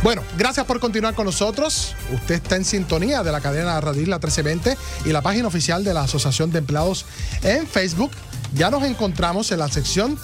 Bueno, 0.03 0.23
gracias 0.35 0.65
por 0.65 0.79
continuar 0.79 1.13
con 1.13 1.25
nosotros. 1.25 1.95
Usted 2.11 2.35
está 2.35 2.55
en 2.55 2.65
sintonía 2.65 3.21
de 3.21 3.31
la 3.31 3.39
cadena 3.39 3.79
Radio 3.79 4.01
Isla 4.01 4.15
1320 4.15 4.77
y 5.05 5.09
la 5.09 5.21
página 5.21 5.47
oficial 5.47 5.83
de 5.83 5.93
la 5.93 6.01
Asociación 6.01 6.51
de 6.51 6.57
Empleados 6.59 7.05
en 7.43 7.67
Facebook. 7.67 8.11
Ya 8.55 8.71
nos 8.71 8.83
encontramos 8.83 9.51
en 9.51 9.59
la 9.59 9.69
sección 9.69 10.17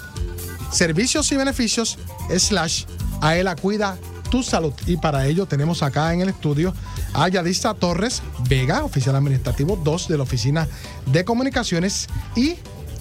Servicios 0.72 1.32
y 1.32 1.38
Beneficios 1.38 1.98
slash 2.38 2.86
Aela 3.22 3.56
Cuida 3.56 3.98
tu 4.30 4.44
salud. 4.44 4.74
Y 4.86 4.98
para 4.98 5.26
ello 5.26 5.46
tenemos 5.46 5.84
acá 5.84 6.14
en 6.14 6.22
el 6.22 6.30
estudio 6.30 6.74
a 7.14 7.28
Yadista 7.30 7.74
Torres 7.74 8.22
Vega, 8.50 8.84
oficial 8.84 9.16
administrativo 9.16 9.80
2 9.84 10.08
de 10.08 10.18
la 10.18 10.24
Oficina 10.24 10.68
de 11.06 11.26
Comunicaciones, 11.26 12.08
y 12.36 12.56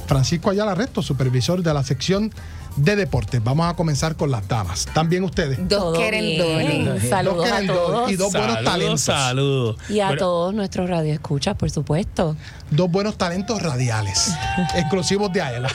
Francisco 0.06 0.50
Ayala 0.50 0.74
Resto, 0.74 1.02
supervisor 1.02 1.62
de 1.62 1.74
la 1.74 1.82
sección 1.82 2.32
de 2.76 2.94
deportes. 2.94 3.42
Vamos 3.42 3.66
a 3.70 3.74
comenzar 3.74 4.16
con 4.16 4.30
las 4.30 4.46
damas. 4.48 4.86
¿También 4.92 5.24
ustedes? 5.24 5.58
Dos 5.66 5.96
querendones. 5.98 7.08
Saludos 7.08 7.48
Dos 7.48 7.52
a 7.52 7.66
todos. 7.66 8.10
Y 8.12 8.16
dos 8.16 8.32
buenos 8.32 8.52
Saludos, 8.56 8.72
talentos. 8.72 9.00
saludos. 9.00 9.76
Y 9.88 10.00
a 10.00 10.06
Bueno, 10.08 10.18
todos 10.20 10.54
nuestros 10.54 10.90
radioescuchas, 10.90 11.56
por 11.56 11.70
supuesto. 11.70 12.36
Dos 12.70 12.90
buenos 12.90 13.16
talentos 13.16 13.62
radiales, 13.62 14.32
exclusivos 14.74 15.32
de 15.32 15.40
Aela. 15.42 15.70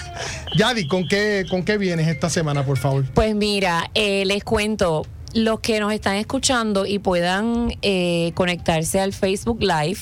Yadi, 0.55 0.87
¿con 0.87 1.07
qué, 1.07 1.45
¿con 1.49 1.63
qué 1.63 1.77
vienes 1.77 2.07
esta 2.07 2.29
semana, 2.29 2.63
por 2.65 2.77
favor? 2.77 3.05
Pues 3.13 3.35
mira, 3.35 3.89
eh, 3.95 4.23
les 4.25 4.43
cuento, 4.43 5.05
los 5.33 5.59
que 5.59 5.79
nos 5.79 5.93
están 5.93 6.15
escuchando 6.15 6.85
y 6.85 6.99
puedan 6.99 7.73
eh, 7.81 8.31
conectarse 8.35 8.99
al 8.99 9.13
Facebook 9.13 9.61
Live, 9.61 9.99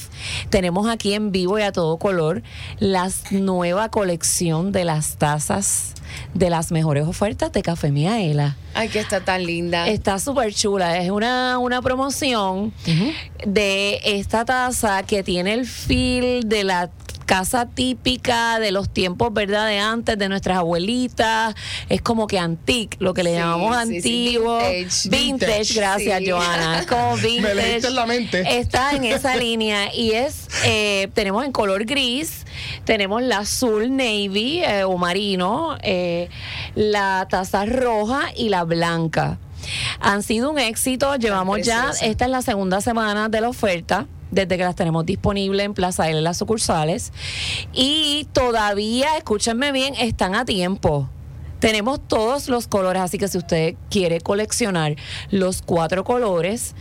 tenemos 0.49 0.88
aquí 0.88 1.13
en 1.13 1.32
vivo 1.32 1.59
y 1.59 1.61
a 1.61 1.71
todo 1.71 1.97
color 1.97 2.41
la 2.80 3.09
nueva 3.32 3.89
colección 3.89 4.71
de 4.71 4.86
las 4.86 5.17
tazas 5.17 5.93
de 6.34 6.49
las 6.49 6.71
mejores 6.71 7.05
ofertas 7.05 7.51
de 7.51 7.61
Café 7.61 7.91
Miaela. 7.91 8.57
Ay, 8.73 8.89
que 8.89 8.99
está 8.99 9.21
tan 9.21 9.45
linda. 9.45 9.88
Está 9.88 10.19
súper 10.19 10.53
chula. 10.53 10.97
Es 10.97 11.11
una, 11.11 11.57
una 11.59 11.82
promoción 11.82 12.73
de 13.45 13.99
esta 14.03 14.45
taza 14.45 15.03
que 15.03 15.23
tiene 15.23 15.53
el 15.53 15.65
feel 15.65 16.47
de 16.47 16.63
la 16.63 16.89
casa 17.30 17.67
típica 17.67 18.57
de 18.57 18.71
los 18.71 18.91
tiempos, 18.91 19.32
¿verdad? 19.32 19.67
De 19.67 19.77
antes, 19.77 20.17
de 20.17 20.30
nuestras 20.30 20.57
abuelitas. 20.57 21.53
Es 21.88 22.01
como 22.01 22.25
que 22.25 22.39
antique, 22.39 22.97
lo 22.99 23.13
que 23.13 23.21
le 23.21 23.34
Sí, 23.34 23.36
llamamos 23.38 23.77
sí, 23.84 24.01
sí, 24.01 24.36
antiguo. 24.36 24.57
vintage. 24.57 25.09
Vintage, 25.09 25.09
Vintage, 25.09 25.73
gracias. 25.75 26.23
Joana. 26.27 26.80
Es 26.80 26.88
como 26.88 27.15
vintage. 27.17 27.41
Me 27.41 27.53
leíste 27.53 27.88
en 27.89 27.95
la 27.95 28.05
mente. 28.07 28.57
Está 28.59 28.93
en 28.93 29.03
esa 29.05 29.36
línea 29.45 29.93
y 29.93 30.13
es, 30.13 30.47
eh, 30.65 31.07
tenemos 31.13 31.45
en 31.45 31.51
color 31.51 31.86
gris, 31.86 32.47
tenemos 32.84 33.21
la 33.21 33.39
azul 33.39 33.95
navy 33.95 34.63
eh, 34.65 34.84
o 34.84 34.97
marino, 34.97 35.77
eh, 35.84 36.30
la 36.73 37.27
taza 37.30 37.63
roja 37.67 38.32
y 38.36 38.49
la 38.49 38.63
blanca. 38.63 39.38
Han 39.99 40.24
sido 40.24 40.51
un 40.51 40.59
éxito, 40.59 41.15
llevamos 41.15 41.61
ya, 41.61 41.91
esta 42.01 42.26
es 42.26 42.32
la 42.32 42.41
segunda 42.41 42.82
semana 42.82 43.30
de 43.30 43.41
la 43.41 43.49
oferta. 43.49 44.07
Desde 44.32 44.57
que 44.57 44.63
las 44.63 44.76
tenemos 44.76 45.07
disponibles 45.07 45.65
en 45.65 45.74
Plaza 45.74 46.07
L 46.07 46.20
en 46.20 46.24
las 46.24 46.38
sucursales. 46.38 47.11
Y 47.74 48.28
todavía, 48.32 49.17
escúchenme 49.17 49.72
bien, 49.72 49.95
están 49.95 50.36
a 50.36 50.45
tiempo 50.45 51.09
Tenemos 51.59 51.99
todos 52.07 52.47
los 52.47 52.67
colores, 52.67 53.01
así 53.01 53.17
que 53.17 53.28
si 53.28 53.39
usted 53.39 53.74
quiere 53.89 54.22
coleccionar 54.22 54.95
los 55.32 55.63
cuatro 55.63 56.03
colores, 56.03 56.76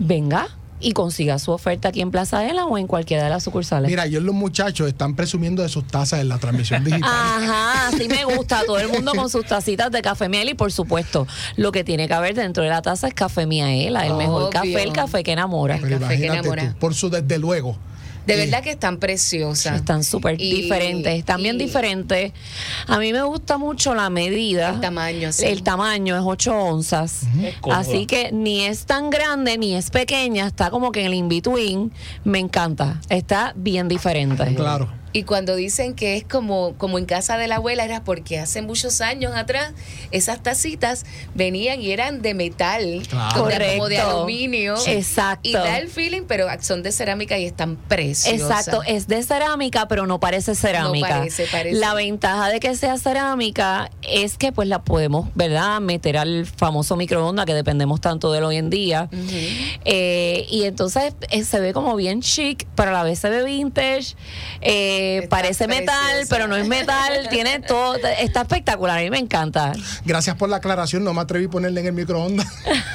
venga 0.00 0.57
y 0.80 0.92
consiga 0.92 1.38
su 1.38 1.50
oferta 1.52 1.88
aquí 1.88 2.00
en 2.00 2.10
Plaza 2.10 2.48
Ela 2.48 2.64
o 2.64 2.78
en 2.78 2.86
cualquiera 2.86 3.24
de 3.24 3.30
las 3.30 3.42
sucursales. 3.44 3.90
Mira, 3.90 4.04
ayer 4.04 4.22
los 4.22 4.34
muchachos 4.34 4.88
están 4.88 5.16
presumiendo 5.16 5.62
de 5.62 5.68
sus 5.68 5.86
tazas 5.86 6.20
en 6.20 6.28
la 6.28 6.38
transmisión 6.38 6.84
digital. 6.84 7.10
Ajá, 7.10 7.90
sí 7.96 8.08
me 8.08 8.24
gusta. 8.24 8.62
Todo 8.66 8.78
el 8.78 8.88
mundo 8.88 9.12
con 9.14 9.30
sus 9.30 9.46
tacitas 9.46 9.90
de 9.90 10.02
café 10.02 10.28
miel 10.28 10.48
y 10.50 10.54
por 10.54 10.72
supuesto, 10.72 11.26
lo 11.56 11.72
que 11.72 11.84
tiene 11.84 12.08
que 12.08 12.14
haber 12.14 12.34
dentro 12.34 12.62
de 12.62 12.68
la 12.70 12.82
taza 12.82 13.08
es 13.08 13.14
café 13.14 13.46
miaela, 13.46 14.06
el 14.06 14.14
mejor 14.14 14.42
Obvio. 14.42 14.50
café, 14.50 14.82
el 14.82 14.92
café 14.92 15.22
que 15.24 15.32
enamora. 15.32 15.78
Pero 15.80 15.98
café 15.98 16.16
que 16.16 16.26
imagínate 16.26 16.48
enamora. 16.48 16.72
tú, 16.72 16.78
por 16.78 16.94
su 16.94 17.10
desde 17.10 17.38
luego. 17.38 17.76
De 18.28 18.36
verdad 18.36 18.62
que 18.62 18.70
están 18.70 18.98
preciosas. 18.98 19.76
Están 19.76 20.04
súper 20.04 20.36
diferentes, 20.36 21.18
están 21.18 21.42
bien 21.42 21.58
diferentes. 21.58 22.32
A 22.86 22.98
mí 22.98 23.12
me 23.12 23.22
gusta 23.22 23.58
mucho 23.58 23.94
la 23.94 24.10
medida. 24.10 24.70
El 24.70 24.80
tamaño, 24.80 25.32
sí. 25.32 25.46
El 25.46 25.62
tamaño 25.62 26.16
es 26.16 26.22
8 26.24 26.54
onzas. 26.54 27.22
Así 27.70 28.06
que 28.06 28.30
ni 28.32 28.64
es 28.64 28.84
tan 28.84 29.10
grande 29.10 29.56
ni 29.58 29.74
es 29.74 29.90
pequeña, 29.90 30.46
está 30.46 30.70
como 30.70 30.92
que 30.92 31.00
en 31.00 31.06
el 31.06 31.14
in-between. 31.14 31.92
Me 32.24 32.38
encanta. 32.38 33.00
Está 33.08 33.52
bien 33.56 33.88
diferente. 33.88 34.54
Claro. 34.54 34.97
Y 35.12 35.22
cuando 35.22 35.56
dicen 35.56 35.94
que 35.94 36.16
es 36.16 36.24
como, 36.24 36.74
como 36.76 36.98
en 36.98 37.06
casa 37.06 37.36
de 37.38 37.48
la 37.48 37.56
abuela, 37.56 37.84
era 37.84 38.04
porque 38.04 38.38
hace 38.38 38.62
muchos 38.62 39.00
años 39.00 39.32
atrás 39.34 39.72
esas 40.10 40.42
tacitas 40.42 41.04
venían 41.34 41.80
y 41.80 41.92
eran 41.92 42.20
de 42.22 42.34
metal, 42.34 43.02
Claro. 43.08 43.48
como 43.76 43.88
de 43.88 43.98
aluminio. 43.98 44.74
Exacto. 44.86 45.48
Y 45.48 45.52
da 45.52 45.78
el 45.78 45.88
feeling, 45.88 46.22
pero 46.28 46.46
son 46.60 46.82
de 46.82 46.92
cerámica 46.92 47.38
y 47.38 47.44
están 47.46 47.76
preciosas. 47.76 48.40
Exacto, 48.40 48.82
es 48.86 49.08
de 49.08 49.22
cerámica, 49.22 49.88
pero 49.88 50.06
no 50.06 50.20
parece 50.20 50.54
cerámica. 50.54 51.08
No 51.08 51.14
parece, 51.16 51.46
parece. 51.50 51.78
La 51.78 51.94
ventaja 51.94 52.48
de 52.48 52.60
que 52.60 52.74
sea 52.76 52.98
cerámica 52.98 53.90
es 54.02 54.36
que 54.36 54.52
pues 54.52 54.68
la 54.68 54.82
podemos, 54.82 55.28
¿verdad?, 55.34 55.80
meter 55.80 56.18
al 56.18 56.44
famoso 56.46 56.96
microondas 56.96 57.46
que 57.46 57.54
dependemos 57.54 58.00
tanto 58.00 58.30
de 58.32 58.38
él 58.38 58.44
hoy 58.44 58.56
en 58.56 58.70
día. 58.70 59.08
Eh, 59.84 60.46
y 60.50 60.64
entonces 60.64 61.14
eh, 61.30 61.44
se 61.44 61.60
ve 61.60 61.72
como 61.72 61.96
bien 61.96 62.20
chic, 62.20 62.66
pero 62.74 62.90
a 62.90 62.92
la 62.92 63.02
vez 63.02 63.18
se 63.18 63.30
ve 63.30 63.42
vintage. 63.44 64.14
Eh, 64.60 64.97
parece 65.28 65.68
metal, 65.68 66.26
pero 66.28 66.46
no 66.48 66.56
es 66.56 66.66
metal. 66.66 67.28
Tiene 67.30 67.60
todo, 67.60 67.96
está 68.18 68.42
espectacular, 68.42 68.98
a 68.98 69.02
mí 69.02 69.10
me 69.10 69.18
encanta. 69.18 69.72
Gracias 70.04 70.36
por 70.36 70.48
la 70.48 70.56
aclaración, 70.56 71.04
no 71.04 71.14
me 71.14 71.20
atreví 71.20 71.46
a 71.46 71.50
ponerle 71.50 71.80
en 71.80 71.86
el 71.86 71.92
microondas. 71.92 72.46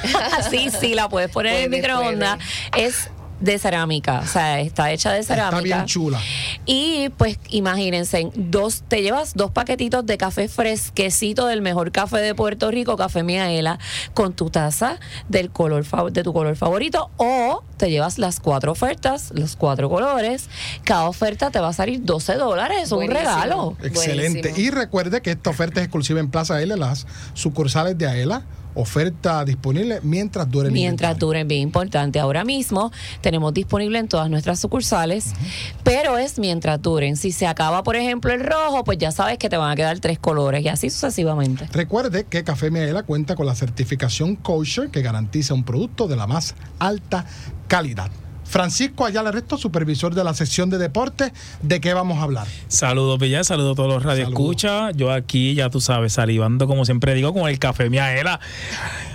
sí, 0.50 0.70
sí, 0.70 0.94
la 0.94 1.08
puedes 1.08 1.30
poner 1.30 1.54
en 1.54 1.62
el 1.64 1.68
Puede, 1.68 1.82
microondas. 1.82 2.38
Es 2.76 3.10
de 3.44 3.58
cerámica, 3.58 4.20
o 4.24 4.26
sea, 4.26 4.60
está 4.60 4.90
hecha 4.90 5.12
de 5.12 5.22
cerámica. 5.22 5.58
Está 5.58 5.76
bien 5.76 5.86
chula. 5.86 6.20
Y 6.64 7.10
pues 7.18 7.38
imagínense, 7.50 8.30
dos, 8.34 8.84
te 8.88 9.02
llevas 9.02 9.34
dos 9.34 9.50
paquetitos 9.50 10.06
de 10.06 10.16
café 10.16 10.48
fresquecito 10.48 11.46
del 11.46 11.60
mejor 11.60 11.92
café 11.92 12.18
de 12.18 12.34
Puerto 12.34 12.70
Rico, 12.70 12.96
café 12.96 13.22
Miaela, 13.22 13.78
con 14.14 14.32
tu 14.32 14.48
taza 14.48 14.98
del 15.28 15.50
color 15.50 15.84
de 16.10 16.22
tu 16.22 16.32
color 16.32 16.56
favorito, 16.56 17.10
o 17.18 17.62
te 17.76 17.90
llevas 17.90 18.18
las 18.18 18.40
cuatro 18.40 18.72
ofertas, 18.72 19.30
los 19.34 19.56
cuatro 19.56 19.90
colores. 19.90 20.48
Cada 20.84 21.04
oferta 21.04 21.50
te 21.50 21.60
va 21.60 21.68
a 21.68 21.72
salir 21.74 22.02
12 22.02 22.36
dólares, 22.36 22.84
es 22.84 22.92
un 22.92 23.06
regalo. 23.06 23.76
Excelente. 23.82 24.40
Buenísimo. 24.40 24.66
Y 24.66 24.70
recuerde 24.70 25.20
que 25.20 25.32
esta 25.32 25.50
oferta 25.50 25.80
es 25.80 25.86
exclusiva 25.86 26.20
en 26.20 26.30
Plaza 26.30 26.54
Aela, 26.54 26.76
las 26.76 27.06
sucursales 27.34 27.98
de 27.98 28.06
Aela. 28.06 28.42
Oferta 28.74 29.44
disponible 29.44 30.00
mientras 30.02 30.50
dure 30.50 30.68
el 30.68 30.72
Mientras 30.72 31.10
inventario. 31.10 31.26
duren, 31.28 31.48
bien 31.48 31.60
importante. 31.62 32.18
Ahora 32.18 32.44
mismo 32.44 32.90
tenemos 33.20 33.54
disponible 33.54 33.98
en 33.98 34.08
todas 34.08 34.28
nuestras 34.28 34.58
sucursales, 34.58 35.32
pero 35.82 36.18
es 36.18 36.38
mientras 36.38 36.80
duren. 36.82 37.16
Si 37.16 37.32
se 37.32 37.46
acaba, 37.46 37.82
por 37.82 37.96
ejemplo, 37.96 38.32
el 38.32 38.44
rojo, 38.44 38.84
pues 38.84 38.98
ya 38.98 39.12
sabes 39.12 39.38
que 39.38 39.48
te 39.48 39.56
van 39.56 39.70
a 39.70 39.76
quedar 39.76 39.98
tres 40.00 40.18
colores 40.18 40.64
y 40.64 40.68
así 40.68 40.90
sucesivamente. 40.90 41.68
Recuerde 41.72 42.24
que 42.24 42.44
Café 42.44 42.70
Miaela 42.70 43.04
cuenta 43.04 43.36
con 43.36 43.46
la 43.46 43.54
certificación 43.54 44.36
kosher 44.36 44.90
que 44.90 45.02
garantiza 45.02 45.54
un 45.54 45.64
producto 45.64 46.08
de 46.08 46.16
la 46.16 46.26
más 46.26 46.54
alta 46.78 47.26
calidad. 47.68 48.10
Francisco 48.44 49.04
Ayala 49.04 49.32
Resto, 49.32 49.58
supervisor 49.58 50.14
de 50.14 50.24
la 50.24 50.34
sección 50.34 50.70
de 50.70 50.78
deportes, 50.78 51.32
¿de 51.62 51.80
qué 51.80 51.94
vamos 51.94 52.18
a 52.18 52.22
hablar? 52.22 52.46
Saludos, 52.68 53.18
Villar, 53.18 53.44
saludos 53.44 53.72
a 53.72 53.76
todos 53.76 53.92
los 53.92 54.02
radioescuchas. 54.02 54.96
Yo 54.96 55.10
aquí, 55.10 55.54
ya 55.54 55.70
tú 55.70 55.80
sabes, 55.80 56.12
salivando, 56.12 56.66
como 56.66 56.84
siempre 56.84 57.14
digo, 57.14 57.32
con 57.32 57.48
el 57.48 57.58
café 57.58 57.90
Miaela. 57.90 58.40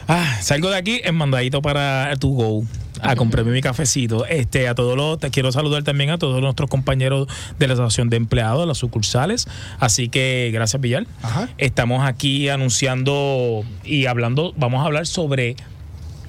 Ah, 0.08 0.40
salgo 0.42 0.70
de 0.70 0.78
aquí 0.78 1.02
en 1.04 1.16
mandadito 1.16 1.62
para 1.62 2.16
tu 2.18 2.34
go 2.34 2.64
a 3.02 3.16
comprarme 3.16 3.52
mi 3.52 3.62
cafecito. 3.62 4.26
Este, 4.26 4.68
a 4.68 4.76
todos 4.76 4.96
los, 4.98 5.20
te 5.20 5.30
quiero 5.30 5.52
saludar 5.52 5.84
también 5.84 6.10
a 6.10 6.18
todos 6.18 6.42
nuestros 6.42 6.70
compañeros 6.70 7.28
de 7.58 7.68
la 7.68 7.74
Asociación 7.74 8.10
de 8.10 8.18
Empleados, 8.18 8.68
las 8.68 8.78
sucursales. 8.78 9.48
Así 9.80 10.10
que 10.10 10.50
gracias, 10.54 10.82
Villar. 10.82 11.06
Ajá. 11.22 11.50
Estamos 11.58 12.06
aquí 12.06 12.50
anunciando 12.50 13.64
y 13.84 14.06
hablando, 14.06 14.54
vamos 14.58 14.82
a 14.82 14.86
hablar 14.86 15.08
sobre 15.08 15.56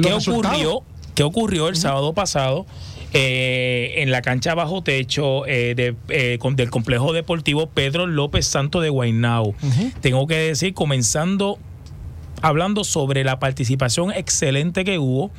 qué 0.00 0.12
ocurrió, 0.12 0.82
qué 1.14 1.22
ocurrió 1.22 1.68
el 1.68 1.76
sábado 1.76 2.12
pasado 2.12 2.66
eh, 3.12 3.94
en 3.98 4.10
la 4.10 4.22
cancha 4.22 4.54
bajo 4.54 4.82
techo 4.82 5.46
eh, 5.46 5.74
de, 5.74 5.94
eh, 6.08 6.38
con- 6.38 6.56
del 6.56 6.70
complejo 6.70 7.12
deportivo 7.12 7.66
Pedro 7.68 8.06
López 8.06 8.46
Santo 8.46 8.80
de 8.80 8.88
Guaynao. 8.90 9.54
Tengo 10.00 10.26
que 10.26 10.36
decir, 10.36 10.74
comenzando 10.74 11.58
hablando 12.42 12.84
sobre 12.84 13.22
la 13.24 13.38
participación 13.38 14.12
excelente 14.12 14.84
que 14.84 14.98
hubo. 14.98 15.30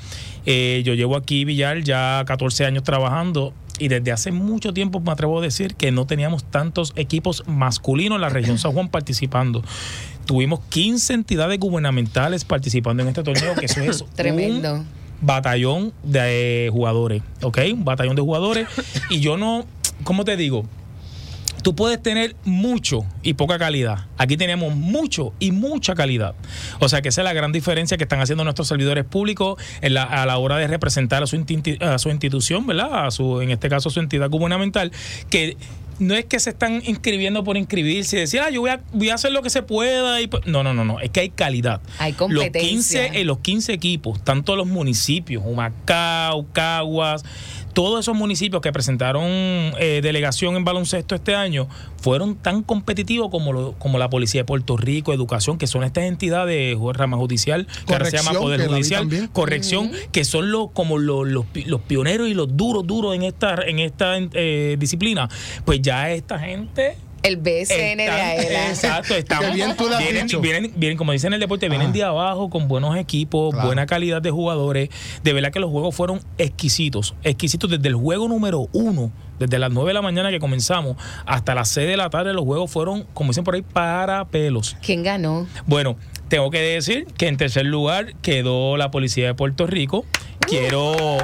Eh, 0.45 0.81
yo 0.85 0.93
llevo 0.93 1.15
aquí, 1.15 1.45
Villar, 1.45 1.81
ya 1.83 2.23
14 2.27 2.65
años 2.65 2.83
trabajando 2.83 3.53
y 3.79 3.87
desde 3.87 4.11
hace 4.11 4.31
mucho 4.31 4.73
tiempo 4.73 4.99
me 4.99 5.11
atrevo 5.11 5.39
a 5.39 5.41
decir 5.41 5.73
que 5.75 5.91
no 5.91 6.05
teníamos 6.05 6.43
tantos 6.43 6.93
equipos 6.95 7.43
masculinos 7.47 8.17
en 8.17 8.21
la 8.21 8.29
región 8.29 8.59
San 8.59 8.73
Juan 8.73 8.89
participando. 8.89 9.63
Tuvimos 10.25 10.59
15 10.69 11.13
entidades 11.13 11.59
gubernamentales 11.59 12.45
participando 12.45 13.01
en 13.01 13.09
este 13.09 13.23
torneo, 13.23 13.55
que 13.55 13.65
eso 13.65 13.81
es 13.81 14.01
un 14.01 14.09
Tremendo. 14.11 14.85
Batallón 15.21 15.93
de 16.03 16.67
eh, 16.67 16.69
jugadores, 16.69 17.23
¿ok? 17.41 17.59
Un 17.73 17.85
batallón 17.85 18.15
de 18.15 18.21
jugadores. 18.21 18.67
Y 19.09 19.19
yo 19.19 19.37
no, 19.37 19.65
¿cómo 20.03 20.25
te 20.25 20.35
digo? 20.35 20.65
Tú 21.63 21.75
puedes 21.75 22.01
tener 22.01 22.35
mucho 22.43 23.05
y 23.21 23.35
poca 23.35 23.59
calidad. 23.59 24.05
Aquí 24.17 24.35
tenemos 24.35 24.75
mucho 24.75 25.33
y 25.39 25.51
mucha 25.51 25.93
calidad. 25.93 26.33
O 26.79 26.89
sea 26.89 27.03
que 27.03 27.09
esa 27.09 27.21
es 27.21 27.25
la 27.25 27.33
gran 27.33 27.51
diferencia 27.51 27.97
que 27.97 28.03
están 28.03 28.19
haciendo 28.19 28.43
nuestros 28.43 28.67
servidores 28.67 29.05
públicos 29.05 29.61
a 29.81 30.25
la 30.25 30.37
hora 30.39 30.57
de 30.57 30.65
representar 30.65 31.21
a 31.21 31.27
su, 31.27 31.37
a 31.81 31.97
su 31.99 32.09
institución, 32.09 32.65
¿verdad? 32.65 33.05
A 33.05 33.11
su, 33.11 33.41
en 33.41 33.51
este 33.51 33.69
caso, 33.69 33.89
a 33.89 33.91
su 33.91 33.99
entidad 33.99 34.29
gubernamental, 34.29 34.91
que 35.29 35.55
no 36.01 36.15
es 36.15 36.25
que 36.25 36.39
se 36.39 36.49
están 36.49 36.81
inscribiendo 36.83 37.43
por 37.43 37.57
inscribirse 37.57 38.17
y 38.17 38.19
decir, 38.21 38.39
ah, 38.41 38.49
yo 38.49 38.61
voy 38.61 38.71
a, 38.71 38.81
voy 38.91 39.11
a 39.11 39.13
hacer 39.13 39.31
lo 39.31 39.43
que 39.43 39.51
se 39.51 39.61
pueda. 39.61 40.19
Y, 40.19 40.25
pues, 40.25 40.47
no, 40.47 40.63
no, 40.63 40.73
no, 40.73 40.83
no. 40.83 40.99
Es 40.99 41.11
que 41.11 41.19
hay 41.19 41.29
calidad. 41.29 41.79
Hay 41.99 42.13
Los 42.13 42.17
competencia. 42.17 43.03
15, 43.03 43.21
eh, 43.21 43.23
los 43.23 43.37
15 43.39 43.71
equipos, 43.71 44.23
tanto 44.23 44.55
los 44.55 44.65
municipios, 44.65 45.43
Humacao, 45.45 46.47
Caguas, 46.53 47.23
todos 47.73 47.99
esos 48.01 48.15
municipios 48.15 48.61
que 48.61 48.71
presentaron 48.71 49.23
eh, 49.27 50.01
delegación 50.03 50.55
en 50.55 50.63
baloncesto 50.63 51.15
este 51.15 51.35
año, 51.35 51.67
fueron 51.97 52.35
tan 52.35 52.63
competitivos 52.63 53.29
como, 53.29 53.53
lo- 53.53 53.73
como 53.73 53.97
la 53.97 54.09
Policía 54.09 54.41
de 54.41 54.45
Puerto 54.45 54.77
Rico, 54.77 55.13
Educación, 55.13 55.57
que 55.57 55.67
son 55.67 55.83
estas 55.83 56.05
entidades, 56.05 56.75
ju- 56.77 56.93
rama 56.93 57.17
judicial, 57.17 57.67
que 57.87 57.93
ahora 57.93 58.05
se 58.05 58.17
llama 58.17 58.31
Corrección, 58.39 58.41
Poder 58.43 58.59
que 58.61 58.67
Judicial, 58.67 59.29
corrección, 59.33 59.91
que 60.11 60.25
son 60.25 60.51
los 60.51 60.71
como 60.71 60.97
los, 60.97 61.27
los 61.27 61.81
pioneros 61.87 62.27
y 62.29 62.33
los 62.33 62.55
duros, 62.57 62.85
duros 62.87 63.15
en 63.15 63.23
esta, 63.23 63.55
en 63.65 63.79
esta 63.79 64.17
eh, 64.17 64.75
disciplina. 64.79 65.29
Pues 65.65 65.81
ya 65.81 66.11
esta 66.11 66.39
gente 66.39 66.95
El 67.23 67.37
BCN 67.37 67.97
de 67.97 68.05
están- 68.05 68.19
Aela. 68.19 68.69
Exacto, 68.69 69.15
estamos, 69.15 69.53
bien 69.53 69.75
tú 69.77 69.87
lo 69.87 69.95
has 69.95 69.99
vienen, 70.03 70.27
dicho. 70.27 70.41
vienen- 70.41 70.73
vienen, 70.75 70.97
como 70.97 71.11
dicen 71.11 71.27
en 71.29 71.33
el 71.35 71.39
deporte, 71.39 71.69
vienen 71.69 71.87
Ajá. 71.89 71.97
de 71.97 72.03
abajo 72.03 72.49
con 72.49 72.67
buenos 72.67 72.95
equipos, 72.97 73.51
Claro. 73.53 73.67
buena 73.67 73.85
calidad 73.85 74.21
de 74.21 74.31
jugadores. 74.31 74.89
De 75.23 75.33
verdad 75.33 75.51
que 75.51 75.59
los 75.59 75.69
juegos 75.69 75.93
fueron 75.95 76.21
exquisitos, 76.37 77.13
exquisitos 77.23 77.69
desde 77.69 77.87
el 77.87 77.95
juego 77.95 78.27
número 78.27 78.67
uno, 78.73 79.11
desde 79.39 79.59
las 79.59 79.71
9 79.71 79.89
de 79.89 79.93
la 79.95 80.01
mañana 80.01 80.29
que 80.31 80.39
comenzamos 80.39 80.97
hasta 81.25 81.55
las 81.55 81.69
6 81.69 81.87
de 81.87 81.97
la 81.97 82.09
tarde, 82.09 82.33
los 82.33 82.43
juegos 82.45 82.69
fueron, 82.71 83.05
como 83.13 83.29
dicen 83.31 83.43
por 83.43 83.55
ahí, 83.55 83.61
para 83.61 84.25
pelos. 84.25 84.75
¿Quién 84.83 85.03
ganó? 85.03 85.47
Bueno, 85.65 85.97
tengo 86.27 86.49
que 86.51 86.59
decir 86.59 87.05
que 87.17 87.27
en 87.27 87.37
tercer 87.37 87.65
lugar 87.65 88.13
quedó 88.21 88.77
la 88.77 88.89
Policía 88.91 89.25
de 89.27 89.33
Puerto 89.33 89.67
Rico. 89.67 90.05
Quiero 90.47 91.17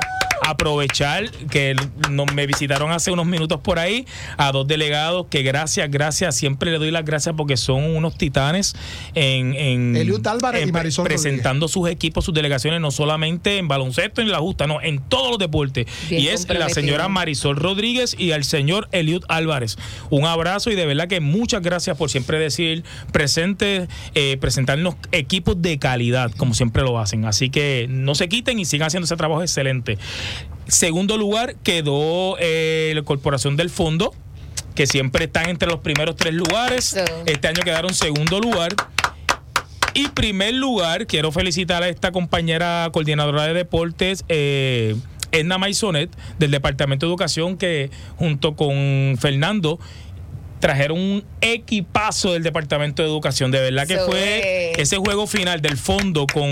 aprovechar 0.46 1.30
que 1.50 1.76
nos, 2.10 2.32
me 2.34 2.48
visitaron 2.48 2.92
hace 2.92 3.12
unos 3.12 3.26
minutos 3.26 3.60
por 3.62 3.80
ahí 3.80 4.06
a 4.38 4.52
dos 4.52 4.68
delegados 4.68 5.28
que 5.30 5.44
gracias, 5.44 5.90
gracias, 5.90 6.36
siempre 6.36 6.72
le 6.72 6.78
doy 6.78 6.92
las 6.92 7.06
gracias 7.06 7.36
porque 7.36 7.58
son 7.58 7.96
unos 7.96 8.18
titanes 8.18 8.76
en, 9.16 9.54
en 9.54 9.96
Eliud 9.96 10.26
Álvarez 10.28 10.64
en 10.64 10.70
y 10.70 10.72
Marisol 10.72 11.06
presentando 11.06 11.68
sus 11.68 11.90
equipos, 11.90 12.26
sus 12.26 12.34
delegaciones, 12.34 12.82
no 12.82 12.92
solamente 12.92 13.58
en 13.58 13.68
baloncesto, 13.68 14.22
en 14.22 14.32
la 14.32 14.40
justa, 14.40 14.68
no, 14.68 14.82
en 14.82 15.00
todos 15.00 15.32
los 15.32 15.40
deportes. 15.40 15.86
Bien 16.10 16.22
y 16.22 16.28
es 16.28 16.48
la 16.50 16.70
señora 16.70 17.08
Marisol 17.08 17.56
Rodríguez 17.56 18.16
y 18.18 18.32
al 18.32 18.44
señor 18.44 18.88
Eliud 18.92 19.24
Álvarez. 19.28 19.78
Un 20.10 20.26
abrazo 20.26 20.72
y 20.72 20.76
de 20.76 20.86
verdad 20.86 21.08
que 21.08 21.20
muchas 21.20 21.62
gracias 21.62 21.98
por 21.98 22.10
siempre 22.10 22.40
decir 22.40 22.84
presente, 23.12 23.88
eh, 24.16 24.38
presentarnos 24.40 24.96
equipos 25.12 25.62
de 25.62 25.80
calidad, 25.80 26.32
como 26.32 26.54
siempre 26.54 26.84
lo 26.84 27.00
hacen. 27.00 27.26
Así 27.26 27.50
que 27.50 27.88
no 27.90 28.16
se 28.16 28.30
quiten 28.30 28.60
y 28.60 28.66
sigan 28.66 28.88
haciendo 28.88 29.06
ese 29.06 29.16
trabajo 29.16 29.42
excelente. 29.42 29.98
Segundo 30.68 31.18
lugar 31.18 31.56
quedó 31.64 32.38
eh, 32.40 32.92
la 32.96 33.02
Corporación 33.04 33.56
del 33.56 33.70
Fondo 33.70 34.14
que 34.78 34.86
siempre 34.86 35.26
están 35.26 35.50
entre 35.50 35.68
los 35.68 35.80
primeros 35.80 36.16
tres 36.16 36.36
lugares. 36.36 36.96
Este 37.26 37.48
año 37.48 37.64
quedaron 37.64 37.96
segundo 37.96 38.40
lugar. 38.40 38.76
Y 39.96 40.10
primer 40.10 40.54
lugar, 40.54 41.08
quiero 41.08 41.32
felicitar 41.32 41.82
a 41.82 41.90
esta 41.90 42.12
compañera 42.12 42.88
coordinadora 42.94 43.48
de 43.48 43.56
deportes, 43.56 44.24
eh, 44.30 44.96
Edna 45.32 45.58
Maisonet, 45.58 46.16
del 46.38 46.52
Departamento 46.52 47.08
de 47.08 47.10
Educación, 47.10 47.58
que 47.58 47.90
junto 48.18 48.56
con 48.56 49.18
Fernando 49.20 49.80
trajeron 50.60 51.00
un 51.00 51.24
equipazo 51.42 52.34
del 52.34 52.44
Departamento 52.44 53.02
de 53.02 53.08
Educación. 53.10 53.52
De 53.52 53.60
verdad 53.60 53.88
que 53.88 53.98
fue 54.00 54.72
es. 54.72 54.80
ese 54.80 54.98
juego 54.98 55.28
final 55.28 55.62
del 55.62 55.78
fondo 55.78 56.28
con 56.28 56.48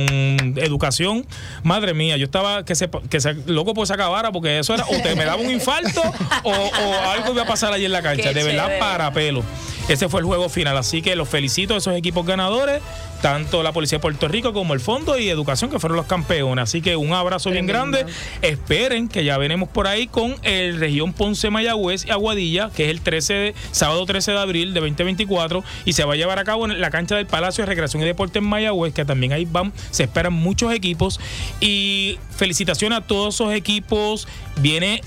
educación. 0.58 1.26
Madre 1.64 1.94
mía, 1.94 2.18
yo 2.18 2.26
estaba 2.26 2.66
que 2.66 2.76
se, 2.76 2.90
que 3.10 3.20
se 3.20 3.34
loco 3.48 3.74
por 3.74 3.88
se 3.88 3.94
acabara 3.94 4.32
porque 4.32 4.60
eso 4.60 4.74
era 4.74 4.86
o 4.86 5.02
te 5.02 5.16
me 5.16 5.26
daba 5.26 5.42
un 5.42 5.52
infarto 5.52 6.02
o, 6.44 6.52
o 6.52 6.94
algo 7.10 7.34
iba 7.34 7.44
a 7.44 7.48
pasar 7.48 7.74
allí 7.74 7.86
en 7.86 7.92
la 7.92 8.02
cancha. 8.02 8.30
Qué 8.30 8.34
de 8.34 8.44
verdad, 8.44 8.66
chévere. 8.66 8.80
para 8.80 9.12
pelo. 9.12 9.44
Ese 9.88 10.10
fue 10.10 10.20
el 10.22 10.26
juego 10.26 10.50
final. 10.50 10.78
Así 10.78 11.02
que 11.02 11.16
los 11.16 11.30
felicito 11.30 11.76
a 11.76 11.78
esos 11.78 11.96
equipos 11.96 12.26
ganadores, 12.26 12.82
tanto 13.22 13.64
la 13.64 13.72
Policía 13.72 13.98
de 13.98 14.02
Puerto 14.02 14.28
Rico 14.28 14.54
como 14.54 14.74
el 14.74 14.80
Fondo 14.80 15.18
y 15.18 15.30
Educación, 15.30 15.70
que 15.72 15.80
fueron 15.80 15.96
los 15.96 16.06
campeones. 16.06 16.64
Así 16.64 16.82
que 16.82 16.96
un 16.96 17.14
abrazo 17.14 17.50
bien 17.52 17.66
grande. 17.66 18.06
Esperen 18.42 19.08
que 19.08 19.24
ya 19.24 19.38
venimos 19.38 19.70
por 19.70 19.88
ahí 19.88 20.08
con 20.08 20.36
el 20.44 20.80
región 20.80 21.14
Ponce 21.14 21.50
Mayagüez 21.50 22.06
y 22.06 22.12
Aguadilla, 22.12 22.70
que 22.76 22.86
es 22.86 22.90
el 22.92 23.02
13 23.02 23.34
de- 23.34 23.56
sábado 23.72 24.06
13 24.06 24.32
de 24.32 24.40
abril 24.40 24.74
de 24.74 24.80
2024 24.82 25.64
y 25.86 25.94
se 25.94 26.04
va 26.06 26.14
a 26.14 26.18
llevar 26.18 26.40
a 26.40 26.44
cabo 26.44 26.66
en 26.66 26.80
la 26.80 26.90
cancha 26.92 27.16
del 27.16 27.26
Palacio 27.26 27.64
de 27.64 27.68
Recreación 27.68 28.04
y 28.04 28.06
Deporte 28.06 28.40
en 28.40 28.46
Mayagüez, 28.46 28.94
que 28.94 29.06
también 29.06 29.34
ahí 29.34 29.46
van, 29.46 29.74
se 29.92 30.04
esperan 30.04 30.34
muchos 30.34 30.74
equipos 30.74 31.20
y 31.60 32.20
felicitaciones 32.36 33.00
a 33.00 33.02
todos 33.02 33.36
esos 33.36 33.54
equipos. 33.54 34.28
Viene 34.58 35.02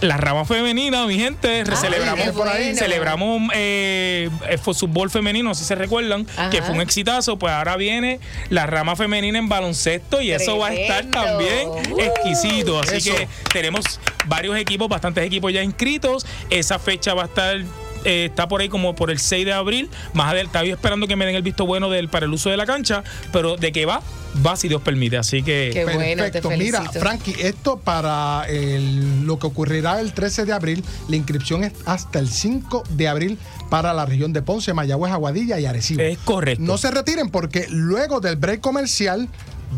la 0.00 0.16
rama 0.16 0.44
femenina, 0.46 1.04
mi 1.06 1.18
gente, 1.18 1.62
Ay, 1.68 1.76
celebramos 1.76 2.34
bueno. 2.34 2.52
celebramos 2.74 3.50
eh, 3.54 4.30
el 4.48 4.58
fútbol 4.58 5.10
femenino, 5.10 5.54
si 5.54 5.64
se 5.64 5.74
recuerdan, 5.74 6.26
Ajá. 6.36 6.48
que 6.50 6.62
fue 6.62 6.74
un 6.74 6.80
exitazo, 6.80 7.38
pues 7.38 7.52
ahora 7.52 7.76
viene 7.76 8.18
la 8.48 8.66
rama 8.66 8.96
femenina 8.96 9.38
en 9.38 9.48
baloncesto 9.48 10.20
y 10.22 10.30
eso 10.32 10.56
va 10.58 10.68
a 10.68 10.74
estar 10.74 11.04
también 11.06 11.68
Uh. 11.68 12.00
exquisito. 12.00 12.80
Así 12.80 12.96
Eso. 12.96 13.14
que 13.14 13.28
tenemos 13.52 14.00
varios 14.26 14.56
equipos, 14.56 14.88
bastantes 14.88 15.24
equipos 15.24 15.52
ya 15.52 15.62
inscritos. 15.62 16.24
Esa 16.48 16.78
fecha 16.78 17.12
va 17.14 17.22
a 17.22 17.26
estar. 17.26 17.58
Eh, 18.04 18.26
está 18.30 18.48
por 18.48 18.60
ahí 18.60 18.68
como 18.68 18.94
por 18.94 19.10
el 19.10 19.18
6 19.18 19.44
de 19.46 19.52
abril. 19.52 19.90
Más 20.14 20.26
adelante, 20.26 20.46
estaba 20.48 20.64
yo 20.64 20.74
esperando 20.74 21.06
que 21.06 21.16
me 21.16 21.26
den 21.26 21.34
el 21.36 21.42
visto 21.42 21.66
bueno 21.66 21.90
del, 21.90 22.08
para 22.08 22.26
el 22.26 22.32
uso 22.32 22.50
de 22.50 22.56
la 22.56 22.66
cancha, 22.66 23.02
pero 23.32 23.56
de 23.56 23.72
que 23.72 23.86
va, 23.86 24.02
va 24.44 24.56
si 24.56 24.68
Dios 24.68 24.82
permite. 24.82 25.16
Así 25.16 25.42
que. 25.42 25.70
Qué 25.72 25.84
bueno, 25.84 26.24
te 26.24 26.40
Perfecto. 26.40 26.50
Mira. 26.50 26.82
Frankie, 26.92 27.34
esto 27.40 27.78
para 27.78 28.44
el- 28.48 29.24
lo 29.26 29.38
que 29.38 29.46
ocurrirá 29.46 30.00
el 30.00 30.12
13 30.12 30.44
de 30.44 30.52
abril, 30.52 30.84
la 31.08 31.16
inscripción 31.16 31.64
es 31.64 31.72
hasta 31.86 32.18
el 32.18 32.28
5 32.28 32.84
de 32.90 33.08
abril 33.08 33.38
para 33.68 33.92
la 33.92 34.06
región 34.06 34.32
de 34.32 34.42
Ponce, 34.42 34.74
Mayagüez, 34.74 35.12
Aguadilla 35.12 35.60
y 35.60 35.66
Arecibo. 35.66 36.02
Es 36.02 36.18
correcto. 36.18 36.62
No 36.64 36.78
se 36.78 36.90
retiren 36.90 37.30
porque 37.30 37.66
luego 37.70 38.20
del 38.20 38.36
break 38.36 38.60
comercial 38.60 39.28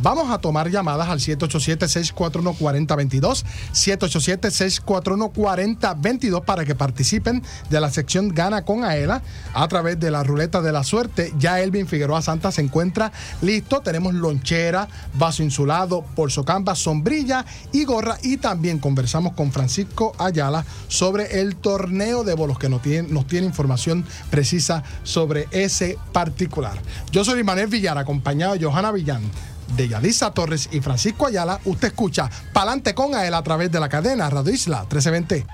vamos 0.00 0.30
a 0.30 0.38
tomar 0.38 0.70
llamadas 0.70 1.08
al 1.08 1.18
787-641-4022, 1.20 3.44
787-641-4022 3.72 6.44
para 6.44 6.64
que 6.64 6.74
participen 6.74 7.42
de 7.70 7.80
la 7.80 7.88
sección 7.90 8.30
Gana 8.30 8.64
con 8.64 8.82
Aela 8.84 9.22
a 9.54 9.68
través 9.68 10.00
de 10.00 10.10
la 10.10 10.22
ruleta 10.22 10.62
de 10.62 10.72
la 10.72 10.84
suerte. 10.84 11.34
Ya 11.38 11.60
Elvin 11.60 11.86
Figueroa 11.86 12.22
Santa 12.22 12.50
se 12.52 12.62
encuentra 12.62 13.12
listo. 13.40 13.80
Tenemos 13.80 14.12
lonchera, 14.14 14.88
vaso 15.14 15.42
insulado, 15.42 16.04
porzocamba, 16.14 16.74
sombrilla 16.74 17.44
y 17.72 17.84
gorra. 17.84 18.16
Y 18.22 18.38
también 18.38 18.78
conversamos 18.78 19.34
con 19.34 19.52
Francisco 19.52 20.14
Ayala 20.18 20.64
sobre 20.88 21.40
el 21.40 21.56
torneo 21.56 22.24
de 22.24 22.34
bolos 22.34 22.58
que 22.58 22.68
nos 22.68 22.82
tiene, 22.82 23.08
nos 23.08 23.26
tiene 23.26 23.46
información 23.46 24.04
precisa 24.30 24.82
sobre 25.02 25.48
ese 25.50 25.98
particular. 26.12 26.78
Yo 27.10 27.24
soy 27.24 27.42
Manuel 27.44 27.68
Villar, 27.68 27.96
acompañado 27.98 28.54
de 28.54 28.64
Johanna 28.64 28.92
Villán 28.92 29.22
de 29.76 29.88
Yadisa 29.88 30.32
Torres 30.32 30.68
y 30.72 30.80
Francisco 30.80 31.26
Ayala. 31.26 31.60
Usted 31.64 31.88
escucha 31.88 32.30
Palante 32.52 32.94
con 32.94 33.14
Aela 33.14 33.38
a 33.38 33.42
través 33.42 33.70
de 33.70 33.80
la 33.80 33.88
cadena 33.88 34.30
Radio 34.30 34.52
Isla 34.52 34.80
1320. 34.80 35.46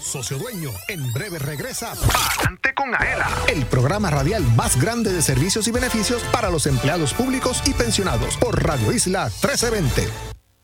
Socio 0.00 0.36
Dueño, 0.36 0.70
en 0.88 1.12
breve 1.12 1.38
regresa 1.38 1.92
Adelante 1.92 2.74
con 2.74 2.92
Aela, 2.94 3.28
el 3.48 3.64
programa 3.66 4.10
radial 4.10 4.42
más 4.56 4.80
grande 4.80 5.12
de 5.12 5.22
servicios 5.22 5.68
y 5.68 5.70
beneficios 5.70 6.22
para 6.32 6.50
los 6.50 6.66
empleados 6.66 7.14
públicos 7.14 7.62
y 7.66 7.72
pensionados 7.72 8.36
por 8.36 8.62
Radio 8.62 8.92
Isla 8.92 9.26
1320. 9.26 10.41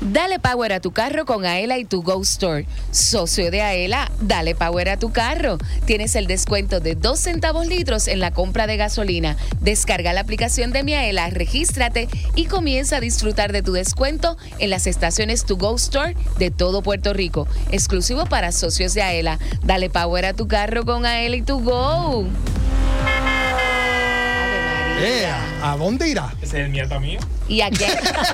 Dale 0.00 0.38
power 0.38 0.72
a 0.72 0.80
tu 0.80 0.92
carro 0.92 1.26
con 1.26 1.44
Aela 1.44 1.76
y 1.76 1.84
tu 1.84 2.02
Go 2.02 2.22
Store. 2.22 2.66
Socio 2.92 3.50
de 3.50 3.62
Aela, 3.62 4.10
dale 4.20 4.54
power 4.54 4.88
a 4.88 4.96
tu 4.96 5.10
carro. 5.10 5.58
Tienes 5.86 6.14
el 6.14 6.26
descuento 6.26 6.80
de 6.80 6.94
2 6.94 7.18
centavos 7.18 7.66
litros 7.66 8.08
en 8.08 8.20
la 8.20 8.30
compra 8.30 8.66
de 8.66 8.76
gasolina. 8.76 9.36
Descarga 9.60 10.12
la 10.12 10.20
aplicación 10.20 10.72
de 10.72 10.84
Mi 10.84 10.94
Aela, 10.94 11.28
regístrate 11.30 12.08
y 12.36 12.46
comienza 12.46 12.96
a 12.96 13.00
disfrutar 13.00 13.52
de 13.52 13.62
tu 13.62 13.72
descuento 13.72 14.38
en 14.58 14.70
las 14.70 14.86
estaciones 14.86 15.44
Tu 15.44 15.56
Go 15.56 15.74
Store 15.74 16.16
de 16.38 16.50
todo 16.50 16.80
Puerto 16.80 17.12
Rico. 17.12 17.46
Exclusivo 17.70 18.24
para 18.24 18.52
socios 18.52 18.94
de 18.94 19.02
Aela. 19.02 19.38
Dale 19.64 19.90
power 19.90 20.26
a 20.26 20.32
tu 20.32 20.48
carro 20.48 20.84
con 20.86 21.06
Aela 21.06 21.36
y 21.36 21.42
tu 21.42 21.60
Go. 21.60 22.24
Eh, 25.00 25.30
¿A 25.62 25.76
dónde 25.76 26.08
irá? 26.08 26.32
Ese 26.42 26.60
es 26.60 26.66
el 26.66 26.72
nieto 26.72 26.98
mío. 27.00 27.20
Y 27.48 27.60
aquí, 27.60 27.84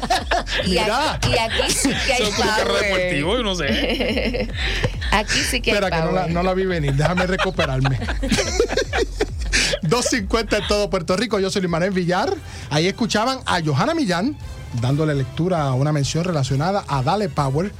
y 0.65 0.71
Mira. 0.71 1.13
aquí, 1.15 1.31
y 1.31 1.39
aquí 1.39 1.73
sí 1.73 1.91
que 2.07 2.13
hay 2.15 2.23
Eso 2.23 2.31
es 2.31 2.37
como 2.37 2.75
deportivo, 2.79 3.37
yo 3.37 3.43
no 3.43 3.55
sé. 3.55 4.49
Aquí 5.13 5.39
sí 5.49 5.61
que 5.61 5.71
hay 5.71 5.77
Espera, 5.77 5.91
que 5.97 6.05
no 6.05 6.13
la, 6.13 6.21
power. 6.23 6.33
no 6.35 6.43
la 6.43 6.55
vi 6.55 6.65
venir. 6.67 6.95
Déjame 6.95 7.27
recuperarme. 7.27 7.99
250 9.83 10.57
en 10.59 10.67
todo 10.67 10.91
Puerto 10.91 11.17
Rico. 11.17 11.39
Yo 11.39 11.51
soy 11.51 11.63
Luis 11.63 11.71
Manuel 11.71 11.93
Villar. 11.93 12.35
Ahí 12.71 12.89
escuchaban 12.89 13.39
a 13.47 13.61
Johanna 13.65 13.95
Millán 13.95 14.37
dándole 14.81 15.15
lectura 15.15 15.63
a 15.63 15.75
una 15.75 15.93
mención 15.93 16.25
relacionada 16.25 16.85
a 16.89 17.03
Dale 17.03 17.29
Power 17.29 17.71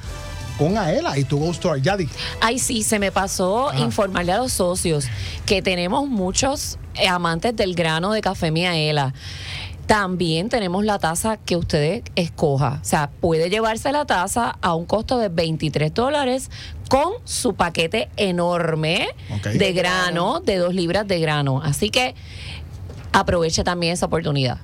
con 0.57 0.77
Aela 0.77 1.17
y 1.17 1.23
tu 1.23 1.37
Go 1.37 1.51
Store. 1.51 1.81
Yadi. 1.81 2.07
Ay, 2.41 2.59
sí, 2.59 2.83
se 2.83 2.99
me 2.99 3.11
pasó 3.11 3.69
Ajá. 3.69 3.79
informarle 3.79 4.31
a 4.31 4.37
los 4.37 4.53
socios 4.53 5.07
que 5.45 5.61
tenemos 5.61 6.07
muchos 6.07 6.77
eh, 6.95 7.07
amantes 7.07 7.55
del 7.55 7.75
grano 7.75 8.11
de 8.11 8.21
café 8.21 8.51
Miaela. 8.51 9.13
También 9.85 10.49
tenemos 10.49 10.83
la 10.83 10.97
taza 10.97 11.37
que 11.37 11.55
usted 11.55 12.01
escoja. 12.15 12.79
O 12.81 12.85
sea, 12.85 13.11
puede 13.21 13.51
llevarse 13.51 13.91
la 13.91 14.05
taza 14.05 14.57
a 14.61 14.73
un 14.73 14.85
costo 14.85 15.19
de 15.19 15.29
23 15.29 15.93
dólares 15.93 16.49
con 16.89 17.13
su 17.23 17.53
paquete 17.53 18.09
enorme 18.17 19.09
de 19.53 19.73
grano, 19.73 20.39
de 20.39 20.57
dos 20.57 20.73
libras 20.73 21.07
de 21.07 21.19
grano. 21.19 21.61
Así 21.63 21.91
que 21.91 22.15
aproveche 23.13 23.63
también 23.63 23.93
esa 23.93 24.07
oportunidad. 24.07 24.57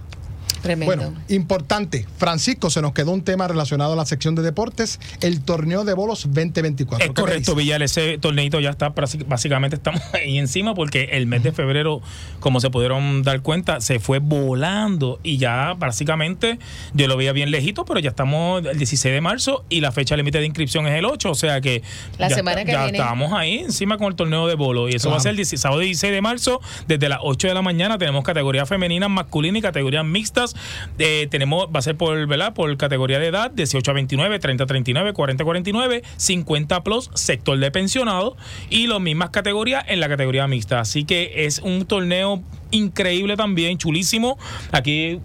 Bueno, 0.86 1.14
importante. 1.30 2.06
Francisco, 2.18 2.70
se 2.70 2.82
nos 2.82 2.94
quedó 2.94 3.12
un 3.12 3.24
tema 3.24 3.48
relacionado 3.48 3.94
a 3.94 3.96
la 3.96 4.06
sección 4.06 4.36
de 4.36 4.42
deportes, 4.42 5.00
el 5.22 5.42
torneo 5.42 5.84
de 5.84 5.94
bolos 5.94 6.24
2024. 6.24 6.98
Es 7.06 7.14
¿Qué 7.14 7.22
me 7.22 7.28
correcto, 7.28 7.56
Villar. 7.56 7.82
Ese 7.82 8.18
torneito 8.18 8.60
ya 8.60 8.70
está, 8.70 8.94
básicamente 9.28 9.76
estamos 9.76 10.02
ahí 10.14 10.38
encima 10.38 10.74
porque 10.74 11.10
el 11.14 11.28
mes 11.28 11.44
de 11.44 11.52
febrero, 11.52 12.02
como 12.40 12.60
se 12.60 12.70
pudieron 12.70 13.24
dar 13.24 13.42
cuenta, 13.42 13.82
se 13.82 14.00
fue 14.00 14.20
volando 14.20 15.20
y 15.24 15.38
ya 15.38 15.74
básicamente 15.74 16.60
yo 16.94 17.08
lo 17.08 17.18
veía 17.18 17.32
bien 17.34 17.52
lejito, 17.52 17.86
pero 17.86 18.00
ya 18.00 18.10
estamos 18.10 18.66
el 18.66 18.78
16 18.78 19.14
de 19.14 19.22
marzo 19.22 19.66
y 19.70 19.82
la 19.82 19.92
fecha 19.92 20.16
límite 20.16 20.40
de 20.40 20.46
inscripción 20.46 20.88
es 20.88 20.94
el 20.98 21.06
8, 21.06 21.32
o 21.32 21.36
sea 21.36 21.62
que 21.62 21.82
La 22.18 22.30
ya, 22.30 22.36
semana 22.36 22.64
que 22.66 22.72
ya 22.72 22.84
viene. 22.84 22.98
estamos 22.98 23.34
ahí 23.34 23.60
encima 23.60 23.98
con 23.98 24.08
el 24.08 24.16
torneo 24.16 24.48
de 24.48 24.56
bolo 24.56 24.90
y 24.90 24.94
eso 24.96 25.10
va 25.10 25.18
a 25.18 25.20
ser 25.20 25.32
el 25.32 25.38
16 25.38 25.62
sábado 25.62 25.82
16 25.82 26.12
de 26.14 26.22
marzo 26.22 26.62
desde 26.88 27.10
las 27.10 27.20
8 27.22 27.48
de 27.50 27.54
la 27.54 27.62
mañana 27.62 27.98
tenemos 27.98 28.24
categorías 28.24 28.68
femeninas, 28.68 29.10
masculinas 29.10 29.60
y 29.60 29.62
categorías 29.62 30.06
mixtas. 30.06 30.51
Eh, 31.00 31.28
tenemos 31.32 31.68
va 31.74 31.80
a 31.80 31.82
ser 31.82 31.96
por, 31.98 32.28
¿verdad? 32.28 32.54
por 32.54 32.76
categoría 32.78 33.20
de 33.20 33.28
edad 33.28 33.52
18 33.52 33.92
a 33.92 33.94
29, 33.94 34.40
30 34.40 34.64
a 34.64 34.68
39, 34.68 35.14
40 35.14 35.44
a 35.44 35.46
49, 35.46 36.04
50 36.18 36.84
plus, 36.84 37.10
sector 37.14 37.58
de 37.58 37.72
pensionado 37.72 38.36
y 38.70 38.88
las 38.88 39.00
mismas 39.00 39.30
categorías 39.32 39.84
en 39.88 40.00
la 40.00 40.10
categoría 40.10 40.48
mixta. 40.48 40.80
Así 40.80 41.04
que 41.06 41.46
es 41.46 41.60
un 41.60 41.86
torneo 41.86 42.42
increíble 42.72 43.36
también, 43.38 43.78
chulísimo. 43.78 44.38
Aquí 44.72 45.20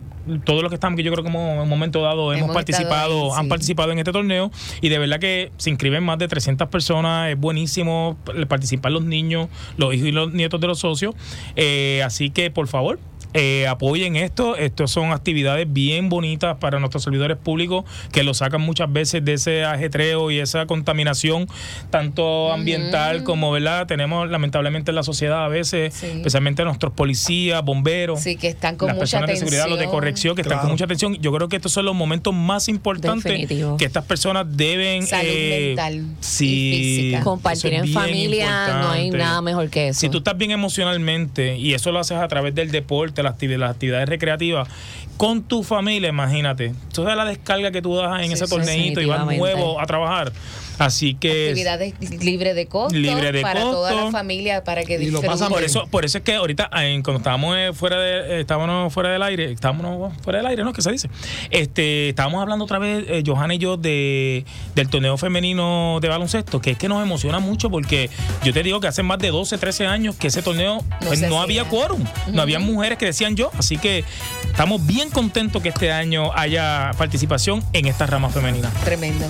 todos 0.44 0.60
los 0.60 0.70
que 0.70 0.74
están, 0.74 0.96
que 0.96 1.04
yo 1.04 1.12
creo 1.12 1.22
que 1.22 1.30
hemos- 1.30 1.52
en 1.54 1.60
un 1.60 1.68
momento 1.68 2.02
dado 2.02 2.32
hemos, 2.32 2.46
Hemos 2.46 2.54
participado, 2.54 3.32
han 3.36 3.48
participado 3.48 3.92
en 3.92 3.98
este 4.00 4.10
torneo 4.10 4.50
y 4.80 4.88
de 4.88 4.98
verdad 4.98 5.20
que 5.20 5.52
se 5.56 5.70
inscriben 5.70 6.02
más 6.02 6.18
de 6.18 6.26
300 6.26 6.66
personas, 6.68 7.30
es 7.30 7.38
buenísimo 7.38 8.16
participar 8.48 8.90
los 8.90 9.04
niños, 9.04 9.48
los 9.76 9.94
hijos 9.94 10.08
y 10.08 10.10
los 10.12 10.32
nietos 10.32 10.60
de 10.60 10.66
los 10.66 10.80
socios. 10.80 11.14
Eh, 11.54 12.02
así 12.04 12.30
que 12.30 12.50
por 12.50 12.66
favor, 12.66 12.98
eh, 13.38 13.66
apoyen 13.68 14.16
esto. 14.16 14.56
Estos 14.56 14.90
son 14.90 15.12
actividades 15.12 15.70
bien 15.70 16.08
bonitas 16.08 16.56
para 16.56 16.78
nuestros 16.80 17.02
servidores 17.04 17.36
públicos 17.36 17.84
que 18.12 18.22
lo 18.22 18.32
sacan 18.34 18.60
muchas 18.62 18.90
veces 18.92 19.24
de 19.24 19.34
ese 19.34 19.64
ajetreo 19.64 20.30
y 20.30 20.38
esa 20.38 20.66
contaminación, 20.66 21.46
tanto 21.90 22.52
ambiental 22.52 23.22
como, 23.24 23.50
¿verdad? 23.52 23.86
Tenemos 23.86 24.28
lamentablemente 24.30 24.90
en 24.90 24.94
la 24.94 25.02
sociedad 25.02 25.44
a 25.44 25.48
veces, 25.48 25.92
Sí. 25.94 26.06
especialmente 26.06 26.64
nuestros 26.64 26.92
policías, 26.92 27.62
bomberos, 27.62 28.20
Sí, 28.20 28.36
que 28.36 28.48
están 28.48 28.76
con 28.76 28.86
las 28.88 28.96
mucha 28.96 29.00
personas 29.02 29.28
de 29.30 29.36
seguridad, 29.36 29.64
los 29.64 29.70
de 29.78 29.84
atención. 29.84 29.90
corrección, 29.92 30.34
que 30.36 30.42
están 30.42 30.58
con 30.60 30.70
mucha 30.70 30.84
atención. 30.84 31.14
Yo 31.16 31.32
creo 31.32 31.48
que 31.48 31.56
estos 31.56 31.72
son 31.72 31.84
los 31.84 31.94
momentos 31.94 32.32
más 32.34 32.68
importantes 32.68 33.24
Definitivo. 33.24 33.76
que 33.76 33.84
estas 33.84 34.04
personas 34.04 34.46
deben 34.48 35.06
Salud 35.06 35.28
eh, 35.30 35.74
mental 35.76 36.06
sí, 36.20 36.46
y 36.74 36.76
física. 36.96 37.20
Compartir 37.22 37.74
es 37.74 37.82
en 37.82 37.92
familia, 37.92 38.78
no 38.80 38.90
hay 38.90 39.10
nada 39.10 39.42
mejor 39.42 39.68
que 39.68 39.88
eso. 39.88 40.00
Si 40.00 40.08
tú 40.08 40.18
estás 40.18 40.36
bien 40.38 40.50
emocionalmente 40.52 41.56
y 41.58 41.74
eso 41.74 41.92
lo 41.92 41.98
haces 41.98 42.16
a 42.18 42.28
través 42.28 42.54
del 42.54 42.70
deporte, 42.70 43.22
las 43.26 43.34
actividades, 43.34 43.60
las 43.60 43.70
actividades 43.72 44.08
recreativas, 44.08 44.68
con 45.16 45.42
tu 45.42 45.62
familia, 45.62 46.08
imagínate. 46.08 46.74
Sabes 46.90 47.16
la 47.16 47.24
descarga 47.24 47.70
que 47.70 47.82
tú 47.82 47.96
das 47.96 48.20
en 48.20 48.28
Sí, 48.28 48.32
ese 48.34 48.46
torneito 48.46 49.00
y 49.00 49.06
vas 49.06 49.24
nuevo 49.24 49.80
a 49.80 49.86
trabajar. 49.86 50.32
Así 50.78 51.14
que 51.14 51.48
Actividades 51.48 51.94
libre 52.22 52.54
de 52.54 52.66
costo 52.66 52.96
Libre 52.96 53.32
de 53.32 53.42
para 53.42 53.60
toda 53.60 53.94
la 53.94 54.10
familia 54.10 54.64
para 54.64 54.84
que 54.84 54.94
Y 54.94 54.96
lo 54.96 55.02
disfruten. 55.20 55.30
pasan 55.30 55.48
por 55.48 55.62
eso, 55.62 55.86
por 55.90 56.04
eso 56.04 56.18
es 56.18 56.24
que 56.24 56.34
ahorita 56.34 56.70
cuando 57.02 57.18
estábamos 57.18 57.56
eh, 57.56 57.70
fuera 57.72 57.98
de, 57.98 58.36
eh, 58.36 58.40
estábamos 58.40 58.92
fuera 58.92 59.10
del 59.10 59.22
aire, 59.22 59.52
estábamos 59.52 60.12
fuera 60.22 60.38
del 60.38 60.46
aire, 60.46 60.64
¿no? 60.64 60.72
¿Qué 60.72 60.82
se 60.82 60.92
dice? 60.92 61.08
Este, 61.50 62.10
estábamos 62.10 62.42
hablando 62.42 62.64
otra 62.64 62.78
vez, 62.78 63.04
eh, 63.08 63.22
Johanna 63.24 63.54
y 63.54 63.58
yo, 63.58 63.76
de, 63.76 64.44
del 64.74 64.88
torneo 64.88 65.16
femenino 65.16 65.98
de 66.00 66.08
baloncesto, 66.08 66.60
que 66.60 66.72
es 66.72 66.78
que 66.78 66.88
nos 66.88 67.02
emociona 67.02 67.38
mucho 67.38 67.70
porque 67.70 68.10
yo 68.44 68.52
te 68.52 68.62
digo 68.62 68.80
que 68.80 68.88
hace 68.88 69.02
más 69.02 69.18
de 69.18 69.30
12, 69.30 69.58
13 69.58 69.86
años 69.86 70.16
que 70.16 70.28
ese 70.28 70.42
torneo 70.42 70.84
No 71.00 71.08
pues, 71.08 71.22
no, 71.22 71.40
había 71.40 71.64
quórum, 71.64 72.04
no 72.32 72.42
había 72.42 72.58
mujeres 72.58 72.98
que 72.98 73.06
decían 73.06 73.36
yo, 73.36 73.50
así 73.58 73.78
que 73.78 74.04
estamos 74.44 74.86
bien 74.86 75.10
contentos 75.10 75.62
que 75.62 75.70
este 75.70 75.92
año 75.92 76.30
haya 76.34 76.92
participación 76.98 77.64
en 77.72 77.86
esta 77.86 78.06
rama 78.06 78.28
femenina. 78.30 78.70
Tremendo. 78.84 79.26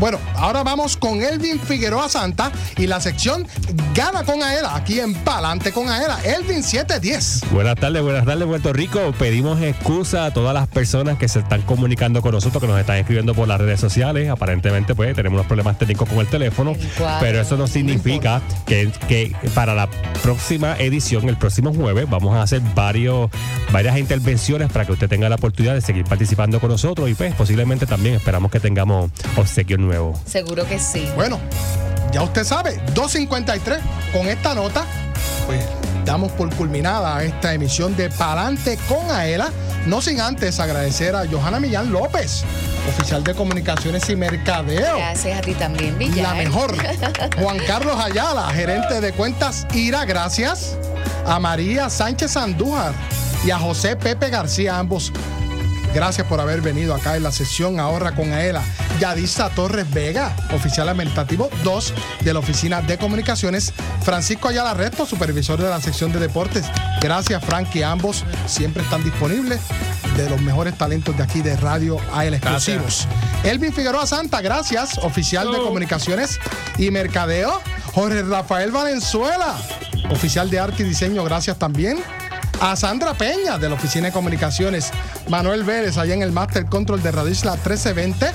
Bueno, 0.00 0.18
ahora 0.34 0.62
vamos 0.62 0.96
con 0.96 1.20
Elvin 1.20 1.60
Figueroa 1.60 2.08
Santa 2.08 2.50
y 2.78 2.86
la 2.86 3.02
sección 3.02 3.46
Gana 3.94 4.24
con 4.24 4.42
Aela, 4.42 4.74
aquí 4.74 4.98
en 4.98 5.12
Palante 5.12 5.72
con 5.72 5.90
Aela. 5.90 6.18
Elvin 6.24 6.62
710. 6.62 7.42
Buenas 7.52 7.76
tardes, 7.76 8.00
buenas 8.00 8.24
tardes 8.24 8.46
Puerto 8.46 8.72
Rico. 8.72 9.12
Pedimos 9.18 9.60
excusa 9.60 10.24
a 10.24 10.32
todas 10.32 10.54
las 10.54 10.68
personas 10.68 11.18
que 11.18 11.28
se 11.28 11.40
están 11.40 11.60
comunicando 11.62 12.22
con 12.22 12.32
nosotros, 12.32 12.62
que 12.62 12.66
nos 12.66 12.80
están 12.80 12.96
escribiendo 12.96 13.34
por 13.34 13.46
las 13.46 13.60
redes 13.60 13.78
sociales. 13.78 14.30
Aparentemente, 14.30 14.94
pues 14.94 15.14
tenemos 15.14 15.36
unos 15.36 15.46
problemas 15.46 15.76
técnicos 15.76 16.08
con 16.08 16.20
el 16.20 16.28
teléfono, 16.28 16.72
pero 17.20 17.38
eso 17.38 17.58
no 17.58 17.66
significa 17.66 18.40
que, 18.64 18.90
que 19.06 19.36
para 19.54 19.74
la 19.74 19.90
próxima 20.22 20.78
edición, 20.78 21.28
el 21.28 21.36
próximo 21.36 21.74
jueves, 21.74 22.08
vamos 22.08 22.34
a 22.36 22.40
hacer 22.42 22.62
varios, 22.74 23.28
varias 23.70 23.98
intervenciones 23.98 24.72
para 24.72 24.86
que 24.86 24.92
usted 24.92 25.10
tenga 25.10 25.28
la 25.28 25.34
oportunidad 25.34 25.74
de 25.74 25.82
seguir 25.82 26.04
participando 26.04 26.58
con 26.58 26.70
nosotros 26.70 27.10
y 27.10 27.14
pues 27.14 27.34
posiblemente 27.34 27.84
también 27.84 28.14
esperamos 28.14 28.50
que 28.50 28.60
tengamos 28.60 29.10
obsequios 29.36 29.78
nuevos. 29.78 29.89
Seguro 30.26 30.66
que 30.66 30.78
sí. 30.78 31.08
Bueno, 31.14 31.38
ya 32.12 32.22
usted 32.22 32.44
sabe, 32.44 32.80
253. 32.94 33.78
Con 34.12 34.26
esta 34.26 34.54
nota, 34.54 34.84
pues 35.46 35.64
damos 36.04 36.32
por 36.32 36.54
culminada 36.54 37.22
esta 37.22 37.54
emisión 37.54 37.96
de 37.96 38.10
Palante 38.10 38.78
con 38.88 39.10
Aela. 39.10 39.50
No 39.86 40.02
sin 40.02 40.20
antes 40.20 40.60
agradecer 40.60 41.16
a 41.16 41.26
Johanna 41.26 41.58
Millán 41.58 41.90
López, 41.90 42.44
oficial 42.88 43.24
de 43.24 43.34
comunicaciones 43.34 44.08
y 44.10 44.16
mercadeo. 44.16 44.98
Gracias 44.98 45.38
a 45.38 45.40
ti 45.40 45.54
también, 45.54 45.96
Villar. 45.98 46.34
La 46.34 46.34
mejor. 46.34 46.76
Juan 47.40 47.58
Carlos 47.66 47.98
Ayala, 47.98 48.48
gerente 48.52 49.00
de 49.00 49.12
cuentas 49.12 49.66
IRA, 49.72 50.04
gracias. 50.04 50.76
A 51.26 51.38
María 51.38 51.88
Sánchez 51.88 52.36
Andújar 52.36 52.92
y 53.44 53.50
a 53.50 53.58
José 53.58 53.96
Pepe 53.96 54.28
García, 54.28 54.78
ambos. 54.78 55.12
Gracias 55.94 56.26
por 56.26 56.40
haber 56.40 56.60
venido 56.60 56.94
acá 56.94 57.16
en 57.16 57.24
la 57.24 57.32
sesión 57.32 57.80
Ahorra 57.80 58.14
con 58.14 58.32
Aela. 58.32 58.62
Yadisa 59.00 59.50
Torres 59.50 59.90
Vega, 59.92 60.36
oficial 60.54 60.88
administrativo 60.88 61.50
2 61.64 61.94
de 62.20 62.32
la 62.32 62.38
Oficina 62.38 62.80
de 62.80 62.96
Comunicaciones. 62.96 63.72
Francisco 64.02 64.48
Ayala 64.48 64.74
Resto, 64.74 65.04
supervisor 65.04 65.60
de 65.60 65.68
la 65.68 65.80
sección 65.80 66.12
de 66.12 66.20
deportes. 66.20 66.66
Gracias, 67.00 67.44
Frank, 67.44 67.74
y 67.74 67.82
ambos 67.82 68.24
siempre 68.46 68.82
están 68.82 69.02
disponibles 69.02 69.60
de 70.16 70.30
los 70.30 70.40
mejores 70.40 70.76
talentos 70.76 71.16
de 71.16 71.22
aquí 71.22 71.40
de 71.40 71.56
Radio 71.56 71.98
AEL 72.12 72.34
exclusivos. 72.34 73.08
Elvin 73.42 73.72
Figueroa 73.72 74.06
Santa, 74.06 74.40
gracias, 74.42 74.98
oficial 74.98 75.50
de 75.50 75.58
Comunicaciones 75.58 76.38
y 76.78 76.90
Mercadeo. 76.90 77.60
Jorge 77.92 78.22
Rafael 78.22 78.70
Valenzuela, 78.70 79.56
oficial 80.10 80.48
de 80.50 80.60
arte 80.60 80.82
y 80.82 80.86
diseño, 80.86 81.24
gracias 81.24 81.58
también. 81.58 81.98
A 82.60 82.76
Sandra 82.76 83.14
Peña 83.14 83.56
de 83.58 83.70
la 83.70 83.74
Oficina 83.74 84.08
de 84.08 84.12
Comunicaciones, 84.12 84.90
Manuel 85.28 85.64
Vélez 85.64 85.96
allá 85.96 86.12
en 86.12 86.22
el 86.22 86.30
Master 86.30 86.66
Control 86.66 87.02
de 87.02 87.10
Radio 87.10 87.30
Isla 87.30 87.52
1320 87.52 88.30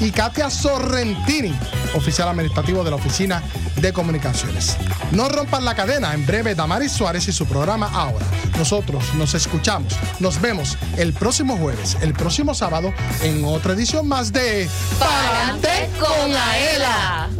y 0.00 0.10
Katia 0.10 0.50
Sorrentini, 0.50 1.54
oficial 1.94 2.28
administrativo 2.28 2.84
de 2.84 2.90
la 2.90 2.96
Oficina 2.96 3.42
de 3.76 3.92
Comunicaciones. 3.94 4.76
No 5.12 5.28
rompan 5.30 5.64
la 5.64 5.74
cadena, 5.74 6.12
en 6.12 6.26
breve 6.26 6.54
Damaris 6.54 6.92
Suárez 6.92 7.26
y 7.28 7.32
su 7.32 7.46
programa 7.46 7.90
Ahora. 7.92 8.26
Nosotros 8.58 9.14
nos 9.14 9.32
escuchamos, 9.32 9.94
nos 10.20 10.38
vemos 10.38 10.76
el 10.98 11.14
próximo 11.14 11.56
jueves, 11.56 11.96
el 12.02 12.12
próximo 12.12 12.54
sábado, 12.54 12.92
en 13.22 13.42
otra 13.44 13.72
edición 13.72 14.06
más 14.06 14.32
de 14.34 14.68
Pa'lante 14.98 15.88
con 15.98 16.36
Aela. 16.36 17.30